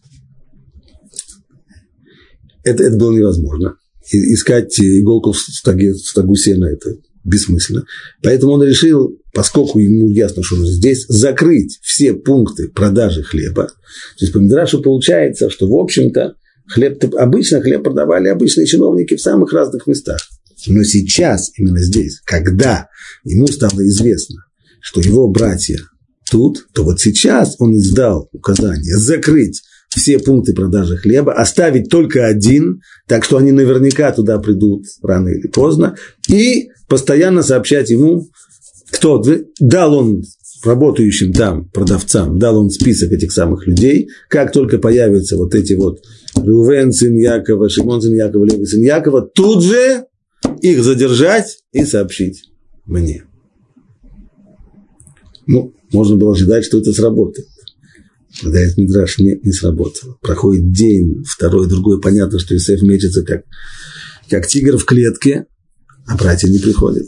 Это, 2.63 2.83
это 2.83 2.97
было 2.97 3.11
невозможно 3.11 3.75
искать 4.11 4.79
иголку 4.79 5.31
в 5.31 5.37
стаге, 5.37 5.93
в 5.93 5.97
стагу 5.99 6.35
сена, 6.35 6.65
это 6.65 6.95
бессмысленно. 7.23 7.85
Поэтому 8.23 8.53
он 8.53 8.63
решил, 8.63 9.17
поскольку 9.33 9.79
ему 9.79 10.09
ясно, 10.09 10.41
что 10.41 10.55
он 10.55 10.65
здесь, 10.65 11.05
закрыть 11.07 11.79
все 11.81 12.13
пункты 12.13 12.69
продажи 12.69 13.23
хлеба. 13.23 13.67
То 13.67 14.21
есть 14.21 14.33
по 14.33 14.37
Мидрашу 14.37 14.81
получается, 14.81 15.49
что, 15.49 15.67
в 15.67 15.75
общем-то, 15.75 16.35
хлеб, 16.67 17.03
обычно 17.15 17.61
хлеб 17.61 17.83
продавали 17.83 18.29
обычные 18.29 18.65
чиновники 18.65 19.15
в 19.15 19.21
самых 19.21 19.53
разных 19.53 19.85
местах. 19.85 20.19
Но 20.67 20.83
сейчас, 20.83 21.51
именно 21.57 21.81
здесь, 21.81 22.21
когда 22.25 22.87
ему 23.23 23.47
стало 23.47 23.85
известно, 23.87 24.45
что 24.81 25.01
его 25.01 25.27
братья 25.27 25.79
тут, 26.29 26.67
то 26.73 26.83
вот 26.83 26.99
сейчас 26.99 27.55
он 27.59 27.75
издал 27.75 28.29
указание 28.31 28.95
закрыть 28.95 29.61
все 29.89 30.19
пункты 30.19 30.53
продажи 30.53 30.97
хлеба, 30.97 31.33
оставить 31.33 31.89
только 31.89 32.27
один, 32.27 32.81
так 33.07 33.25
что 33.25 33.37
они 33.37 33.51
наверняка 33.51 34.11
туда 34.11 34.37
придут 34.37 34.85
рано 35.01 35.29
или 35.29 35.47
поздно, 35.47 35.95
и 36.27 36.69
постоянно 36.87 37.41
сообщать 37.41 37.89
ему, 37.89 38.27
кто 38.91 39.23
дал 39.59 39.95
он 39.95 40.23
работающим 40.63 41.33
там 41.33 41.69
продавцам, 41.69 42.37
дал 42.37 42.57
он 42.57 42.69
список 42.69 43.11
этих 43.11 43.31
самых 43.31 43.65
людей, 43.65 44.09
как 44.29 44.51
только 44.51 44.77
появятся 44.77 45.37
вот 45.37 45.55
эти 45.55 45.73
вот 45.73 46.01
Рувен, 46.35 46.91
сын 46.91 47.15
Якова, 47.15 47.69
Шимон, 47.69 48.01
сын 48.01 48.13
Якова, 48.13 48.45
Леви, 48.45 48.65
сын 48.65 48.81
Якова, 48.81 49.21
тут 49.21 49.63
же 49.63 50.05
их 50.61 50.83
задержать 50.83 51.59
и 51.71 51.85
сообщить 51.85 52.43
мне. 52.85 53.23
Ну, 55.49 55.73
можно 55.91 56.15
было 56.15 56.33
ожидать, 56.33 56.63
что 56.63 56.77
это 56.77 56.93
сработает. 56.93 57.47
Когда 58.39 58.59
этот 58.59 58.77
мидраж 58.77 59.17
не, 59.17 59.39
не 59.41 59.51
сработал. 59.51 60.15
Проходит 60.21 60.71
день, 60.71 61.23
второй, 61.25 61.67
другой. 61.67 61.99
Понятно, 61.99 62.37
что 62.37 62.55
Исаев 62.55 62.83
мечется 62.83 63.23
как, 63.23 63.41
как 64.29 64.45
тигр 64.45 64.77
в 64.77 64.85
клетке, 64.85 65.47
а 66.05 66.15
братья 66.15 66.47
не 66.47 66.59
приходят. 66.59 67.07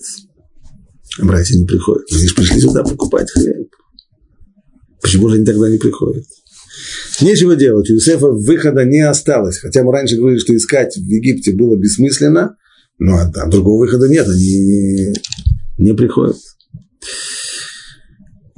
А 1.20 1.26
братья 1.26 1.56
не 1.56 1.68
приходят. 1.68 2.08
Они 2.12 2.28
же 2.28 2.34
пришли 2.34 2.60
сюда 2.62 2.84
покупать 2.84 3.30
хлеб. 3.30 3.70
Почему 5.04 5.30
же 5.30 5.36
они 5.36 5.46
тогда 5.46 5.70
не 5.70 5.78
приходят? 5.78 6.26
Нечего 7.22 7.56
делать, 7.56 7.92
у 7.92 7.94
Юсефа 7.94 8.32
выхода 8.32 8.86
не 8.86 9.08
осталось. 9.08 9.60
Хотя 9.60 9.84
мы 9.84 9.92
раньше 9.92 10.16
говорили, 10.16 10.40
что 10.40 10.56
искать 10.56 10.98
в 10.98 11.08
Египте 11.08 11.54
было 11.54 11.76
бессмысленно, 11.76 12.56
но 12.98 13.20
а 13.20 13.48
другого 13.48 13.82
выхода 13.82 14.10
нет, 14.10 14.28
они 14.28 15.14
не 15.78 15.94
приходят. 15.94 16.38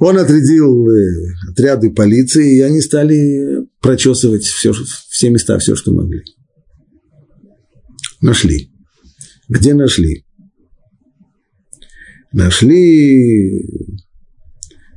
Он 0.04 0.18
отрядил 0.18 0.86
э, 0.86 1.32
отряды 1.48 1.90
полиции, 1.90 2.58
и 2.58 2.60
они 2.60 2.82
стали 2.82 3.66
прочесывать 3.80 4.44
все, 4.44 4.74
все 5.08 5.30
места, 5.30 5.58
все, 5.58 5.74
что 5.74 5.94
могли. 5.94 6.20
Нашли. 8.20 8.70
Где 9.48 9.72
нашли? 9.72 10.26
Нашли 12.34 13.66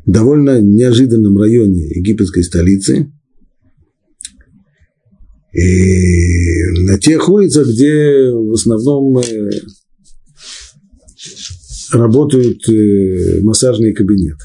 в 0.05 0.12
довольно 0.12 0.60
неожиданном 0.60 1.38
районе 1.38 1.88
египетской 1.88 2.43
столицы. 2.43 3.10
И 5.53 6.82
на 6.82 6.99
тех 6.99 7.30
улицах, 7.30 7.66
где 7.70 8.30
в 8.30 8.51
основном 8.51 9.20
э, 9.20 9.51
работают 11.93 12.68
э, 12.68 13.39
массажные 13.41 13.93
кабинеты. 13.93 14.43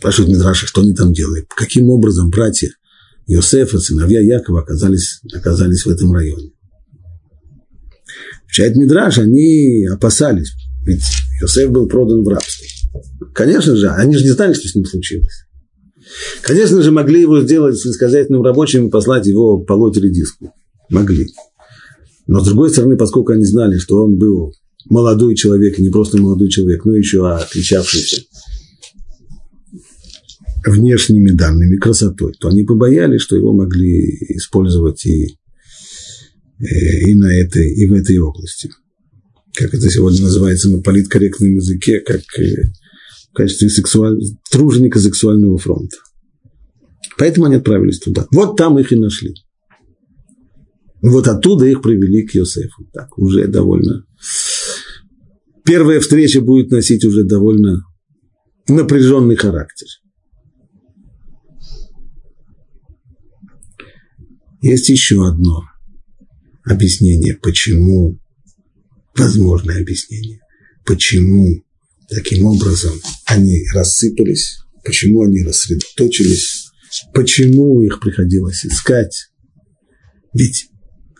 Спрашивают 0.00 0.32
Мидраши, 0.32 0.66
что 0.66 0.80
они 0.80 0.94
там 0.94 1.12
делают. 1.12 1.48
Каким 1.54 1.90
образом 1.90 2.30
братья 2.30 2.70
Иосифа, 3.26 3.78
сыновья 3.78 4.22
Якова 4.22 4.62
оказались, 4.62 5.20
оказались 5.30 5.84
в 5.84 5.90
этом 5.90 6.14
районе. 6.14 6.52
Включает 8.44 8.76
Мидраш, 8.76 9.18
они 9.18 9.84
опасались, 9.92 10.52
ведь 10.86 11.02
Иосиф 11.42 11.70
был 11.70 11.86
продан 11.86 12.24
в 12.24 12.28
рабство. 12.28 12.64
Конечно 13.34 13.76
же, 13.76 13.90
они 13.90 14.16
же 14.16 14.24
не 14.24 14.30
знали, 14.30 14.54
что 14.54 14.68
с 14.68 14.74
ним 14.74 14.86
случилось. 14.86 15.44
Конечно 16.40 16.80
же, 16.80 16.92
могли 16.92 17.20
его 17.20 17.42
сделать 17.42 17.76
сельскохозяйственным 17.76 18.42
рабочим 18.42 18.86
и 18.86 18.90
послать 18.90 19.26
его 19.26 19.58
полоть 19.58 19.98
редиску. 19.98 20.54
Могли. 20.88 21.26
Но 22.26 22.40
с 22.40 22.46
другой 22.46 22.70
стороны, 22.70 22.96
поскольку 22.96 23.32
они 23.32 23.44
знали, 23.44 23.76
что 23.76 24.02
он 24.02 24.16
был 24.16 24.54
молодой 24.86 25.34
человек, 25.34 25.78
и 25.78 25.82
не 25.82 25.90
просто 25.90 26.16
молодой 26.16 26.48
человек, 26.48 26.86
но 26.86 26.96
еще 26.96 27.30
отличавшийся 27.30 28.22
внешними 30.64 31.30
данными, 31.30 31.76
красотой, 31.76 32.32
то 32.38 32.48
они 32.48 32.64
побоялись, 32.64 33.22
что 33.22 33.36
его 33.36 33.52
могли 33.52 34.16
использовать 34.36 35.04
и, 35.06 35.36
и, 36.58 37.14
на 37.14 37.32
этой, 37.32 37.72
и 37.72 37.86
в 37.86 37.92
этой 37.92 38.18
области. 38.18 38.70
Как 39.54 39.74
это 39.74 39.90
сегодня 39.90 40.22
называется 40.22 40.70
на 40.70 40.80
политкорректном 40.80 41.56
языке, 41.56 42.00
как 42.00 42.20
э, 42.38 42.70
в 43.30 43.34
качестве 43.34 43.68
сексуаль... 43.68 44.18
труженика 44.50 44.98
сексуального 45.00 45.58
фронта. 45.58 45.96
Поэтому 47.18 47.46
они 47.46 47.56
отправились 47.56 47.98
туда. 47.98 48.26
Вот 48.32 48.56
там 48.56 48.78
их 48.78 48.92
и 48.92 48.96
нашли. 48.96 49.34
Вот 51.02 51.26
оттуда 51.28 51.66
их 51.66 51.82
привели 51.82 52.26
к 52.26 52.34
Йосефу. 52.34 52.86
Так, 52.92 53.18
уже 53.18 53.48
довольно... 53.48 54.04
Первая 55.64 56.00
встреча 56.00 56.40
будет 56.40 56.70
носить 56.70 57.04
уже 57.04 57.24
довольно 57.24 57.82
напряженный 58.68 59.36
характер. 59.36 59.86
Есть 64.62 64.88
еще 64.90 65.26
одно 65.26 65.62
объяснение, 66.64 67.34
почему, 67.36 68.18
возможное 69.16 69.80
объяснение, 69.80 70.40
почему 70.84 71.64
таким 72.08 72.44
образом 72.44 72.92
они 73.26 73.64
рассыпались, 73.72 74.58
почему 74.84 75.22
они 75.22 75.42
рассредоточились, 75.42 76.66
почему 77.14 77.80
их 77.80 78.00
приходилось 78.00 78.66
искать. 78.66 79.28
Ведь 80.34 80.66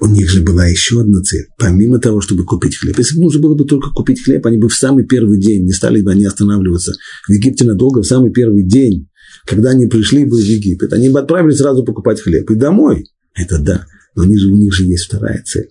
у 0.00 0.06
них 0.06 0.28
же 0.28 0.42
была 0.42 0.66
еще 0.66 1.00
одна 1.00 1.22
цель, 1.22 1.46
помимо 1.58 1.98
того, 1.98 2.20
чтобы 2.20 2.44
купить 2.44 2.76
хлеб. 2.76 2.98
Если 2.98 3.16
бы 3.16 3.22
нужно 3.22 3.40
было 3.40 3.54
бы 3.54 3.64
только 3.64 3.90
купить 3.90 4.22
хлеб, 4.22 4.44
они 4.46 4.58
бы 4.58 4.68
в 4.68 4.74
самый 4.74 5.06
первый 5.06 5.40
день, 5.40 5.64
не 5.64 5.72
стали 5.72 6.02
бы 6.02 6.12
они 6.12 6.24
останавливаться 6.24 6.92
в 7.26 7.32
Египте 7.32 7.64
надолго, 7.64 8.02
в 8.02 8.06
самый 8.06 8.32
первый 8.32 8.64
день, 8.64 9.08
когда 9.46 9.70
они 9.70 9.86
пришли 9.86 10.24
бы 10.24 10.36
в 10.36 10.44
Египет, 10.44 10.92
они 10.92 11.08
бы 11.08 11.20
отправились 11.20 11.58
сразу 11.58 11.84
покупать 11.84 12.20
хлеб 12.20 12.50
и 12.50 12.54
домой. 12.54 13.06
Это 13.40 13.58
да, 13.58 13.86
но 14.14 14.22
у 14.22 14.26
них 14.26 14.38
же, 14.38 14.48
у 14.48 14.56
них 14.56 14.72
же 14.72 14.84
есть 14.84 15.06
вторая 15.06 15.42
цель. 15.44 15.68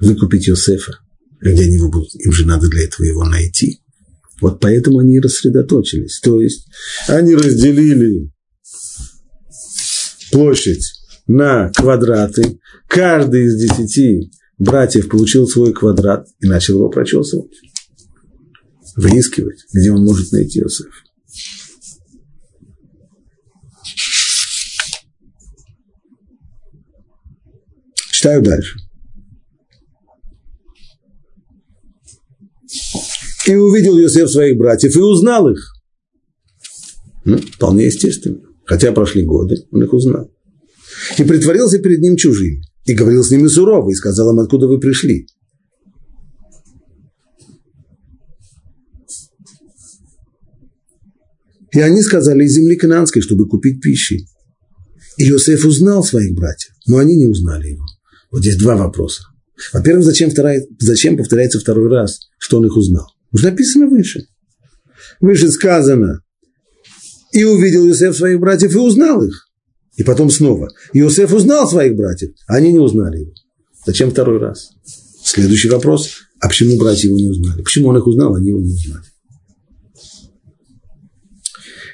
Выкупить 0.00 0.46
Йосефа. 0.46 0.98
Где 1.40 1.64
они 1.64 1.74
его 1.74 1.90
будут? 1.90 2.14
Им 2.14 2.32
же 2.32 2.46
надо 2.46 2.68
для 2.68 2.84
этого 2.84 3.04
его 3.04 3.24
найти. 3.24 3.82
Вот 4.40 4.60
поэтому 4.60 4.98
они 4.98 5.16
и 5.16 5.20
рассредоточились. 5.20 6.20
То 6.20 6.40
есть 6.40 6.66
они 7.06 7.34
разделили 7.34 8.32
площадь 10.32 10.84
на 11.26 11.70
квадраты. 11.70 12.58
Каждый 12.88 13.44
из 13.44 13.56
десяти 13.56 14.30
братьев 14.58 15.08
получил 15.08 15.46
свой 15.46 15.72
квадрат 15.72 16.26
и 16.40 16.46
начал 16.46 16.76
его 16.76 16.88
прочесывать. 16.88 17.52
Выискивать, 18.96 19.64
где 19.72 19.90
он 19.90 20.04
может 20.04 20.32
найти 20.32 20.60
Иосиф. 20.60 21.03
Читаю 28.24 28.40
дальше. 28.40 28.78
И 33.46 33.54
увидел 33.54 33.98
Иосиф 33.98 34.30
своих 34.30 34.56
братьев 34.56 34.96
и 34.96 34.98
узнал 34.98 35.50
их. 35.50 35.58
Ну, 37.26 37.36
вполне 37.36 37.84
естественно. 37.84 38.40
Хотя 38.64 38.92
прошли 38.92 39.26
годы, 39.26 39.56
он 39.70 39.82
их 39.82 39.92
узнал. 39.92 40.30
И 41.18 41.24
притворился 41.24 41.78
перед 41.80 42.00
ним 42.00 42.16
чужим. 42.16 42.62
И 42.86 42.94
говорил 42.94 43.22
с 43.22 43.30
ними 43.30 43.46
сурово, 43.46 43.90
и 43.90 43.94
сказал 43.94 44.32
им, 44.32 44.40
откуда 44.40 44.68
вы 44.68 44.80
пришли. 44.80 45.26
И 51.74 51.78
они 51.78 52.00
сказали 52.00 52.44
из 52.44 52.54
земли 52.54 52.76
кананской, 52.76 53.20
чтобы 53.20 53.46
купить 53.46 53.82
пищи. 53.82 54.26
И 55.18 55.28
Иосиф 55.28 55.66
узнал 55.66 56.02
своих 56.02 56.34
братьев, 56.34 56.72
но 56.86 56.96
они 56.96 57.16
не 57.16 57.26
узнали 57.26 57.68
его. 57.68 57.84
Вот 58.34 58.40
здесь 58.40 58.56
два 58.56 58.74
вопроса. 58.74 59.22
Во-первых, 59.72 60.04
зачем, 60.04 60.28
зачем 60.80 61.16
повторяется 61.16 61.60
второй 61.60 61.88
раз, 61.88 62.18
что 62.36 62.58
он 62.58 62.66
их 62.66 62.76
узнал? 62.76 63.06
Уже 63.30 63.44
написано 63.44 63.86
выше. 63.86 64.26
Выше 65.20 65.52
сказано, 65.52 66.20
и 67.30 67.44
увидел 67.44 67.86
Иосиф 67.86 68.16
своих 68.16 68.40
братьев 68.40 68.74
и 68.74 68.78
узнал 68.78 69.22
их. 69.22 69.46
И 69.94 70.02
потом 70.02 70.30
снова. 70.30 70.68
Иосиф 70.92 71.32
узнал 71.32 71.68
своих 71.68 71.94
братьев, 71.94 72.32
а 72.48 72.56
они 72.56 72.72
не 72.72 72.80
узнали 72.80 73.20
его. 73.20 73.32
Зачем 73.86 74.10
второй 74.10 74.40
раз? 74.40 74.70
Следующий 75.22 75.68
вопрос. 75.68 76.10
А 76.40 76.48
почему 76.48 76.76
братья 76.76 77.06
его 77.06 77.16
не 77.16 77.30
узнали? 77.30 77.62
Почему 77.62 77.90
он 77.90 77.98
их 77.98 78.06
узнал, 78.08 78.34
а 78.34 78.38
они 78.38 78.48
его 78.48 78.60
не 78.60 78.72
узнали? 78.72 79.04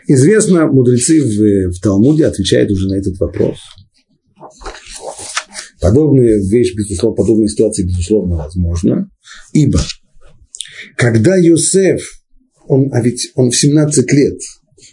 Известно, 0.07 0.68
мудрецы 0.68 1.20
в, 1.20 1.76
в 1.76 1.80
Талмуде 1.82 2.24
отвечают 2.24 2.70
уже 2.70 2.88
на 2.88 2.95
этот 2.95 3.18
вопрос. 3.18 3.59
Подобная 5.81 6.39
вещь, 6.39 6.74
безусловно, 6.76 7.16
подобная 7.16 7.49
ситуация, 7.49 7.87
безусловно, 7.87 8.37
возможна. 8.37 9.11
Ибо, 9.53 9.81
когда 10.97 11.37
Йосеф, 11.37 12.03
он, 12.68 12.91
а 12.93 13.01
ведь 13.01 13.31
он 13.35 13.51
в 13.51 13.57
17 13.57 14.12
лет 14.12 14.39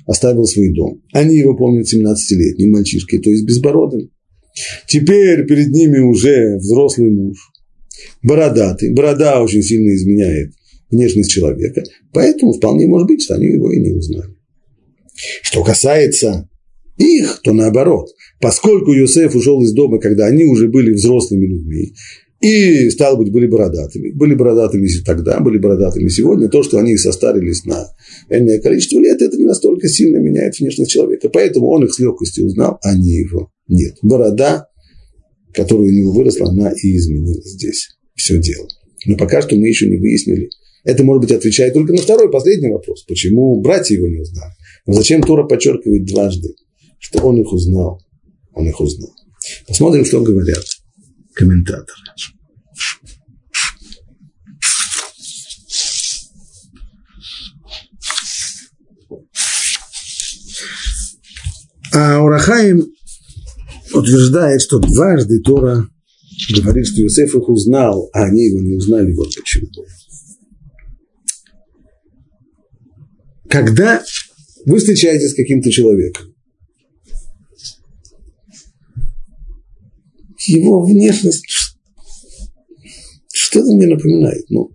оставил 0.05 0.45
свой 0.45 0.73
дом, 0.73 1.01
они 1.11 1.37
его 1.37 1.55
помнят 1.55 1.93
17-летним 1.93 2.71
мальчишкой, 2.71 3.19
то 3.19 3.29
есть 3.29 3.45
безбородым. 3.45 4.09
Теперь 4.87 5.45
перед 5.45 5.69
ними 5.69 5.99
уже 5.99 6.57
взрослый 6.57 7.11
муж, 7.11 7.37
бородатый. 8.23 8.93
Борода 8.93 9.41
очень 9.43 9.61
сильно 9.61 9.93
изменяет 9.93 10.53
внешность 10.89 11.31
человека, 11.31 11.83
поэтому 12.13 12.53
вполне 12.53 12.87
может 12.87 13.07
быть, 13.07 13.21
что 13.21 13.35
они 13.35 13.47
его 13.47 13.71
и 13.71 13.79
не 13.79 13.91
узнали. 13.91 14.35
Что 15.41 15.63
касается 15.63 16.49
их, 16.97 17.41
то 17.43 17.53
наоборот. 17.53 18.09
Поскольку 18.39 18.91
Юсеф 18.91 19.35
ушел 19.35 19.61
из 19.63 19.73
дома, 19.73 19.99
когда 19.99 20.27
они 20.27 20.45
уже 20.45 20.67
были 20.67 20.93
взрослыми 20.93 21.45
людьми, 21.45 21.93
и, 22.39 22.89
стало 22.91 23.15
быть, 23.15 23.31
были 23.31 23.47
бородатыми. 23.47 24.11
Были 24.11 24.35
бородатыми 24.35 24.87
тогда, 25.03 25.39
были 25.39 25.57
бородатыми 25.57 26.07
сегодня. 26.07 26.49
То, 26.49 26.61
что 26.61 26.77
они 26.77 26.95
состарились 26.95 27.65
на 27.65 27.87
энное 28.29 28.59
количество 28.59 28.99
лет, 28.99 29.21
это 29.21 29.37
не 29.37 29.45
настолько 29.45 29.87
сильно 29.87 30.17
меняет 30.17 30.59
внешность 30.59 30.91
человека. 30.91 31.29
Поэтому 31.29 31.67
он 31.69 31.85
их 31.85 31.93
с 31.93 31.99
легкостью 31.99 32.45
узнал, 32.45 32.77
а 32.83 32.95
не 32.95 33.21
его 33.21 33.51
нет. 33.67 33.95
Борода, 34.03 34.67
которая 35.51 35.87
у 35.87 35.91
него 35.91 36.11
выросла, 36.11 36.49
она 36.49 36.71
и 36.71 36.95
изменила 36.95 37.41
здесь 37.43 37.97
все 38.13 38.37
дело. 38.37 38.67
Но 39.07 39.17
пока 39.17 39.41
что 39.41 39.55
мы 39.55 39.67
еще 39.67 39.89
не 39.89 39.97
выяснили. 39.97 40.49
Это, 40.83 41.03
может 41.03 41.21
быть, 41.21 41.31
отвечает 41.31 41.73
только 41.73 41.91
на 41.91 42.01
второй, 42.01 42.31
последний 42.31 42.69
вопрос. 42.69 43.03
Почему 43.07 43.59
братья 43.61 43.95
его 43.95 44.07
не 44.07 44.19
узнали? 44.19 44.51
Но 44.85 44.93
зачем 44.93 45.21
Тора 45.21 45.43
подчеркивает 45.43 46.05
дважды, 46.05 46.53
что 46.99 47.25
он 47.25 47.41
их 47.41 47.51
узнал? 47.51 47.99
Он 48.57 48.67
их 48.67 48.79
узнал. 48.81 49.13
Посмотрим, 49.67 50.03
что 50.03 50.21
говорят 50.21 50.63
комментаторы. 51.35 52.01
А 61.93 62.19
Урахаим 62.19 62.91
утверждает, 63.93 64.61
что 64.61 64.79
дважды 64.79 65.39
Тора 65.39 65.87
говорит, 66.55 66.87
что 66.87 67.01
Иосиф 67.01 67.35
их 67.35 67.47
узнал, 67.47 68.09
а 68.13 68.25
они 68.25 68.47
его 68.47 68.59
не 68.59 68.75
узнали. 68.75 69.13
Вот 69.13 69.29
почему. 69.35 69.67
Когда 73.49 74.03
вы 74.65 74.79
встречаетесь 74.79 75.31
с 75.31 75.35
каким-то 75.35 75.71
человеком, 75.71 76.33
его 80.47 80.83
внешность 80.83 81.45
что-то 83.47 83.71
мне 83.73 83.87
напоминает. 83.87 84.45
Ну, 84.49 84.71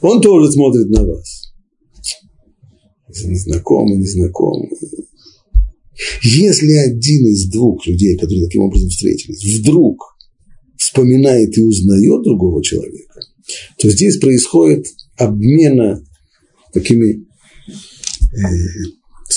он 0.00 0.20
тоже 0.20 0.52
смотрит 0.52 0.88
на 0.88 1.04
вас. 1.04 1.52
Незнакомый, 3.24 3.96
незнакомый. 3.96 4.70
Если 6.22 6.72
один 6.72 7.26
из 7.28 7.48
двух 7.48 7.86
людей, 7.86 8.16
которые 8.16 8.44
таким 8.44 8.62
образом 8.62 8.90
встретились, 8.90 9.60
вдруг 9.60 10.16
вспоминает 10.76 11.56
и 11.56 11.62
узнает 11.62 12.22
другого 12.22 12.62
человека, 12.62 13.20
то 13.78 13.88
здесь 13.88 14.18
происходит 14.18 14.86
обмена 15.16 16.04
такими 16.74 17.24
э, 18.32 18.46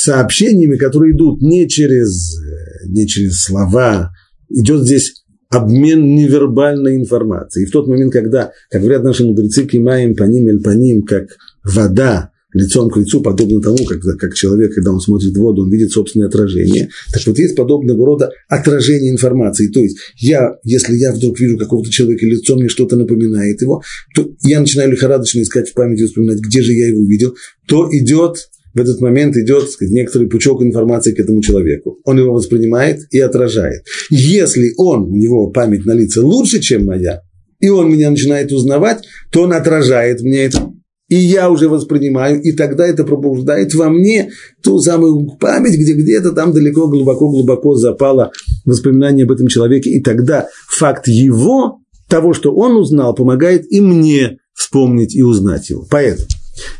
сообщениями, 0.04 0.78
которые 0.78 1.14
идут 1.14 1.42
не 1.42 1.68
через, 1.68 2.38
э, 2.38 2.88
не 2.88 3.08
через 3.08 3.42
слова, 3.42 4.12
идет 4.50 4.84
здесь 4.84 5.24
обмен 5.50 6.16
невербальной 6.16 6.96
информацией. 6.96 7.66
И 7.66 7.68
в 7.68 7.72
тот 7.72 7.88
момент, 7.88 8.14
когда, 8.14 8.52
как 8.70 8.82
говорят 8.82 9.04
наши 9.04 9.26
мудрецы, 9.26 9.66
кимаем 9.66 10.16
по 10.16 10.24
ним 10.24 10.48
эль 10.48 10.62
по 10.62 10.70
ним, 10.70 11.04
как 11.04 11.28
вода 11.64 12.32
лицом 12.54 12.90
к 12.90 12.98
лицу, 12.98 13.22
подобно 13.22 13.62
тому, 13.62 13.78
как, 13.86 14.02
как 14.18 14.34
человек, 14.34 14.74
когда 14.74 14.92
он 14.92 15.00
смотрит 15.00 15.34
в 15.34 15.40
воду, 15.40 15.64
он 15.64 15.72
видит 15.72 15.92
собственное 15.92 16.28
отражение. 16.28 16.90
Так 17.14 17.26
вот, 17.28 17.38
есть 17.38 17.56
подобного 17.56 18.06
рода 18.06 18.32
отражение 18.48 19.12
информации. 19.12 19.68
То 19.68 19.80
есть, 19.80 19.98
я, 20.18 20.58
если 20.64 20.96
я 20.96 21.14
вдруг 21.14 21.40
вижу 21.40 21.58
какого-то 21.58 21.92
человека, 21.92 22.26
лицо 22.26 22.56
мне 22.56 22.68
что-то 22.68 22.96
напоминает 22.96 23.62
его, 23.62 23.84
то 24.16 24.32
я 24.42 24.60
начинаю 24.60 24.92
лихорадочно 24.92 25.42
искать 25.42 25.70
в 25.70 25.74
памяти, 25.74 26.06
вспоминать, 26.06 26.40
где 26.40 26.62
же 26.62 26.74
я 26.74 26.88
его 26.88 27.06
видел, 27.06 27.36
то 27.68 27.88
идет 27.92 28.50
в 28.80 28.82
этот 28.82 29.02
момент 29.02 29.36
идет 29.36 29.70
сказать, 29.70 29.94
некоторый 29.94 30.30
пучок 30.30 30.62
информации 30.62 31.14
к 31.14 31.20
этому 31.20 31.42
человеку. 31.42 32.00
Он 32.06 32.18
его 32.18 32.34
воспринимает 32.34 33.02
и 33.12 33.20
отражает. 33.20 33.84
Если 34.10 34.74
он, 34.78 35.04
у 35.04 35.16
него 35.16 35.52
память 35.52 35.86
на 35.86 35.92
лица 35.92 36.26
лучше, 36.26 36.60
чем 36.60 36.86
моя, 36.86 37.22
и 37.60 37.70
он 37.70 37.92
меня 37.92 38.10
начинает 38.10 38.52
узнавать, 38.52 39.04
то 39.32 39.42
он 39.42 39.54
отражает 39.54 40.22
мне 40.22 40.46
это 40.46 40.72
и 41.10 41.16
я 41.16 41.50
уже 41.50 41.68
воспринимаю, 41.68 42.40
и 42.40 42.52
тогда 42.52 42.88
это 42.88 43.04
пробуждает 43.04 43.74
во 43.74 43.90
мне 43.90 44.30
ту 44.62 44.80
самую 44.80 45.38
память, 45.40 45.74
где 45.74 45.94
где-то 45.94 46.34
там 46.34 46.54
далеко, 46.54 46.88
глубоко-глубоко 46.88 47.76
запало 47.76 48.32
воспоминание 48.64 49.26
об 49.26 49.32
этом 49.32 49.48
человеке, 49.48 49.90
и 49.90 50.02
тогда 50.04 50.48
факт 50.68 51.08
его, 51.08 51.80
того, 52.08 52.34
что 52.34 52.54
он 52.54 52.78
узнал, 52.78 53.16
помогает 53.16 53.66
и 53.72 53.82
мне 53.82 54.38
вспомнить 54.54 55.16
и 55.16 55.24
узнать 55.24 55.70
его. 55.72 55.86
Поэтому 55.90 56.28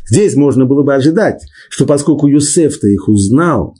здесь 0.06 0.34
можно 0.34 0.66
было 0.66 0.82
бы 0.82 0.94
ожидать, 0.94 1.42
что 1.68 1.86
поскольку 1.86 2.26
Юсеф-то 2.26 2.88
их 2.88 3.08
узнал, 3.08 3.76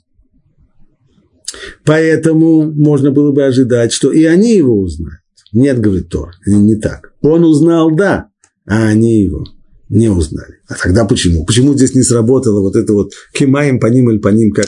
поэтому 1.84 2.70
можно 2.70 3.10
было 3.10 3.32
бы 3.32 3.44
ожидать, 3.44 3.92
что 3.92 4.12
и 4.12 4.24
они 4.24 4.54
его 4.54 4.78
узнают. 4.78 5.20
Нет, 5.52 5.80
говорит 5.80 6.08
Тор, 6.08 6.30
не 6.46 6.76
так. 6.76 7.12
Он 7.22 7.44
узнал, 7.44 7.90
да, 7.90 8.28
а 8.66 8.86
они 8.86 9.22
его– 9.22 9.44
не 9.90 10.08
узнали. 10.08 10.60
А 10.68 10.74
тогда 10.74 11.04
почему? 11.04 11.44
Почему 11.44 11.74
здесь 11.74 11.94
не 11.94 12.02
сработало 12.02 12.60
вот 12.60 12.76
это 12.76 12.92
вот 12.94 13.12
кемаем 13.34 13.80
по 13.80 13.88
ним 13.88 14.10
или 14.10 14.18
по 14.18 14.28
ним, 14.28 14.52
как 14.52 14.66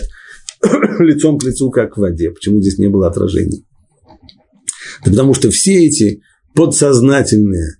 лицом 1.00 1.38
к 1.38 1.44
лицу, 1.44 1.70
как 1.70 1.96
в 1.96 2.00
воде? 2.00 2.30
Почему 2.30 2.60
здесь 2.60 2.78
не 2.78 2.88
было 2.88 3.06
отражений? 3.06 3.64
Да 5.04 5.10
потому 5.10 5.32
что 5.32 5.50
все 5.50 5.86
эти 5.86 6.20
подсознательные 6.54 7.76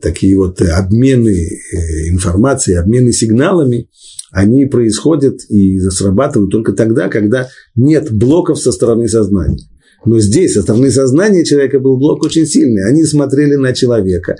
такие 0.00 0.36
вот 0.36 0.60
обмены 0.62 1.30
э, 1.30 2.08
информацией, 2.08 2.76
обмены 2.76 3.12
сигналами, 3.12 3.88
они 4.30 4.64
происходят 4.66 5.40
и 5.50 5.78
срабатывают 5.90 6.50
только 6.50 6.72
тогда, 6.72 7.08
когда 7.08 7.48
нет 7.74 8.10
блоков 8.10 8.58
со 8.58 8.72
стороны 8.72 9.08
сознания. 9.08 9.58
Но 10.04 10.18
здесь 10.18 10.54
со 10.54 10.62
стороны 10.62 10.90
сознания 10.90 11.44
человека 11.44 11.78
был 11.78 11.96
блок 11.96 12.24
очень 12.24 12.46
сильный. 12.46 12.88
Они 12.88 13.04
смотрели 13.04 13.54
на 13.54 13.72
человека, 13.72 14.36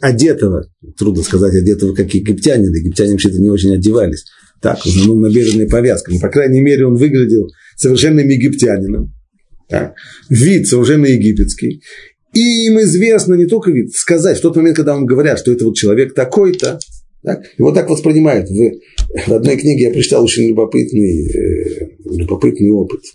одетого, 0.00 0.66
трудно 0.96 1.22
сказать, 1.22 1.54
одетого 1.54 1.94
как 1.94 2.12
египтянин. 2.14 2.72
Египтяне 2.72 3.12
вообще-то 3.12 3.40
не 3.40 3.48
очень 3.48 3.74
одевались. 3.74 4.26
Так, 4.62 4.78
в 4.78 4.86
основном 4.86 5.22
повязкой. 5.68 6.14
Но, 6.14 6.20
по 6.20 6.28
крайней 6.28 6.60
мере, 6.60 6.86
он 6.86 6.94
выглядел 6.94 7.48
совершенным 7.76 8.28
египтянином. 8.28 9.12
Так. 9.68 9.94
Вид 10.30 10.68
совершенно 10.68 11.06
египетский. 11.06 11.82
И 12.36 12.66
им 12.66 12.78
известно 12.80 13.34
не 13.34 13.46
только 13.46 13.72
сказать 13.94 14.38
в 14.38 14.42
тот 14.42 14.56
момент, 14.56 14.76
когда 14.76 14.94
вам 14.94 15.06
говорят, 15.06 15.38
что 15.38 15.52
это 15.52 15.64
вот 15.64 15.76
человек 15.76 16.14
такой-то, 16.14 16.78
так, 17.22 17.42
его 17.58 17.72
так 17.72 17.88
воспринимают. 17.88 18.48
В, 18.50 18.72
в 19.26 19.32
одной 19.32 19.56
книге 19.56 19.86
я 19.86 19.90
прочитал 19.90 20.22
очень 20.24 20.48
любопытный, 20.48 21.26
э, 21.26 21.88
любопытный 22.04 22.70
опыт– 22.70 23.00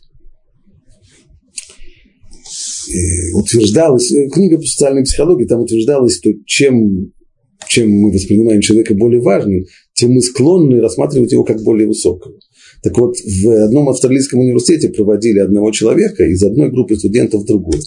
Э, 2.91 3.31
утверждалось, 3.33 4.11
э, 4.11 4.27
книга 4.29 4.57
по 4.57 4.63
социальной 4.63 5.03
психологии, 5.03 5.45
там 5.45 5.61
утверждалось, 5.61 6.17
что 6.17 6.31
чем, 6.45 7.11
чем 7.67 7.91
мы 7.91 8.11
воспринимаем 8.11 8.61
человека 8.61 8.95
более 8.95 9.21
важным, 9.21 9.65
тем 9.93 10.11
мы 10.11 10.21
склонны 10.21 10.81
рассматривать 10.81 11.31
его 11.31 11.43
как 11.43 11.61
более 11.61 11.87
высокого. 11.87 12.35
Так 12.83 12.97
вот, 12.97 13.15
в 13.19 13.63
одном 13.63 13.89
австралийском 13.89 14.39
университете 14.39 14.89
проводили 14.89 15.39
одного 15.39 15.71
человека 15.71 16.25
из 16.25 16.41
одной 16.43 16.71
группы 16.71 16.95
студентов 16.95 17.43
в 17.43 17.47
другую. 17.47 17.79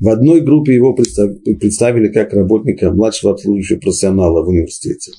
В 0.00 0.08
одной 0.08 0.40
группе 0.40 0.74
его 0.74 0.94
представили 0.94 2.08
как 2.08 2.32
работника 2.32 2.90
младшего 2.90 3.32
обслуживающего 3.32 3.80
профессионала 3.80 4.42
в 4.42 4.48
университете. 4.48 5.12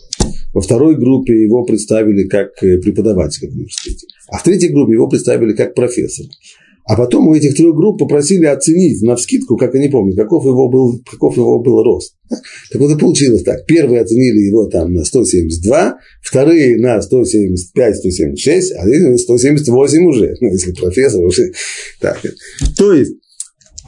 Во 0.54 0.62
второй 0.62 0.96
группе 0.96 1.34
его 1.34 1.64
представили 1.64 2.28
как 2.28 2.52
э, 2.64 2.80
преподавателя 2.80 3.50
в 3.50 3.54
университете. 3.54 4.08
А 4.28 4.40
в 4.40 4.44
третьей 4.44 4.70
группе 4.70 4.94
его 4.94 5.08
представили 5.08 5.54
как 5.54 5.76
профессора. 5.76 6.30
А 6.86 6.96
потом 6.96 7.28
у 7.28 7.36
этих 7.36 7.56
трех 7.56 7.76
групп 7.76 8.00
попросили 8.00 8.46
оценить 8.46 9.02
на 9.04 9.16
вскидку, 9.16 9.56
как 9.56 9.76
они 9.76 9.88
помнят, 9.88 10.18
каков 10.18 10.46
его 10.46 10.68
был, 10.68 11.00
каков 11.10 11.38
его 11.38 11.60
был 11.60 11.84
рост. 11.84 12.16
Так 12.72 12.82
вот 12.82 12.92
и 12.92 13.00
получилось 13.00 13.44
так. 13.44 13.66
Первые 13.68 14.02
оценили 14.02 14.48
его 14.48 14.66
там 14.66 14.94
на 14.94 15.06
172, 15.06 15.98
вторые 16.24 16.78
на 16.78 16.98
175-176, 16.98 18.74
а 18.78 18.86
третьи 18.86 19.06
на 19.06 19.18
178 19.18 20.06
уже, 20.06 20.36
ну, 20.42 20.52
если 20.52 20.72
профессор 20.74 21.24
уже. 21.24 21.52
Так. 22.00 22.20
То 22.78 22.94
есть, 22.94 23.14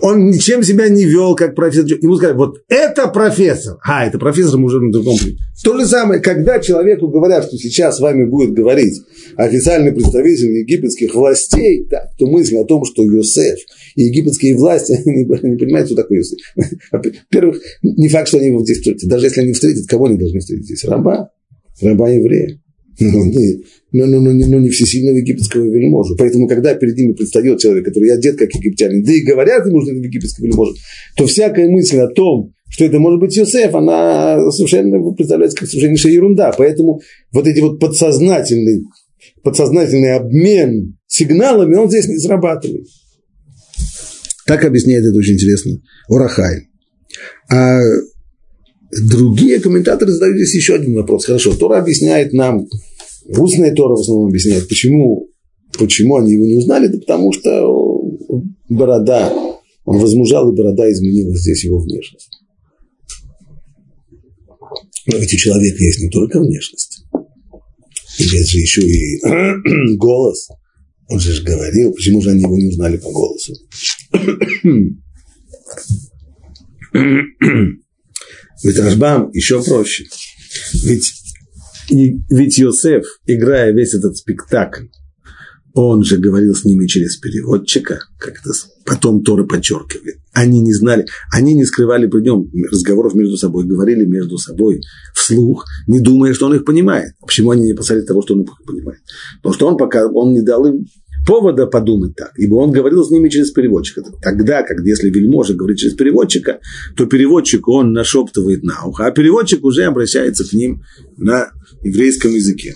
он 0.01 0.29
ничем 0.29 0.63
себя 0.63 0.89
не 0.89 1.05
вел, 1.05 1.35
как 1.35 1.55
профессор. 1.55 1.97
Ему 2.01 2.15
сказали, 2.15 2.35
вот 2.35 2.57
это 2.67 3.07
профессор. 3.07 3.77
А, 3.83 4.05
это 4.05 4.17
профессор, 4.17 4.57
мы 4.59 4.65
уже 4.65 4.79
на 4.79 4.91
другом 4.91 5.17
плане. 5.17 5.37
То 5.63 5.77
же 5.77 5.85
самое, 5.85 6.19
когда 6.19 6.59
человеку 6.59 7.07
говорят, 7.07 7.45
что 7.45 7.57
сейчас 7.57 7.97
с 7.97 7.99
вами 7.99 8.25
будет 8.25 8.53
говорить 8.53 9.01
официальный 9.37 9.91
представитель 9.91 10.51
египетских 10.57 11.13
властей, 11.15 11.85
так, 11.89 12.09
то 12.17 12.25
мысль 12.25 12.57
о 12.57 12.65
том, 12.65 12.85
что 12.85 13.03
Йосеф 13.03 13.59
и 13.95 14.03
египетские 14.03 14.55
власти 14.55 14.99
не, 15.05 15.25
не 15.25 15.57
понимают, 15.57 15.87
что 15.87 15.95
такое 15.95 16.19
Йосеф. 16.19 16.39
Во-первых, 16.91 17.61
не 17.81 18.09
факт, 18.09 18.27
что 18.27 18.37
они 18.37 18.47
его 18.47 18.63
здесь 18.63 18.77
встретят. 18.77 19.07
Даже 19.07 19.27
если 19.27 19.41
они 19.41 19.53
встретят, 19.53 19.87
кого 19.87 20.05
они 20.05 20.17
должны 20.17 20.39
встретить 20.39 20.65
здесь? 20.65 20.83
Раба, 20.85 21.29
раба 21.81 22.09
еврея. 22.09 22.59
Не, 22.99 23.63
ну, 23.91 24.05
ну, 24.05 24.21
ну, 24.21 24.31
не, 24.31 24.45
ну, 24.45 24.59
не 24.59 24.69
всесильного 24.69 25.17
египетского 25.17 25.63
вельможу. 25.63 26.15
Поэтому, 26.17 26.47
когда 26.47 26.73
перед 26.75 26.97
ними 26.97 27.13
предстает 27.13 27.59
человек, 27.59 27.85
который 27.85 28.09
одет 28.11 28.37
как 28.37 28.53
египтянин, 28.53 29.03
да 29.03 29.11
и 29.13 29.21
говорят 29.21 29.65
ему, 29.67 29.81
что 29.81 29.91
это 29.91 29.99
египетский 29.99 30.43
вельможа, 30.43 30.73
то 31.15 31.25
всякая 31.27 31.69
мысль 31.69 31.99
о 31.99 32.07
том, 32.07 32.53
что 32.69 32.85
это 32.85 32.99
может 32.99 33.19
быть 33.19 33.37
Йосеф, 33.37 33.75
она 33.75 34.49
совершенно 34.51 34.99
представляется 35.13 35.57
как 35.57 35.69
совершеннейшая 35.69 36.13
ерунда. 36.13 36.51
Поэтому 36.57 37.01
вот 37.31 37.47
эти 37.47 37.59
вот 37.59 37.79
подсознательный, 37.79 38.83
подсознательный 39.43 40.15
обмен 40.15 40.97
сигналами, 41.05 41.75
он 41.75 41.89
здесь 41.89 42.07
не 42.07 42.17
срабатывает. 42.17 42.87
Так 44.47 44.65
объясняет 44.65 45.05
это 45.05 45.15
очень 45.15 45.35
интересно 45.35 45.79
Урахай. 46.09 46.67
А 47.49 47.79
другие 49.01 49.59
комментаторы 49.59 50.11
задают 50.11 50.37
здесь 50.37 50.55
еще 50.55 50.75
один 50.75 50.95
вопрос. 50.95 51.25
Хорошо, 51.25 51.53
Тора 51.55 51.79
объясняет 51.79 52.33
нам, 52.33 52.67
устная 53.25 53.73
Тора 53.73 53.95
в 53.95 54.01
основном 54.01 54.27
объясняет, 54.29 54.67
почему, 54.67 55.29
почему 55.77 56.17
они 56.17 56.33
его 56.33 56.45
не 56.45 56.55
узнали, 56.55 56.87
да 56.87 56.99
потому 56.99 57.31
что 57.33 58.01
борода, 58.69 59.31
он 59.85 59.99
возмужал, 59.99 60.51
и 60.51 60.55
борода 60.55 60.91
изменила 60.91 61.35
здесь 61.35 61.63
его 61.63 61.79
внешность. 61.79 62.39
Но 65.05 65.17
ведь 65.17 65.33
у 65.33 65.37
человека 65.37 65.83
есть 65.83 66.01
не 66.01 66.09
только 66.09 66.39
внешность. 66.39 67.03
Есть 68.17 68.49
же 68.49 68.59
еще 68.59 68.81
и 68.81 69.19
голос. 69.97 70.47
Он 71.09 71.19
же 71.19 71.43
говорил, 71.43 71.93
почему 71.93 72.21
же 72.21 72.29
они 72.31 72.43
его 72.43 72.55
не 72.55 72.67
узнали 72.67 72.97
по 72.97 73.11
голосу. 73.11 73.53
Ведь 78.63 78.79
Рашбам 78.79 79.29
еще 79.31 79.61
проще. 79.63 80.05
Ведь, 80.83 81.13
и, 81.89 82.19
ведь 82.29 82.57
Йосеф, 82.57 83.05
играя 83.25 83.71
весь 83.71 83.93
этот 83.93 84.17
спектакль, 84.17 84.85
он 85.73 86.03
же 86.03 86.17
говорил 86.17 86.53
с 86.53 86.65
ними 86.65 86.85
через 86.85 87.17
переводчика, 87.17 87.99
как 88.19 88.35
это 88.39 88.51
потом 88.85 89.23
Торы 89.23 89.45
подчеркивает. 89.45 90.17
Они 90.31 90.61
не 90.61 90.73
знали, 90.73 91.05
они 91.31 91.55
не 91.55 91.65
скрывали 91.65 92.07
при 92.07 92.21
нем 92.21 92.49
разговоров 92.71 93.15
между 93.15 93.37
собой, 93.37 93.65
говорили 93.65 94.05
между 94.05 94.37
собой 94.37 94.81
вслух, 95.15 95.65
не 95.87 95.99
думая, 95.99 96.33
что 96.33 96.45
он 96.45 96.55
их 96.55 96.65
понимает. 96.65 97.13
Почему 97.21 97.51
они 97.51 97.65
не 97.65 97.73
посмотрели 97.73 98.05
того, 98.05 98.21
что 98.21 98.35
он 98.35 98.41
их 98.41 98.49
понимает? 98.65 98.99
Потому 99.37 99.55
что 99.55 99.67
он 99.67 99.77
пока 99.77 100.05
он 100.07 100.33
не 100.33 100.41
дал 100.41 100.65
им 100.65 100.85
повода 101.25 101.67
подумать 101.67 102.15
так, 102.15 102.31
ибо 102.37 102.55
он 102.55 102.71
говорил 102.71 103.03
с 103.03 103.11
ними 103.11 103.29
через 103.29 103.51
переводчика. 103.51 104.03
Тогда, 104.21 104.63
как 104.63 104.79
если 104.85 105.09
вельможа 105.09 105.53
говорит 105.53 105.77
через 105.77 105.93
переводчика, 105.93 106.59
то 106.95 107.05
переводчик 107.05 107.67
он 107.67 107.93
нашептывает 107.93 108.63
на 108.63 108.85
ухо, 108.85 109.05
а 109.05 109.11
переводчик 109.11 109.63
уже 109.63 109.83
обращается 109.83 110.47
к 110.47 110.53
ним 110.53 110.81
на 111.17 111.51
еврейском 111.83 112.31
языке. 112.31 112.73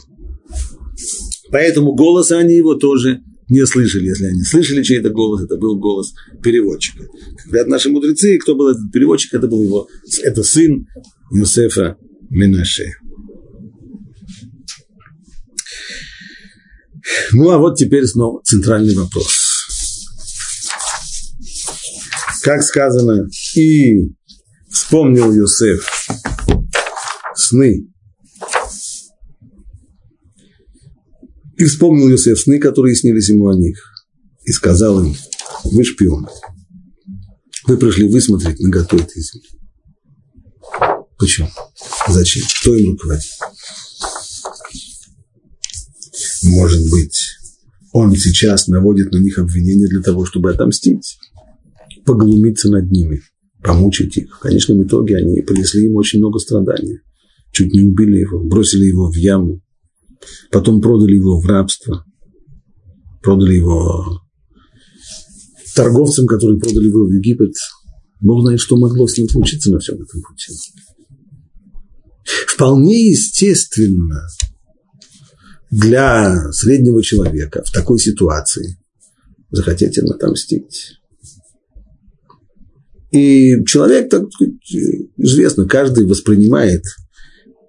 Поэтому 1.52 1.94
голоса 1.94 2.38
они 2.38 2.56
его 2.56 2.76
тоже 2.76 3.22
не 3.50 3.66
слышали. 3.66 4.08
Если 4.08 4.26
они 4.26 4.44
слышали 4.44 4.84
чей-то 4.84 5.10
голос, 5.10 5.44
это 5.44 5.58
был 5.58 5.80
голос 5.80 6.14
переводчика. 6.44 7.06
Говорят 7.46 7.68
наши 7.68 7.90
мудрецы, 7.90 8.38
кто 8.38 8.56
был 8.56 8.70
этот 8.70 8.92
переводчик, 8.92 9.34
это 9.34 9.48
был 9.48 9.64
его, 9.64 9.88
это 10.24 10.44
сын 10.44 10.88
Юсефа 11.32 11.98
Менаше. 12.30 12.92
Ну, 17.34 17.50
а 17.50 17.58
вот 17.58 17.78
теперь 17.78 18.06
снова 18.06 18.42
центральный 18.44 18.96
вопрос. 18.96 19.28
Как 22.44 22.64
сказано, 22.64 23.28
и 23.56 24.14
вспомнил 24.70 25.34
Юсеф 25.34 25.90
сны 27.36 27.88
И 31.58 31.66
вспомнил 31.66 32.10
Иосиф 32.10 32.40
сны, 32.40 32.60
которые 32.60 32.96
снились 32.96 33.30
ему 33.30 33.50
о 33.50 33.56
них. 33.56 33.80
И 34.46 34.52
сказал 34.52 35.04
им, 35.04 35.16
вы 35.64 35.84
шпионы. 35.84 36.28
Вы 37.66 37.78
пришли 37.78 38.08
высмотреть 38.08 38.60
наготу 38.60 38.98
этой 38.98 39.22
земли. 39.22 39.48
Почему? 41.18 41.50
Зачем? 42.08 42.44
Кто 42.62 42.76
им 42.76 42.92
руководит? 42.92 43.26
Может 46.48 46.90
быть, 46.90 47.18
он 47.92 48.16
сейчас 48.16 48.68
наводит 48.68 49.12
на 49.12 49.18
них 49.18 49.38
обвинения 49.38 49.88
для 49.88 50.02
того, 50.02 50.26
чтобы 50.26 50.52
отомстить, 50.52 51.18
поглумиться 52.06 52.70
над 52.70 52.90
ними, 52.90 53.22
помучить 53.62 54.18
их. 54.18 54.38
В 54.38 54.40
конечном 54.40 54.84
итоге 54.84 55.18
они 55.18 55.42
принесли 55.42 55.86
ему 55.86 55.98
очень 55.98 56.20
много 56.20 56.40
страданий. 56.40 57.00
Чуть 57.52 57.74
не 57.74 57.82
убили 57.82 58.20
его, 58.20 58.44
бросили 58.44 58.86
его 58.86 59.12
в 59.12 59.16
яму, 59.16 59.62
потом 60.52 60.82
продали 60.82 61.16
его 61.16 61.40
в 61.40 61.46
рабство, 61.46 62.06
продали 63.22 63.56
его 63.56 64.22
торговцам, 65.76 66.28
которые 66.28 66.60
продали 66.60 66.88
его 66.88 67.06
в 67.06 67.12
Египет. 67.12 67.54
Бог 68.22 68.42
знает, 68.42 68.60
что 68.60 68.78
могло 68.78 69.08
с 69.08 69.18
ним 69.18 69.28
случиться 69.28 69.72
на 69.72 69.80
всем 69.80 69.96
этом 69.96 70.22
пути. 70.22 70.54
Вполне 72.48 73.10
естественно 73.10 74.22
для 75.72 76.52
среднего 76.52 77.04
человека 77.04 77.64
в 77.66 77.72
такой 77.72 78.00
ситуации 78.00 78.78
захотеть 79.52 79.98
отомстить. 79.98 80.94
И 83.12 83.64
человек, 83.66 84.10
так 84.10 84.24
известно, 85.18 85.66
каждый 85.66 86.06
воспринимает 86.06 86.84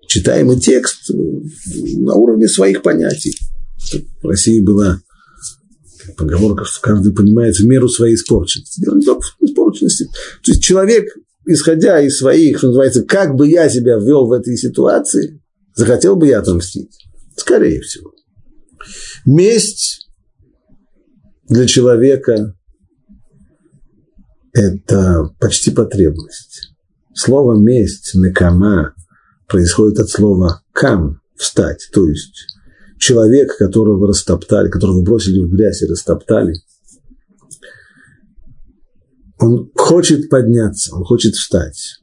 читаемый 0.08 0.58
текст 0.58 1.10
на 1.10 2.14
уровне 2.14 2.48
своих 2.48 2.82
понятий. 2.82 3.36
В 4.22 4.26
России 4.26 4.60
была 4.60 5.00
поговорка, 6.16 6.64
что 6.64 6.80
каждый 6.80 7.12
понимает 7.12 7.56
в 7.56 7.66
меру 7.66 7.88
своей 7.88 8.16
испорченности. 8.16 8.80
Дело 8.80 8.96
не 8.96 9.04
только 9.04 9.26
испорченности. 9.40 10.04
То 10.42 10.52
есть 10.52 10.62
человек, 10.62 11.06
исходя 11.46 12.00
из 12.00 12.18
своих, 12.18 12.58
что 12.58 12.68
называется, 12.68 13.04
как 13.04 13.36
бы 13.36 13.48
я 13.48 13.68
себя 13.68 13.96
ввел 13.96 14.26
в 14.26 14.32
этой 14.32 14.56
ситуации, 14.56 15.40
захотел 15.74 16.16
бы 16.16 16.26
я 16.26 16.40
отомстить. 16.40 17.07
Скорее 17.48 17.80
всего. 17.80 18.12
Месть 19.24 20.06
для 21.48 21.66
человека– 21.66 22.54
это 24.52 25.34
почти 25.40 25.70
потребность. 25.70 26.74
Слово 27.14 27.58
«месть», 27.58 28.10
«накама» 28.12 28.92
происходит 29.46 29.98
от 29.98 30.10
слова 30.10 30.60
«кам»– 30.72 31.22
«встать», 31.36 31.88
то 31.94 32.06
есть 32.06 32.48
человек, 32.98 33.56
которого 33.56 34.08
растоптали, 34.08 34.68
которого 34.68 35.02
бросили 35.02 35.40
в 35.40 35.48
грязь 35.48 35.80
и 35.80 35.86
растоптали, 35.86 36.52
он 39.38 39.70
хочет 39.74 40.28
подняться, 40.28 40.94
он 40.94 41.02
хочет 41.04 41.34
встать. 41.34 42.02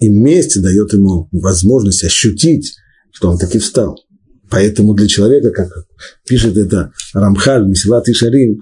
И 0.00 0.10
месть 0.10 0.60
дает 0.60 0.92
ему 0.92 1.30
возможность 1.32 2.04
ощутить, 2.04 2.74
что 3.10 3.30
он 3.30 3.38
таки 3.38 3.58
встал. 3.58 3.96
Поэтому 4.52 4.92
для 4.92 5.08
человека, 5.08 5.50
как 5.50 5.86
пишет 6.28 6.58
это 6.58 6.92
Рамхаль, 7.14 7.66
Мисилат 7.66 8.06
и 8.08 8.12
Шарим, 8.12 8.60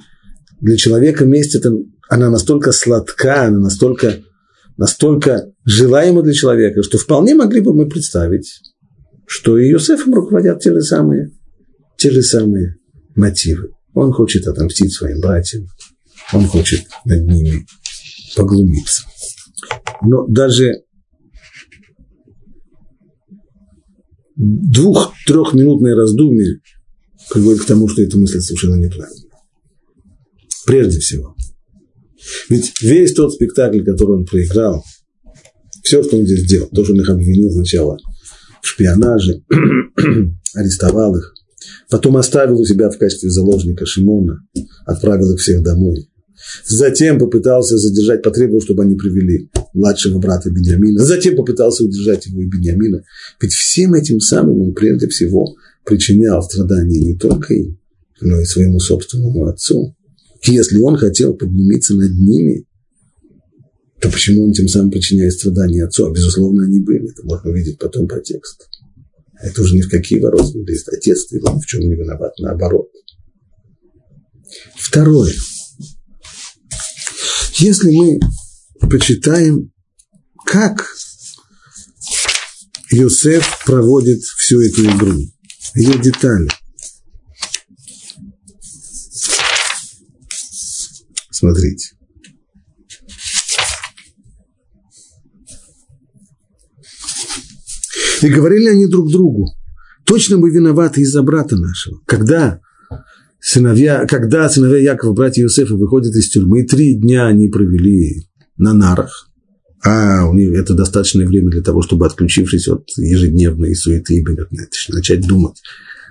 для 0.61 0.77
человека 0.77 1.25
месть 1.25 1.57
это, 1.57 1.73
она 2.09 2.31
настолько 2.31 2.71
сладка, 2.71 3.47
она 3.47 3.59
настолько, 3.59 4.21
настолько 4.77 5.51
желаема 5.65 6.23
для 6.23 6.33
человека, 6.33 6.85
что 6.85 6.97
вполне 6.97 7.35
могли 7.35 7.61
бы 7.61 7.75
мы 7.75 7.89
представить, 7.89 8.61
что 9.27 9.59
и 9.59 9.69
Иосифом 9.69 10.15
руководят 10.15 10.61
те 10.61 10.73
же 10.73 10.81
самые, 10.81 11.33
те 11.97 12.13
же 12.13 12.23
самые 12.23 12.77
мотивы. 13.17 13.71
Он 13.93 14.13
хочет 14.13 14.47
отомстить 14.47 14.95
своим 14.95 15.21
братьям, 15.21 15.67
он 16.33 16.47
хочет 16.47 16.83
над 17.05 17.27
ними 17.27 17.67
поглумиться. 18.37 19.03
Но 20.03 20.25
даже 20.29 20.83
двух-трехминутное 24.41 25.95
раздумие 25.95 26.61
приводит 27.31 27.63
к 27.63 27.67
тому, 27.67 27.89
что 27.89 28.03
эта 28.03 28.19
мысль 28.19 28.41
совершенно 28.41 28.77
неправильна. 28.77 29.29
Прежде 30.67 30.99
всего. 31.01 31.35
Ведь 32.49 32.73
весь 32.81 33.13
тот 33.13 33.35
спектакль, 33.35 33.83
который 33.83 34.17
он 34.17 34.25
проиграл, 34.25 34.83
все, 35.83 36.03
что 36.03 36.19
он 36.19 36.27
здесь 36.27 36.49
делал, 36.49 36.69
то, 36.69 36.85
что 36.85 36.95
он 36.95 37.01
их 37.01 37.09
обвинил 37.09 37.51
сначала 37.51 37.99
в 38.63 38.67
шпионаже, 38.67 39.43
арестовал 40.55 41.17
их, 41.17 41.35
потом 41.91 42.17
оставил 42.17 42.61
у 42.61 42.65
себя 42.65 42.91
в 42.91 42.99
качестве 42.99 43.31
заложника 43.31 43.87
Шимона, 43.87 44.41
отправил 44.87 45.33
их 45.35 45.41
всех 45.41 45.63
домой, 45.63 46.09
Затем 46.67 47.19
попытался 47.19 47.77
задержать, 47.77 48.23
потребовал, 48.23 48.63
чтобы 48.63 48.83
они 48.83 48.95
привели 48.95 49.51
младшего 49.75 50.19
брата 50.19 50.51
Бениамина. 50.51 51.05
Затем 51.05 51.37
попытался 51.37 51.85
удержать 51.85 52.27
его 52.27 52.43
и 52.43 52.47
Бениамина. 52.47 53.03
Ведь 53.41 53.53
всем 53.53 53.95
этим 53.95 54.21
самым 54.21 54.61
он 54.61 54.75
прежде 54.75 55.09
всего 55.09 55.55
причинял 55.85 56.43
страдания 56.43 57.01
не 57.01 57.17
только 57.17 57.55
им, 57.55 57.79
но 58.21 58.41
и 58.41 58.45
своему 58.45 58.81
собственному 58.81 59.47
отцу. 59.47 59.97
Если 60.45 60.79
он 60.81 60.97
хотел 60.97 61.35
поглумиться 61.35 61.95
над 61.95 62.13
ними, 62.13 62.65
то 64.01 64.09
почему 64.11 64.45
он 64.45 64.53
тем 64.53 64.69
самым 64.69 64.91
причиняет 64.91 65.35
страдания 65.35 65.85
отцу? 65.85 66.07
А 66.07 66.13
безусловно, 66.13 66.65
они 66.65 66.81
были. 66.81 67.11
Это 67.11 67.23
можно 67.25 67.51
увидеть 67.51 67.79
потом 67.79 68.09
по 68.09 68.19
тексту. 68.21 68.65
Это 69.43 69.61
уже 69.61 69.75
ни 69.77 69.83
в 69.83 69.91
какие 69.91 70.19
ворота 70.21 70.57
не 70.57 70.65
лезет. 70.65 70.89
Отец 70.89 71.27
ты 71.27 71.39
в 71.41 71.67
чем 71.67 71.81
не 71.81 71.95
виноват, 71.95 72.33
наоборот. 72.39 72.89
Второе– 74.77 75.33
если 77.61 77.91
мы 77.91 78.19
почитаем, 78.89 79.71
как 80.47 80.87
Йосеф 82.91 83.65
проводит 83.65 84.23
всю 84.23 84.63
эту 84.63 84.85
игру, 84.85 85.19
ее 85.75 85.99
детали. 85.99 86.49
Смотрите. 91.31 91.95
И 98.23 98.29
говорили 98.29 98.69
они 98.69 98.87
друг 98.87 99.11
другу, 99.11 99.55
точно 100.05 100.37
мы 100.37 100.51
виноваты 100.51 101.03
из-за 101.03 101.23
брата 101.23 101.57
нашего. 101.57 102.01
Когда 102.07 102.61
сыновья, 103.41 104.07
когда 104.07 104.49
сыновья 104.49 104.93
Якова, 104.93 105.13
братья 105.13 105.43
Иосифа, 105.43 105.75
выходят 105.75 106.15
из 106.15 106.29
тюрьмы, 106.31 106.65
три 106.65 106.95
дня 106.95 107.27
они 107.27 107.49
провели 107.49 108.29
на 108.57 108.75
нарах, 108.75 109.29
а 109.83 110.27
у 110.29 110.35
них 110.35 110.53
это 110.53 110.75
достаточное 110.75 111.27
время 111.27 111.51
для 111.51 111.63
того, 111.63 111.83
чтобы, 111.83 112.07
отключившись 112.07 112.69
от 112.69 112.87
ежедневной 112.97 113.75
суеты 113.75 114.17
и 114.17 114.27
начать 114.89 115.27
думать, 115.27 115.57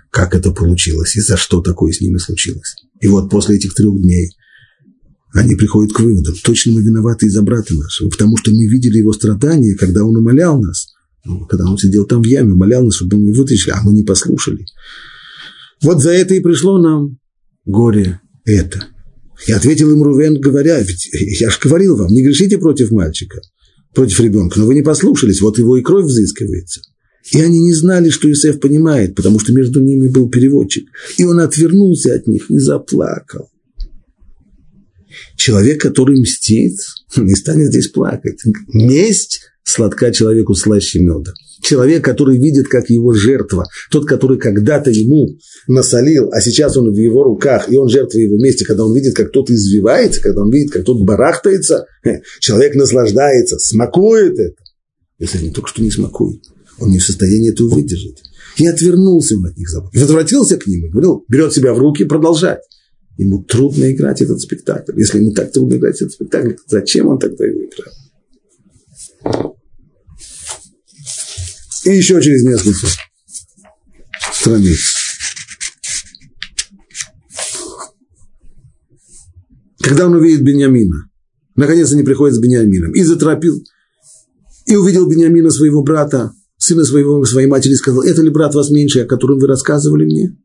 как 0.09 0.33
это 0.33 0.51
получилось 0.51 1.15
и 1.15 1.21
за 1.21 1.37
что 1.37 1.61
такое 1.61 1.91
с 1.91 2.01
ними 2.01 2.17
случилось. 2.17 2.75
И 2.99 3.07
вот 3.07 3.29
после 3.29 3.57
этих 3.57 3.75
трех 3.75 4.01
дней 4.01 4.35
они 5.33 5.53
приходят 5.55 5.93
к 5.93 5.99
выводу, 5.99 6.33
точно 6.43 6.73
мы 6.73 6.81
виноваты 6.81 7.27
из-за 7.27 7.43
брата 7.43 7.75
нашего, 7.75 8.09
потому 8.09 8.35
что 8.37 8.51
мы 8.51 8.65
видели 8.65 8.97
его 8.97 9.13
страдания, 9.13 9.75
когда 9.75 10.03
он 10.03 10.17
умолял 10.17 10.59
нас, 10.59 10.87
ну, 11.23 11.45
когда 11.45 11.69
он 11.69 11.77
сидел 11.77 12.05
там 12.05 12.23
в 12.23 12.25
яме, 12.25 12.53
умолял 12.53 12.83
нас, 12.83 12.95
чтобы 12.95 13.17
мы 13.17 13.33
вытащили, 13.33 13.71
а 13.71 13.81
мы 13.83 13.93
не 13.93 14.03
послушали. 14.03 14.65
Вот 15.81 16.01
за 16.01 16.11
это 16.11 16.33
и 16.33 16.39
пришло 16.39 16.77
нам 16.77 17.17
горе 17.65 18.19
это. 18.45 18.87
И 19.47 19.51
ответил 19.51 19.91
им 19.91 20.03
Рувен, 20.03 20.39
говоря, 20.39 20.81
ведь 20.81 21.09
я 21.39 21.49
же 21.49 21.57
говорил 21.63 21.95
вам, 21.95 22.09
не 22.09 22.23
грешите 22.23 22.57
против 22.57 22.91
мальчика, 22.91 23.41
против 23.93 24.19
ребенка, 24.19 24.59
но 24.59 24.65
вы 24.65 24.75
не 24.75 24.81
послушались, 24.81 25.41
вот 25.41 25.57
его 25.57 25.77
и 25.77 25.81
кровь 25.81 26.05
взыскивается. 26.05 26.81
И 27.31 27.39
они 27.41 27.61
не 27.61 27.73
знали, 27.73 28.09
что 28.09 28.29
Иосиф 28.29 28.59
понимает, 28.59 29.15
потому 29.15 29.39
что 29.39 29.53
между 29.53 29.81
ними 29.81 30.07
был 30.07 30.29
переводчик. 30.29 30.89
И 31.17 31.25
он 31.25 31.39
отвернулся 31.39 32.15
от 32.15 32.27
них 32.27 32.49
и 32.49 32.57
заплакал. 32.57 33.49
Человек, 35.35 35.81
который 35.81 36.19
мстит, 36.19 36.79
не 37.17 37.35
станет 37.35 37.67
здесь 37.67 37.87
плакать. 37.89 38.41
Месть 38.73 39.41
сладка 39.69 40.11
человеку 40.11 40.53
слаще 40.55 40.99
меда. 40.99 41.33
Человек, 41.61 42.03
который 42.03 42.37
видит, 42.37 42.67
как 42.67 42.89
его 42.89 43.13
жертва, 43.13 43.65
тот, 43.91 44.05
который 44.05 44.37
когда-то 44.37 44.91
ему 44.91 45.37
насолил, 45.67 46.29
а 46.31 46.39
сейчас 46.41 46.77
он 46.77 46.91
в 46.93 46.97
его 46.97 47.23
руках, 47.23 47.71
и 47.71 47.75
он 47.75 47.89
жертва 47.89 48.17
его 48.17 48.37
вместе, 48.37 48.65
когда 48.65 48.85
он 48.85 48.95
видит, 48.95 49.15
как 49.15 49.31
тот 49.31 49.49
извивается, 49.49 50.21
когда 50.21 50.41
он 50.41 50.51
видит, 50.51 50.71
как 50.71 50.85
тот 50.85 51.01
барахтается, 51.01 51.85
человек 52.39 52.75
наслаждается, 52.75 53.59
смакует 53.59 54.39
это. 54.39 54.55
Если 55.19 55.45
не 55.45 55.51
только 55.51 55.67
что 55.69 55.81
не 55.81 55.91
смакует, 55.91 56.41
он 56.79 56.91
не 56.91 56.99
в 56.99 57.03
состоянии 57.03 57.51
это 57.51 57.65
выдержать. 57.65 58.23
И 58.57 58.65
отвернулся 58.65 59.35
он 59.35 59.45
от 59.45 59.57
них 59.57 59.69
забот. 59.69 59.93
И 59.93 59.99
возвратился 59.99 60.57
к 60.57 60.65
ним 60.65 60.85
и 60.85 60.89
говорил, 60.89 61.25
берет 61.27 61.53
себя 61.53 61.73
в 61.73 61.79
руки 61.79 62.05
продолжать. 62.05 62.61
Ему 63.17 63.43
трудно 63.43 63.91
играть 63.91 64.21
этот 64.21 64.39
спектакль. 64.39 64.93
Если 64.97 65.19
ему 65.19 65.33
так 65.33 65.51
трудно 65.51 65.75
играть 65.75 65.95
этот 65.95 66.13
спектакль, 66.13 66.53
зачем 66.67 67.07
он 67.07 67.19
тогда 67.19 67.45
его 67.45 67.59
играл? 67.59 67.93
и 71.85 71.91
еще 71.91 72.21
через 72.21 72.43
несколько 72.43 72.87
страниц. 74.33 74.79
Когда 79.81 80.07
он 80.07 80.15
увидит 80.15 80.43
Бениамина, 80.43 81.09
наконец, 81.55 81.91
не 81.91 82.03
приходит 82.03 82.35
с 82.35 82.39
Бениамином, 82.39 82.93
и 82.93 83.01
заторопил, 83.03 83.63
и 84.65 84.75
увидел 84.75 85.07
Бениамина 85.07 85.49
своего 85.51 85.83
брата, 85.83 86.33
сына 86.57 86.83
своего, 86.83 87.23
своей 87.25 87.47
матери, 87.47 87.73
и 87.73 87.77
сказал, 87.77 88.03
это 88.03 88.21
ли 88.21 88.29
брат 88.29 88.53
вас 88.53 88.69
меньший, 88.69 89.03
о 89.03 89.07
котором 89.07 89.39
вы 89.39 89.47
рассказывали 89.47 90.05
мне? 90.05 90.37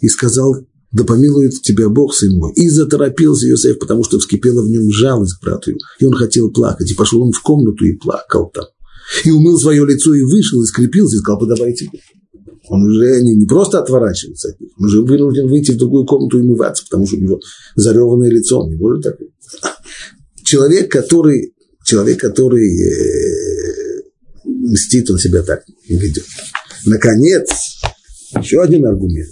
И 0.00 0.08
сказал, 0.08 0.56
да 0.92 1.04
помилует 1.04 1.60
тебя 1.62 1.88
Бог, 1.88 2.14
сын 2.14 2.32
мой. 2.32 2.52
И 2.54 2.68
заторопился 2.68 3.48
Иосиф, 3.48 3.78
потому 3.78 4.04
что 4.04 4.18
вскипела 4.18 4.62
в 4.62 4.68
нем 4.68 4.90
жалость 4.90 5.38
к 5.38 5.42
брату, 5.42 5.72
и 5.98 6.04
он 6.04 6.14
хотел 6.14 6.50
плакать, 6.50 6.90
и 6.90 6.94
пошел 6.94 7.22
он 7.22 7.32
в 7.32 7.42
комнату 7.42 7.84
и 7.84 7.96
плакал 7.96 8.50
там. 8.54 8.66
И 9.24 9.30
умыл 9.30 9.58
свое 9.58 9.84
лицо, 9.84 10.14
и 10.14 10.22
вышел, 10.22 10.62
и 10.62 10.66
скрепился, 10.66 11.16
и 11.16 11.18
сказал, 11.20 11.40
подавайте. 11.40 11.88
Он 12.68 12.84
уже 12.84 13.22
не, 13.22 13.34
не 13.34 13.46
просто 13.46 13.80
отворачивается 13.80 14.50
от 14.50 14.60
них, 14.60 14.70
он 14.78 14.86
уже 14.86 15.02
вынужден 15.02 15.48
выйти 15.48 15.72
в 15.72 15.76
другую 15.76 16.06
комнату 16.06 16.38
и 16.38 16.42
умываться, 16.42 16.84
потому 16.84 17.06
что 17.06 17.16
у 17.16 17.20
него 17.20 17.40
зареванное 17.74 18.30
лицо, 18.30 18.60
он 18.60 18.70
не 18.70 18.76
может 18.76 19.02
так. 19.02 19.16
Человек, 20.44 20.90
который, 20.90 21.54
человек, 21.84 22.20
который 22.20 22.68
э, 22.68 24.02
мстит, 24.44 25.10
он 25.10 25.18
себя 25.18 25.42
так 25.42 25.64
не 25.88 25.96
ведет. 25.96 26.24
Наконец, 26.86 27.50
еще 28.40 28.62
один 28.62 28.86
аргумент 28.86 29.30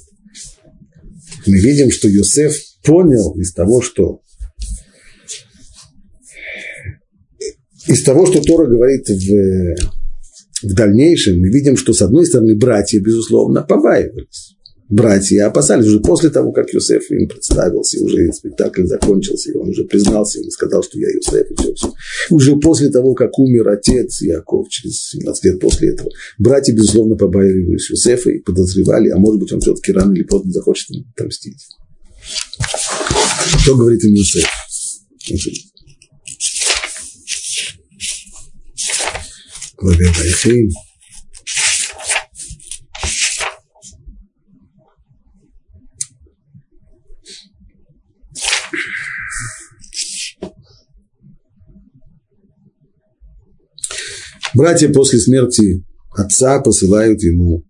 мы 1.47 1.59
видим, 1.59 1.91
что 1.91 2.09
Йосеф 2.09 2.55
понял 2.85 3.35
из 3.39 3.53
того, 3.53 3.81
что 3.81 4.21
из 7.89 8.03
того, 8.03 8.27
что 8.27 8.41
Тора 8.43 8.67
говорит 8.67 9.09
в, 9.09 10.69
в 10.69 10.75
дальнейшем, 10.75 11.41
мы 11.41 11.49
видим, 11.49 11.77
что 11.77 11.93
с 11.93 12.03
одной 12.03 12.27
стороны 12.27 12.57
братья, 12.57 13.01
безусловно, 13.01 13.63
побаивались. 13.63 14.55
Братья 14.91 15.47
опасались 15.47 15.87
уже 15.87 16.01
после 16.01 16.31
того, 16.31 16.51
как 16.51 16.73
Йосеф 16.73 17.11
им 17.11 17.29
представился, 17.29 18.03
уже 18.03 18.33
спектакль 18.33 18.87
закончился, 18.87 19.51
и 19.51 19.55
он 19.55 19.69
уже 19.69 19.85
признался 19.85 20.41
и 20.41 20.49
сказал, 20.49 20.83
что 20.83 20.99
я 20.99 21.09
Йосеф, 21.11 21.51
и 21.51 21.55
все, 21.55 21.75
все. 21.75 21.93
Уже 22.31 22.57
после 22.57 22.89
того, 22.89 23.13
как 23.13 23.39
умер 23.39 23.69
отец 23.69 24.23
Яков, 24.23 24.67
через 24.71 25.11
17 25.11 25.45
лет 25.45 25.61
после 25.61 25.91
этого, 25.91 26.09
братья, 26.39 26.73
безусловно, 26.73 27.17
побаивались 27.17 27.91
Йосефа 27.91 28.31
и 28.31 28.39
подозревали, 28.39 29.11
а 29.11 29.19
может 29.19 29.41
быть, 29.41 29.53
он 29.53 29.61
все-таки 29.61 29.93
рано 29.93 30.15
или 30.15 30.23
поздно 30.23 30.53
захочет 30.53 30.89
отомстить. 31.15 31.67
Что 33.59 33.77
говорит 33.77 34.03
им 34.05 34.15
Йосеф? 34.15 34.49
Главе 39.79 40.07
Вайхей. 40.07 40.71
Братья 54.55 54.89
после 54.89 55.21
смерти 55.21 55.85
отца 56.11 56.61
посылают 56.61 57.23
ему 57.23 57.65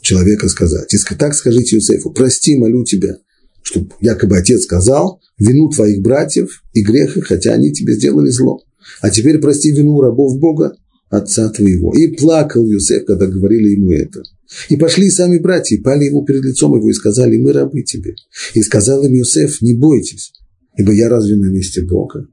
человека 0.00 0.48
сказать. 0.48 0.94
И 0.94 1.14
так 1.14 1.34
скажите 1.34 1.76
Юсефу, 1.76 2.10
прости, 2.12 2.56
молю 2.56 2.84
тебя, 2.84 3.18
чтобы 3.62 3.90
якобы 4.00 4.38
отец 4.38 4.62
сказал 4.62 5.20
вину 5.36 5.68
твоих 5.68 6.00
братьев 6.02 6.62
и 6.72 6.82
греха, 6.82 7.20
хотя 7.20 7.52
они 7.52 7.72
тебе 7.72 7.94
сделали 7.94 8.30
зло. 8.30 8.62
А 9.02 9.10
теперь 9.10 9.38
прости 9.38 9.70
вину 9.70 10.00
рабов 10.00 10.38
Бога, 10.38 10.76
отца 11.12 11.50
твоего. 11.50 11.92
И 11.94 12.16
плакал 12.16 12.66
Юсеф, 12.66 13.04
когда 13.04 13.26
говорили 13.26 13.70
ему 13.70 13.92
это. 13.92 14.22
И 14.70 14.76
пошли 14.76 15.10
сами 15.10 15.38
братья, 15.38 15.80
пали 15.82 16.06
ему 16.06 16.24
перед 16.24 16.42
лицом 16.42 16.74
его 16.74 16.88
и 16.88 16.94
сказали, 16.94 17.36
мы 17.36 17.52
рабы 17.52 17.82
тебе. 17.82 18.14
И 18.54 18.62
сказал 18.62 19.04
им 19.04 19.12
Юсеф, 19.12 19.60
не 19.60 19.74
бойтесь, 19.74 20.32
ибо 20.76 20.92
я 20.92 21.08
разве 21.08 21.36
на 21.36 21.46
месте 21.46 21.82
Бога? 21.82 22.26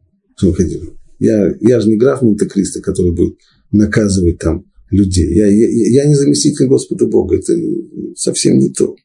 Я, 1.20 1.54
я 1.60 1.82
же 1.82 1.90
не 1.90 1.98
граф 1.98 2.22
Монте-Кристо, 2.22 2.80
который 2.80 3.14
будет 3.14 3.36
наказывать 3.72 4.40
там 4.40 4.64
людей. 4.90 5.36
Я, 5.36 5.48
я, 5.48 6.04
я 6.04 6.06
не 6.06 6.16
заместитель 6.16 6.68
Господа 6.68 7.06
Бога. 7.06 7.36
Это 7.36 7.54
совсем 8.16 8.58
не 8.58 8.70
то. 8.70 8.96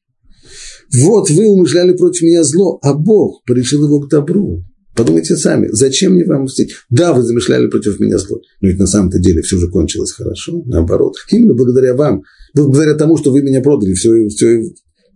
Вот 0.96 1.30
вы 1.30 1.46
умышляли 1.46 1.96
против 1.96 2.22
меня 2.22 2.44
зло, 2.44 2.78
а 2.82 2.94
Бог 2.94 3.44
порешил 3.44 3.84
его 3.84 3.98
к 3.98 4.08
добру. 4.08 4.62
Подумайте 4.95 5.36
сами, 5.36 5.68
зачем 5.72 6.14
мне 6.14 6.24
вам 6.24 6.45
мстить? 6.45 6.72
Да, 6.88 7.12
вы 7.12 7.22
замышляли 7.22 7.66
против 7.66 7.99
меня 7.99 8.16
зло, 8.18 8.40
но 8.61 8.68
ведь 8.68 8.78
на 8.78 8.86
самом-то 8.86 9.18
деле 9.18 9.42
все 9.42 9.59
же 9.59 9.68
кончилось 9.68 10.12
хорошо, 10.12 10.62
наоборот. 10.66 11.16
Именно 11.30 11.55
благодаря 11.55 11.95
вам, 11.95 12.22
благодаря 12.55 12.95
тому, 12.95 13.16
что 13.16 13.32
вы 13.32 13.42
меня 13.42 13.61
продали, 13.61 13.95
все, 13.95 14.28
все 14.28 14.62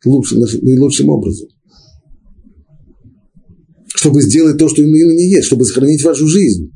лучшим, 0.05 0.41
наилучшим 0.41 1.09
образом. 1.11 1.49
Чтобы 3.95 4.21
сделать 4.23 4.59
то, 4.59 4.69
что 4.69 4.83
именно 4.83 5.13
не 5.13 5.31
есть, 5.31 5.47
чтобы 5.47 5.65
сохранить 5.65 6.03
вашу 6.03 6.27
жизнь. 6.27 6.73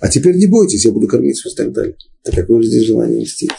А 0.00 0.08
теперь 0.08 0.36
не 0.36 0.46
бойтесь, 0.46 0.84
я 0.84 0.92
буду 0.92 1.08
кормить 1.08 1.42
вас 1.44 1.54
и 1.54 1.56
так 1.56 1.72
далее. 1.72 1.96
Так 2.22 2.36
какое 2.36 2.62
же 2.62 2.68
здесь 2.68 2.86
желание 2.86 3.22
мстить? 3.22 3.50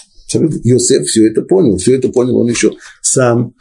Йосеф 0.63 1.05
все 1.05 1.27
это 1.27 1.41
понял, 1.41 1.77
все 1.77 1.95
это 1.95 2.09
понял 2.09 2.37
он 2.37 2.47
еще 2.47 2.71
сам, 3.01 3.53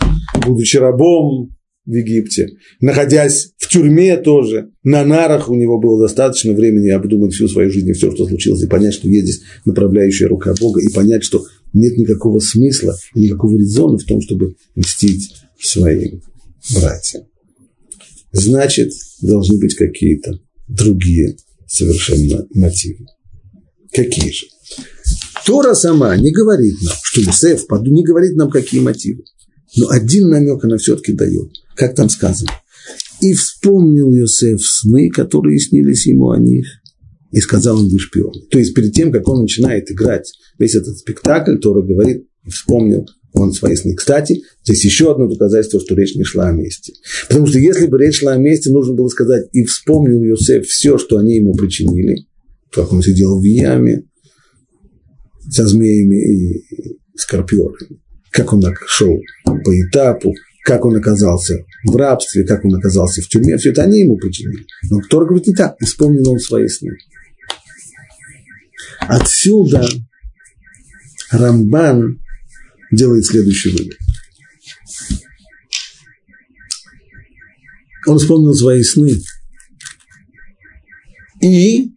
будучи 0.47 0.77
рабом, 0.77 1.57
в 1.89 1.95
Египте, 1.95 2.51
находясь 2.81 3.53
в 3.57 3.67
тюрьме 3.69 4.19
тоже, 4.19 4.71
на 4.83 5.05
нарах 5.05 5.49
у 5.49 5.55
него 5.55 5.81
было 5.81 6.07
достаточно 6.07 6.53
времени 6.53 6.91
обдумать 6.91 7.33
всю 7.33 7.49
свою 7.49 7.71
жизнь 7.71 7.93
все, 7.95 8.15
что 8.15 8.27
случилось, 8.27 8.63
и 8.63 8.67
понять, 8.67 8.93
что 8.93 9.09
есть 9.09 9.25
здесь 9.25 9.41
направляющая 9.65 10.29
рука 10.29 10.55
Бога, 10.61 10.83
и 10.83 10.93
понять, 10.93 11.25
что 11.25 11.47
нет 11.73 11.97
никакого 11.97 12.41
смысла, 12.41 12.95
никакого 13.15 13.57
резона 13.57 13.97
в 13.97 14.05
том, 14.05 14.21
чтобы 14.21 14.55
мстить 14.77 15.33
своим 15.59 16.21
братьям. 16.75 17.25
Значит, 18.33 18.93
должны 19.23 19.59
быть 19.59 19.75
какие-то 19.75 20.39
другие 20.69 21.37
совершенно 21.67 22.47
мотивы. 22.53 23.07
Какие 23.95 24.31
же? 24.31 24.47
Тора 25.47 25.73
сама 25.73 26.15
не 26.19 26.33
говорит 26.33 26.75
нам, 26.83 26.95
что 27.03 27.23
Юсеф 27.23 27.65
не 27.87 28.05
говорит 28.05 28.37
нам, 28.37 28.51
какие 28.51 28.81
мотивы. 28.81 29.25
Но 29.77 29.89
один 29.89 30.29
намек 30.29 30.65
она 30.65 30.77
все-таки 30.79 31.13
дает. 31.13 31.51
Как 31.79 31.95
там 31.95 32.09
сказано? 32.09 32.51
И 33.21 33.33
вспомнил 33.35 34.13
Йосеф 34.13 34.61
сны, 34.61 35.11
которые 35.11 35.61
снились 35.61 36.07
ему 36.07 36.31
о 36.31 36.39
них, 36.39 36.67
и 37.31 37.41
сказал 37.41 37.81
им 37.81 37.89
вы 37.89 37.99
шпионы. 38.01 38.43
То 38.51 38.59
есть 38.59 38.75
перед 38.75 38.93
тем, 38.93 39.13
как 39.13 39.29
он 39.29 39.43
начинает 39.43 39.91
играть 39.91 40.33
весь 40.59 40.75
этот 40.75 40.99
спектакль, 40.99 41.57
Тора 41.59 41.83
говорит, 41.83 42.27
вспомнил 42.49 43.07
он 43.33 43.53
свои 43.53 43.77
сны. 43.77 43.95
Кстати, 43.95 44.43
здесь 44.65 44.85
еще 44.85 45.13
одно 45.13 45.29
доказательство, 45.29 45.79
что 45.79 45.95
речь 45.95 46.17
не 46.17 46.25
шла 46.25 46.49
о 46.49 46.53
мести. 46.53 46.95
Потому 47.29 47.47
что 47.47 47.59
если 47.59 47.87
бы 47.87 47.99
речь 47.99 48.21
шла 48.21 48.33
о 48.33 48.39
мести, 48.39 48.71
нужно 48.71 48.95
было 48.95 49.09
сказать, 49.09 49.47
и 49.53 49.65
вспомнил 49.65 50.23
Йосеф 50.25 50.67
все, 50.67 50.99
что 50.99 51.19
они 51.19 51.37
ему 51.37 51.55
причинили, 51.55 52.27
как 52.73 52.93
он 52.93 53.03
сидел 53.03 53.39
в 53.39 53.45
яме 53.45 54.05
со 55.49 55.67
змеями 55.67 56.17
и 56.17 56.65
скорпионами 57.15 58.01
как 58.31 58.53
он 58.53 58.63
шел 58.87 59.21
по 59.45 59.83
этапу, 59.83 60.35
как 60.69 60.85
он 60.85 60.95
оказался 60.97 61.65
в 61.83 61.97
рабстве, 61.97 62.45
как 62.45 62.63
он 62.63 62.75
оказался 62.75 63.23
в 63.23 63.29
тюрьме, 63.29 63.57
все 63.57 63.71
это 63.71 63.85
они 63.85 64.01
ему 64.01 64.19
причинили. 64.19 64.67
Но 64.91 65.01
Тора 65.01 65.25
говорит 65.25 65.47
не 65.47 65.55
так, 65.55 65.77
исполнил 65.81 66.31
он 66.31 66.39
свои 66.39 66.69
сны. 66.69 66.91
Отсюда 69.01 69.89
Рамбан 71.31 72.21
делает 72.93 73.25
следующий 73.25 73.71
вывод. 73.71 73.97
Он 78.07 78.19
вспомнил 78.19 78.53
свои 78.53 78.83
сны. 78.83 79.13
И, 81.41 81.95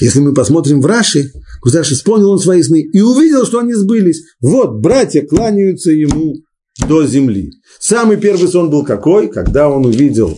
если 0.00 0.20
мы 0.20 0.32
посмотрим 0.32 0.80
в 0.80 0.86
Раши, 0.86 1.32
Кузаш 1.60 1.92
исполнил 1.92 2.30
он 2.30 2.38
свои 2.38 2.62
сны 2.62 2.80
и 2.80 3.02
увидел, 3.02 3.44
что 3.44 3.58
они 3.58 3.74
сбылись. 3.74 4.22
Вот, 4.40 4.80
братья 4.80 5.20
кланяются 5.20 5.90
ему 5.90 6.36
до 6.88 7.06
земли. 7.06 7.52
Самый 7.78 8.16
первый 8.16 8.48
сон 8.48 8.70
был 8.70 8.84
какой? 8.84 9.28
Когда 9.28 9.68
он 9.68 9.86
увидел, 9.86 10.36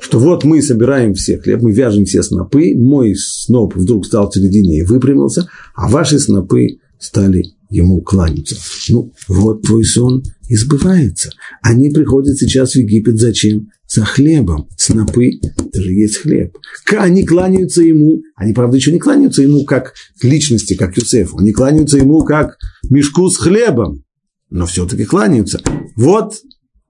что 0.00 0.18
вот 0.18 0.44
мы 0.44 0.62
собираем 0.62 1.14
все 1.14 1.38
хлеб, 1.38 1.62
мы 1.62 1.72
вяжем 1.72 2.04
все 2.04 2.22
снопы, 2.22 2.74
мой 2.76 3.14
сноп 3.16 3.76
вдруг 3.76 4.06
стал 4.06 4.32
середине 4.32 4.78
и 4.78 4.82
выпрямился, 4.82 5.48
а 5.74 5.88
ваши 5.88 6.18
снопы 6.18 6.78
стали 6.98 7.44
ему 7.70 8.00
кланяться. 8.00 8.56
Ну, 8.88 9.12
вот 9.28 9.62
твой 9.62 9.84
сон 9.84 10.22
избывается. 10.48 11.30
Они 11.62 11.90
приходят 11.90 12.36
сейчас 12.36 12.72
в 12.72 12.76
Египет 12.76 13.18
зачем? 13.18 13.68
За 13.86 14.04
хлебом. 14.04 14.68
Снопы, 14.76 15.30
это 15.42 15.80
же 15.80 15.92
есть 15.92 16.18
хлеб. 16.18 16.56
Они 16.96 17.24
кланяются 17.24 17.82
ему, 17.82 18.22
они, 18.36 18.52
правда, 18.52 18.76
еще 18.76 18.92
не 18.92 18.98
кланяются 18.98 19.42
ему 19.42 19.64
как 19.64 19.94
личности, 20.22 20.74
как 20.74 20.96
Юсефу. 20.96 21.38
Они 21.38 21.52
кланяются 21.52 21.98
ему 21.98 22.24
как 22.24 22.56
мешку 22.88 23.28
с 23.28 23.36
хлебом. 23.36 24.04
Но 24.50 24.66
все-таки 24.66 25.04
кланяются. 25.04 25.60
Вот 25.96 26.34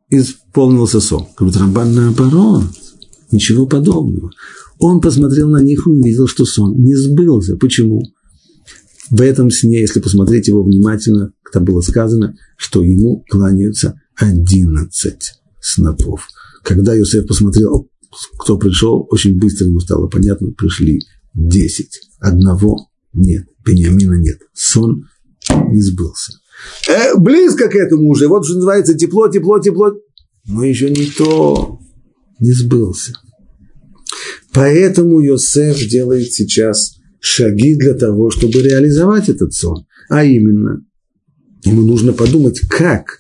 исполнился 0.09 1.01
сон. 1.01 1.29
Говорит, 1.39 1.59
Рамбан 1.59 1.95
наоборот. 1.95 2.65
Ничего 3.31 3.67
подобного. 3.67 4.31
Он 4.79 5.01
посмотрел 5.01 5.49
на 5.49 5.63
них 5.63 5.87
и 5.87 5.91
увидел, 5.91 6.27
что 6.27 6.45
сон 6.45 6.83
не 6.83 6.95
сбылся. 6.95 7.57
Почему? 7.57 8.03
В 9.11 9.21
этом 9.21 9.51
сне, 9.51 9.81
если 9.81 10.01
посмотреть 10.01 10.49
его 10.49 10.63
внимательно, 10.63 11.33
там 11.53 11.65
было 11.65 11.81
сказано, 11.81 12.37
что 12.57 12.83
ему 12.83 13.25
кланяются 13.29 14.01
одиннадцать 14.17 15.35
снопов. 15.61 16.29
Когда 16.63 16.97
Иосиф 16.97 17.27
посмотрел, 17.27 17.89
кто 18.39 18.57
пришел, 18.57 19.07
очень 19.11 19.39
быстро 19.39 19.67
ему 19.67 19.81
стало 19.81 20.07
понятно, 20.07 20.53
пришли 20.53 21.01
десять. 21.35 22.01
Одного 22.19 22.89
нет, 23.13 23.47
Бениамина 23.65 24.15
нет. 24.15 24.39
Сон 24.55 25.09
не 25.71 25.83
сбылся. 25.83 26.33
Э, 26.89 27.17
близко 27.17 27.69
к 27.69 27.77
этому 27.77 28.11
уже, 28.11 28.29
вот 28.29 28.45
что 28.45 28.55
называется 28.55 28.95
тепло, 28.95 29.29
тепло, 29.29 29.59
тепло, 29.59 29.93
но 30.47 30.65
еще 30.65 30.91
не 30.91 31.07
то 31.07 31.79
не 32.39 32.53
сбылся. 32.53 33.13
Поэтому 34.53 35.21
Йосеф 35.21 35.79
делает 35.87 36.33
сейчас 36.33 36.97
шаги 37.21 37.77
для 37.77 37.95
того, 37.95 38.31
чтобы 38.31 38.63
реализовать 38.63 39.29
этот 39.29 39.53
сон. 39.53 39.87
А 40.09 40.25
именно, 40.25 40.85
ему 41.65 41.83
нужно 41.83 42.13
подумать, 42.13 42.61
как 42.69 43.19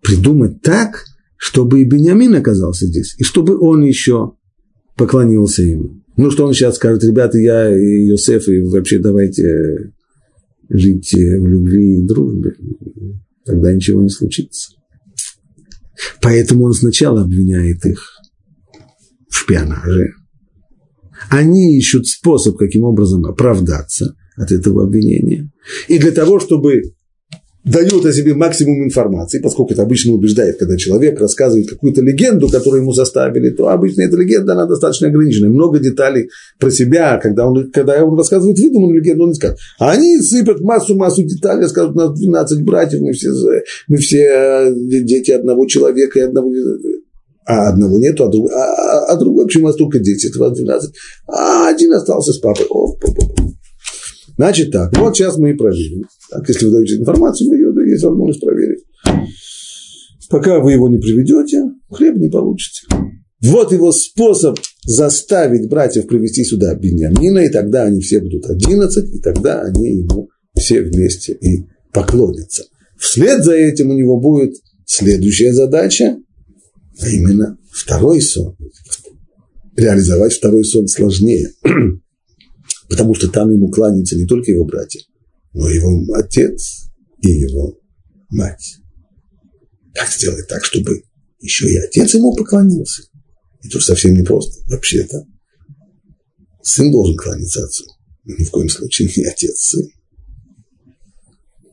придумать 0.00 0.62
так, 0.62 1.04
чтобы 1.36 1.82
и 1.82 1.84
Бениамин 1.84 2.34
оказался 2.34 2.86
здесь, 2.86 3.14
и 3.18 3.24
чтобы 3.24 3.58
он 3.58 3.82
еще 3.82 4.32
поклонился 4.96 5.62
ему. 5.62 6.02
Ну, 6.16 6.30
что 6.30 6.46
он 6.46 6.54
сейчас 6.54 6.76
скажет, 6.76 7.04
ребята, 7.04 7.38
я 7.38 7.76
и 7.76 8.06
Йосеф, 8.06 8.48
и 8.48 8.62
вообще 8.62 8.98
давайте 8.98 9.92
жить 10.68 11.12
в 11.12 11.46
любви 11.46 11.98
и 11.98 12.06
дружбе. 12.06 12.52
Тогда 13.44 13.72
ничего 13.72 14.02
не 14.02 14.08
случится. 14.08 14.72
Поэтому 16.20 16.64
он 16.64 16.72
сначала 16.72 17.22
обвиняет 17.22 17.84
их 17.86 18.10
в 19.28 19.36
шпионаже. 19.36 20.12
Они 21.30 21.78
ищут 21.78 22.06
способ, 22.06 22.56
каким 22.56 22.84
образом 22.84 23.24
оправдаться 23.24 24.14
от 24.36 24.52
этого 24.52 24.84
обвинения. 24.84 25.50
И 25.88 25.98
для 25.98 26.12
того, 26.12 26.38
чтобы 26.38 26.82
дает 27.66 28.06
о 28.06 28.12
себе 28.12 28.34
максимум 28.34 28.84
информации, 28.84 29.40
поскольку 29.40 29.72
это 29.72 29.82
обычно 29.82 30.12
убеждает, 30.12 30.56
когда 30.56 30.76
человек 30.76 31.20
рассказывает 31.20 31.68
какую-то 31.68 32.00
легенду, 32.00 32.48
которую 32.48 32.82
ему 32.82 32.92
заставили, 32.92 33.50
то 33.50 33.68
обычно 33.68 34.02
эта 34.02 34.16
легенда, 34.16 34.52
она 34.52 34.66
достаточно 34.66 35.08
ограничена. 35.08 35.48
Много 35.48 35.80
деталей 35.80 36.30
про 36.60 36.70
себя, 36.70 37.18
когда 37.18 37.48
он, 37.48 37.70
когда 37.72 38.02
он 38.04 38.16
рассказывает 38.16 38.58
выдуманную 38.58 39.00
легенду, 39.00 39.24
он 39.24 39.30
не 39.30 39.34
скажет. 39.34 39.58
А 39.80 39.90
они 39.90 40.18
сыпят 40.18 40.60
массу-массу 40.60 41.24
деталей, 41.24 41.66
скажут, 41.66 41.96
у 41.96 41.98
нас 41.98 42.18
12 42.18 42.64
братьев, 42.64 43.00
мы 43.00 43.12
все, 43.12 43.30
мы 43.88 43.96
все 43.96 44.22
э, 44.22 44.72
дети 45.02 45.32
одного 45.32 45.66
человека 45.66 46.20
и 46.20 46.22
одного 46.22 46.52
а 47.48 47.68
одного 47.68 47.98
нету, 47.98 48.24
а, 48.24 48.28
друг, 48.28 48.50
а, 48.50 48.56
а, 48.56 49.04
а 49.12 49.16
другой, 49.16 49.46
почему 49.46 49.64
у 49.64 49.66
вас 49.68 49.76
только 49.76 50.00
10, 50.00 50.36
у 50.36 50.40
вас 50.40 50.52
12, 50.56 50.90
а 51.28 51.68
один 51.68 51.92
остался 51.92 52.32
с 52.32 52.38
папой. 52.38 52.66
О, 52.68 52.92
по, 52.94 53.12
по, 53.12 53.24
по. 53.24 53.55
Значит 54.36 54.70
так, 54.70 54.96
вот 54.98 55.16
сейчас 55.16 55.38
мы 55.38 55.50
и 55.50 55.54
проверим. 55.54 56.04
Так, 56.30 56.48
если 56.48 56.66
вы 56.66 56.72
даете 56.72 56.96
информацию, 56.96 57.48
вы 57.48 57.56
ее 57.56 57.90
есть 57.90 58.04
возможность 58.04 58.40
проверить. 58.40 58.84
Пока 60.28 60.60
вы 60.60 60.72
его 60.72 60.88
не 60.88 60.98
приведете, 60.98 61.62
хлеб 61.90 62.16
не 62.16 62.28
получите. 62.28 62.86
Вот 63.42 63.72
его 63.72 63.92
способ 63.92 64.58
заставить 64.84 65.68
братьев 65.68 66.06
привести 66.06 66.44
сюда 66.44 66.74
Беньямина, 66.74 67.40
и 67.40 67.48
тогда 67.48 67.84
они 67.84 68.00
все 68.00 68.20
будут 68.20 68.46
11, 68.46 69.14
и 69.14 69.20
тогда 69.20 69.62
они 69.62 69.98
ему 69.98 70.28
все 70.54 70.82
вместе 70.82 71.32
и 71.34 71.66
поклонятся. 71.92 72.64
Вслед 72.98 73.44
за 73.44 73.54
этим 73.54 73.90
у 73.90 73.94
него 73.94 74.18
будет 74.18 74.54
следующая 74.84 75.52
задача, 75.52 76.16
а 77.00 77.08
именно 77.08 77.58
второй 77.70 78.20
сон. 78.20 78.56
Реализовать 79.76 80.32
второй 80.32 80.64
сон 80.64 80.88
сложнее. 80.88 81.50
Потому 82.88 83.14
что 83.14 83.28
там 83.28 83.50
ему 83.50 83.68
кланяются 83.70 84.16
не 84.16 84.26
только 84.26 84.50
его 84.50 84.64
братья, 84.64 85.00
но 85.52 85.68
и 85.68 85.76
его 85.76 86.14
отец 86.14 86.88
и 87.20 87.30
его 87.30 87.78
мать. 88.30 88.76
Как 89.94 90.10
сделать 90.10 90.46
так, 90.48 90.64
чтобы 90.64 91.02
еще 91.40 91.68
и 91.68 91.76
отец 91.76 92.14
ему 92.14 92.34
поклонился? 92.34 93.02
Это 93.64 93.80
совсем 93.80 94.14
непросто. 94.14 94.62
Вообще-то 94.70 95.24
сын 96.62 96.90
должен 96.92 97.16
кланяться 97.16 97.64
отцу. 97.64 97.84
Ни 98.24 98.44
в 98.44 98.50
коем 98.50 98.68
случае 98.68 99.08
не 99.16 99.24
отец 99.24 99.58
сын. 99.58 99.88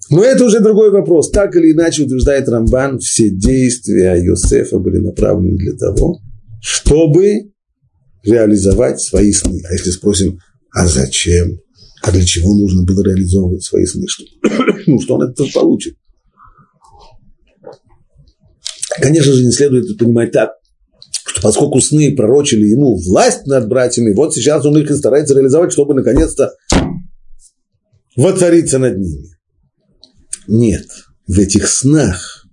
Но 0.09 0.23
это 0.23 0.45
уже 0.45 0.59
другой 0.59 0.91
вопрос. 0.91 1.31
Так 1.31 1.55
или 1.55 1.71
иначе, 1.71 2.03
утверждает 2.03 2.47
Рамбан, 2.47 2.99
все 2.99 3.29
действия 3.29 4.15
Йосефа 4.15 4.77
были 4.77 4.97
направлены 4.97 5.57
для 5.57 5.73
того, 5.73 6.19
чтобы 6.61 7.51
реализовать 8.23 9.01
свои 9.01 9.31
сны. 9.31 9.61
А 9.67 9.73
если 9.73 9.91
спросим, 9.91 10.39
а 10.73 10.87
зачем? 10.87 11.59
А 12.01 12.11
для 12.11 12.25
чего 12.25 12.53
нужно 12.53 12.83
было 12.83 13.03
реализовывать 13.03 13.63
свои 13.63 13.85
сны? 13.85 14.07
Что, 14.07 14.25
ну, 14.87 14.99
что 14.99 15.15
он 15.15 15.29
это 15.29 15.45
получит? 15.53 15.95
Конечно 19.01 19.33
же, 19.33 19.45
не 19.45 19.51
следует 19.51 19.97
понимать 19.97 20.31
так, 20.31 20.51
что 21.25 21.41
поскольку 21.41 21.79
сны 21.79 22.15
пророчили 22.15 22.67
ему 22.67 22.95
власть 22.97 23.45
над 23.47 23.67
братьями, 23.67 24.13
вот 24.13 24.35
сейчас 24.35 24.65
он 24.65 24.77
их 24.77 24.89
и 24.91 24.95
старается 24.95 25.33
реализовать, 25.33 25.71
чтобы 25.71 25.93
наконец-то 25.93 26.53
воцариться 28.15 28.79
над 28.79 28.97
ними. 28.97 29.29
Нет, 30.47 30.85
в 31.27 31.39
этих 31.39 31.67
снах 31.67 32.45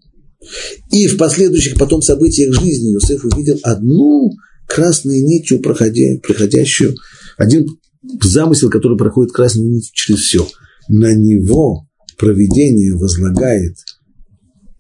и 0.90 1.06
в 1.06 1.16
последующих 1.16 1.78
потом 1.78 2.02
событиях 2.02 2.54
жизни 2.54 2.94
Иосиф 2.94 3.24
увидел 3.24 3.58
одну 3.62 4.30
красной 4.66 5.20
нитью, 5.20 5.60
проходя, 5.60 6.18
проходящую, 6.22 6.94
один 7.36 7.66
замысел, 8.02 8.70
который 8.70 8.96
проходит 8.96 9.32
красной 9.32 9.64
нитью 9.64 9.90
через 9.92 10.20
все. 10.20 10.46
На 10.88 11.14
него 11.14 11.86
проведение 12.18 12.94
возлагает 12.94 13.76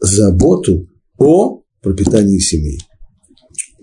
заботу 0.00 0.88
о 1.18 1.62
пропитании 1.82 2.38
семьи, 2.38 2.80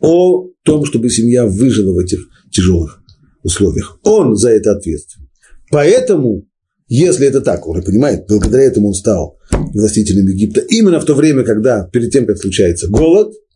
о 0.01 0.49
том, 0.63 0.85
чтобы 0.85 1.09
семья 1.09 1.45
выжила 1.45 1.93
в 1.93 1.97
этих 1.97 2.19
тяжелых 2.51 3.01
условиях. 3.43 3.99
Он 4.03 4.35
за 4.35 4.49
это 4.49 4.73
ответственен. 4.73 5.29
Поэтому, 5.71 6.45
если 6.87 7.27
это 7.27 7.41
так, 7.41 7.67
он 7.67 7.79
и 7.79 7.85
понимает, 7.85 8.25
благодаря 8.27 8.63
этому 8.63 8.89
он 8.89 8.93
стал 8.93 9.37
властителем 9.51 10.27
Египта, 10.27 10.61
именно 10.61 10.99
в 10.99 11.05
то 11.05 11.13
время, 11.13 11.43
когда, 11.43 11.87
перед 11.87 12.11
тем, 12.11 12.25
как 12.25 12.37
случается 12.37 12.87
голод– 12.87 13.33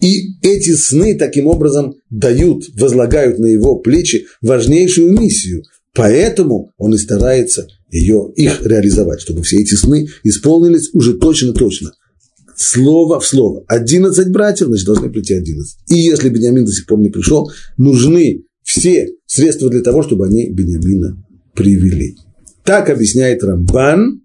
и 0.00 0.36
эти 0.42 0.74
сны 0.74 1.16
таким 1.16 1.46
образом 1.46 1.94
дают, 2.10 2.64
возлагают 2.76 3.38
на 3.38 3.46
его 3.46 3.78
плечи 3.78 4.26
важнейшую 4.42 5.18
миссию. 5.18 5.62
Поэтому 5.94 6.72
он 6.76 6.94
и 6.94 6.98
старается 6.98 7.68
ее, 7.90 8.32
их 8.34 8.66
реализовать, 8.66 9.20
чтобы 9.20 9.42
все 9.42 9.60
эти 9.60 9.74
сны 9.74 10.08
исполнились 10.24 10.90
уже 10.92 11.14
точно-точно. 11.14 11.92
Слово 12.56 13.20
в 13.20 13.26
слово. 13.26 13.64
Одиннадцать 13.68 14.30
братьев, 14.30 14.68
значит, 14.68 14.86
должны 14.86 15.10
прийти 15.10 15.34
одиннадцать. 15.34 15.78
И 15.88 15.94
если 15.94 16.28
Бениамин 16.28 16.64
до 16.64 16.72
сих 16.72 16.86
пор 16.86 16.98
не 17.00 17.10
пришел, 17.10 17.50
нужны 17.76 18.44
все 18.62 19.08
средства 19.26 19.70
для 19.70 19.82
того, 19.82 20.02
чтобы 20.02 20.26
они 20.26 20.50
Бениамина 20.50 21.22
привели. 21.54 22.16
Так 22.64 22.90
объясняет 22.90 23.42
Рамбан. 23.44 24.22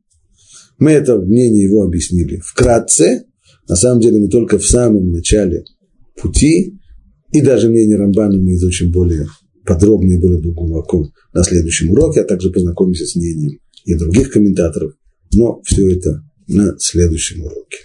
Мы 0.78 0.92
это 0.92 1.18
мнение 1.18 1.64
его 1.64 1.84
объяснили 1.84 2.40
вкратце. 2.44 3.26
На 3.70 3.76
самом 3.76 4.02
деле 4.02 4.20
мы 4.20 4.30
только 4.30 4.58
в 4.58 4.66
самом 4.66 5.12
начале 5.12 5.64
пути, 6.20 6.78
и 7.32 7.42
даже 7.42 7.70
мнение 7.70 7.98
Рамбана 7.98 8.38
мы 8.38 8.56
изучим 8.56 8.92
более 8.92 9.28
подробно 9.64 10.14
и 10.14 10.20
более 10.20 10.42
глубоко 10.42 11.08
на 11.34 11.44
следующем 11.44 11.92
уроке, 11.92 12.22
а 12.22 12.24
также 12.26 12.50
познакомимся 12.50 13.06
с 13.06 13.16
мнением 13.16 13.60
и 13.86 13.94
других 13.94 14.32
комментаторов. 14.32 14.94
Но 15.34 15.62
все 15.64 15.88
это 15.96 16.24
на 16.48 16.76
следующем 16.80 17.44
уроке. 17.44 17.78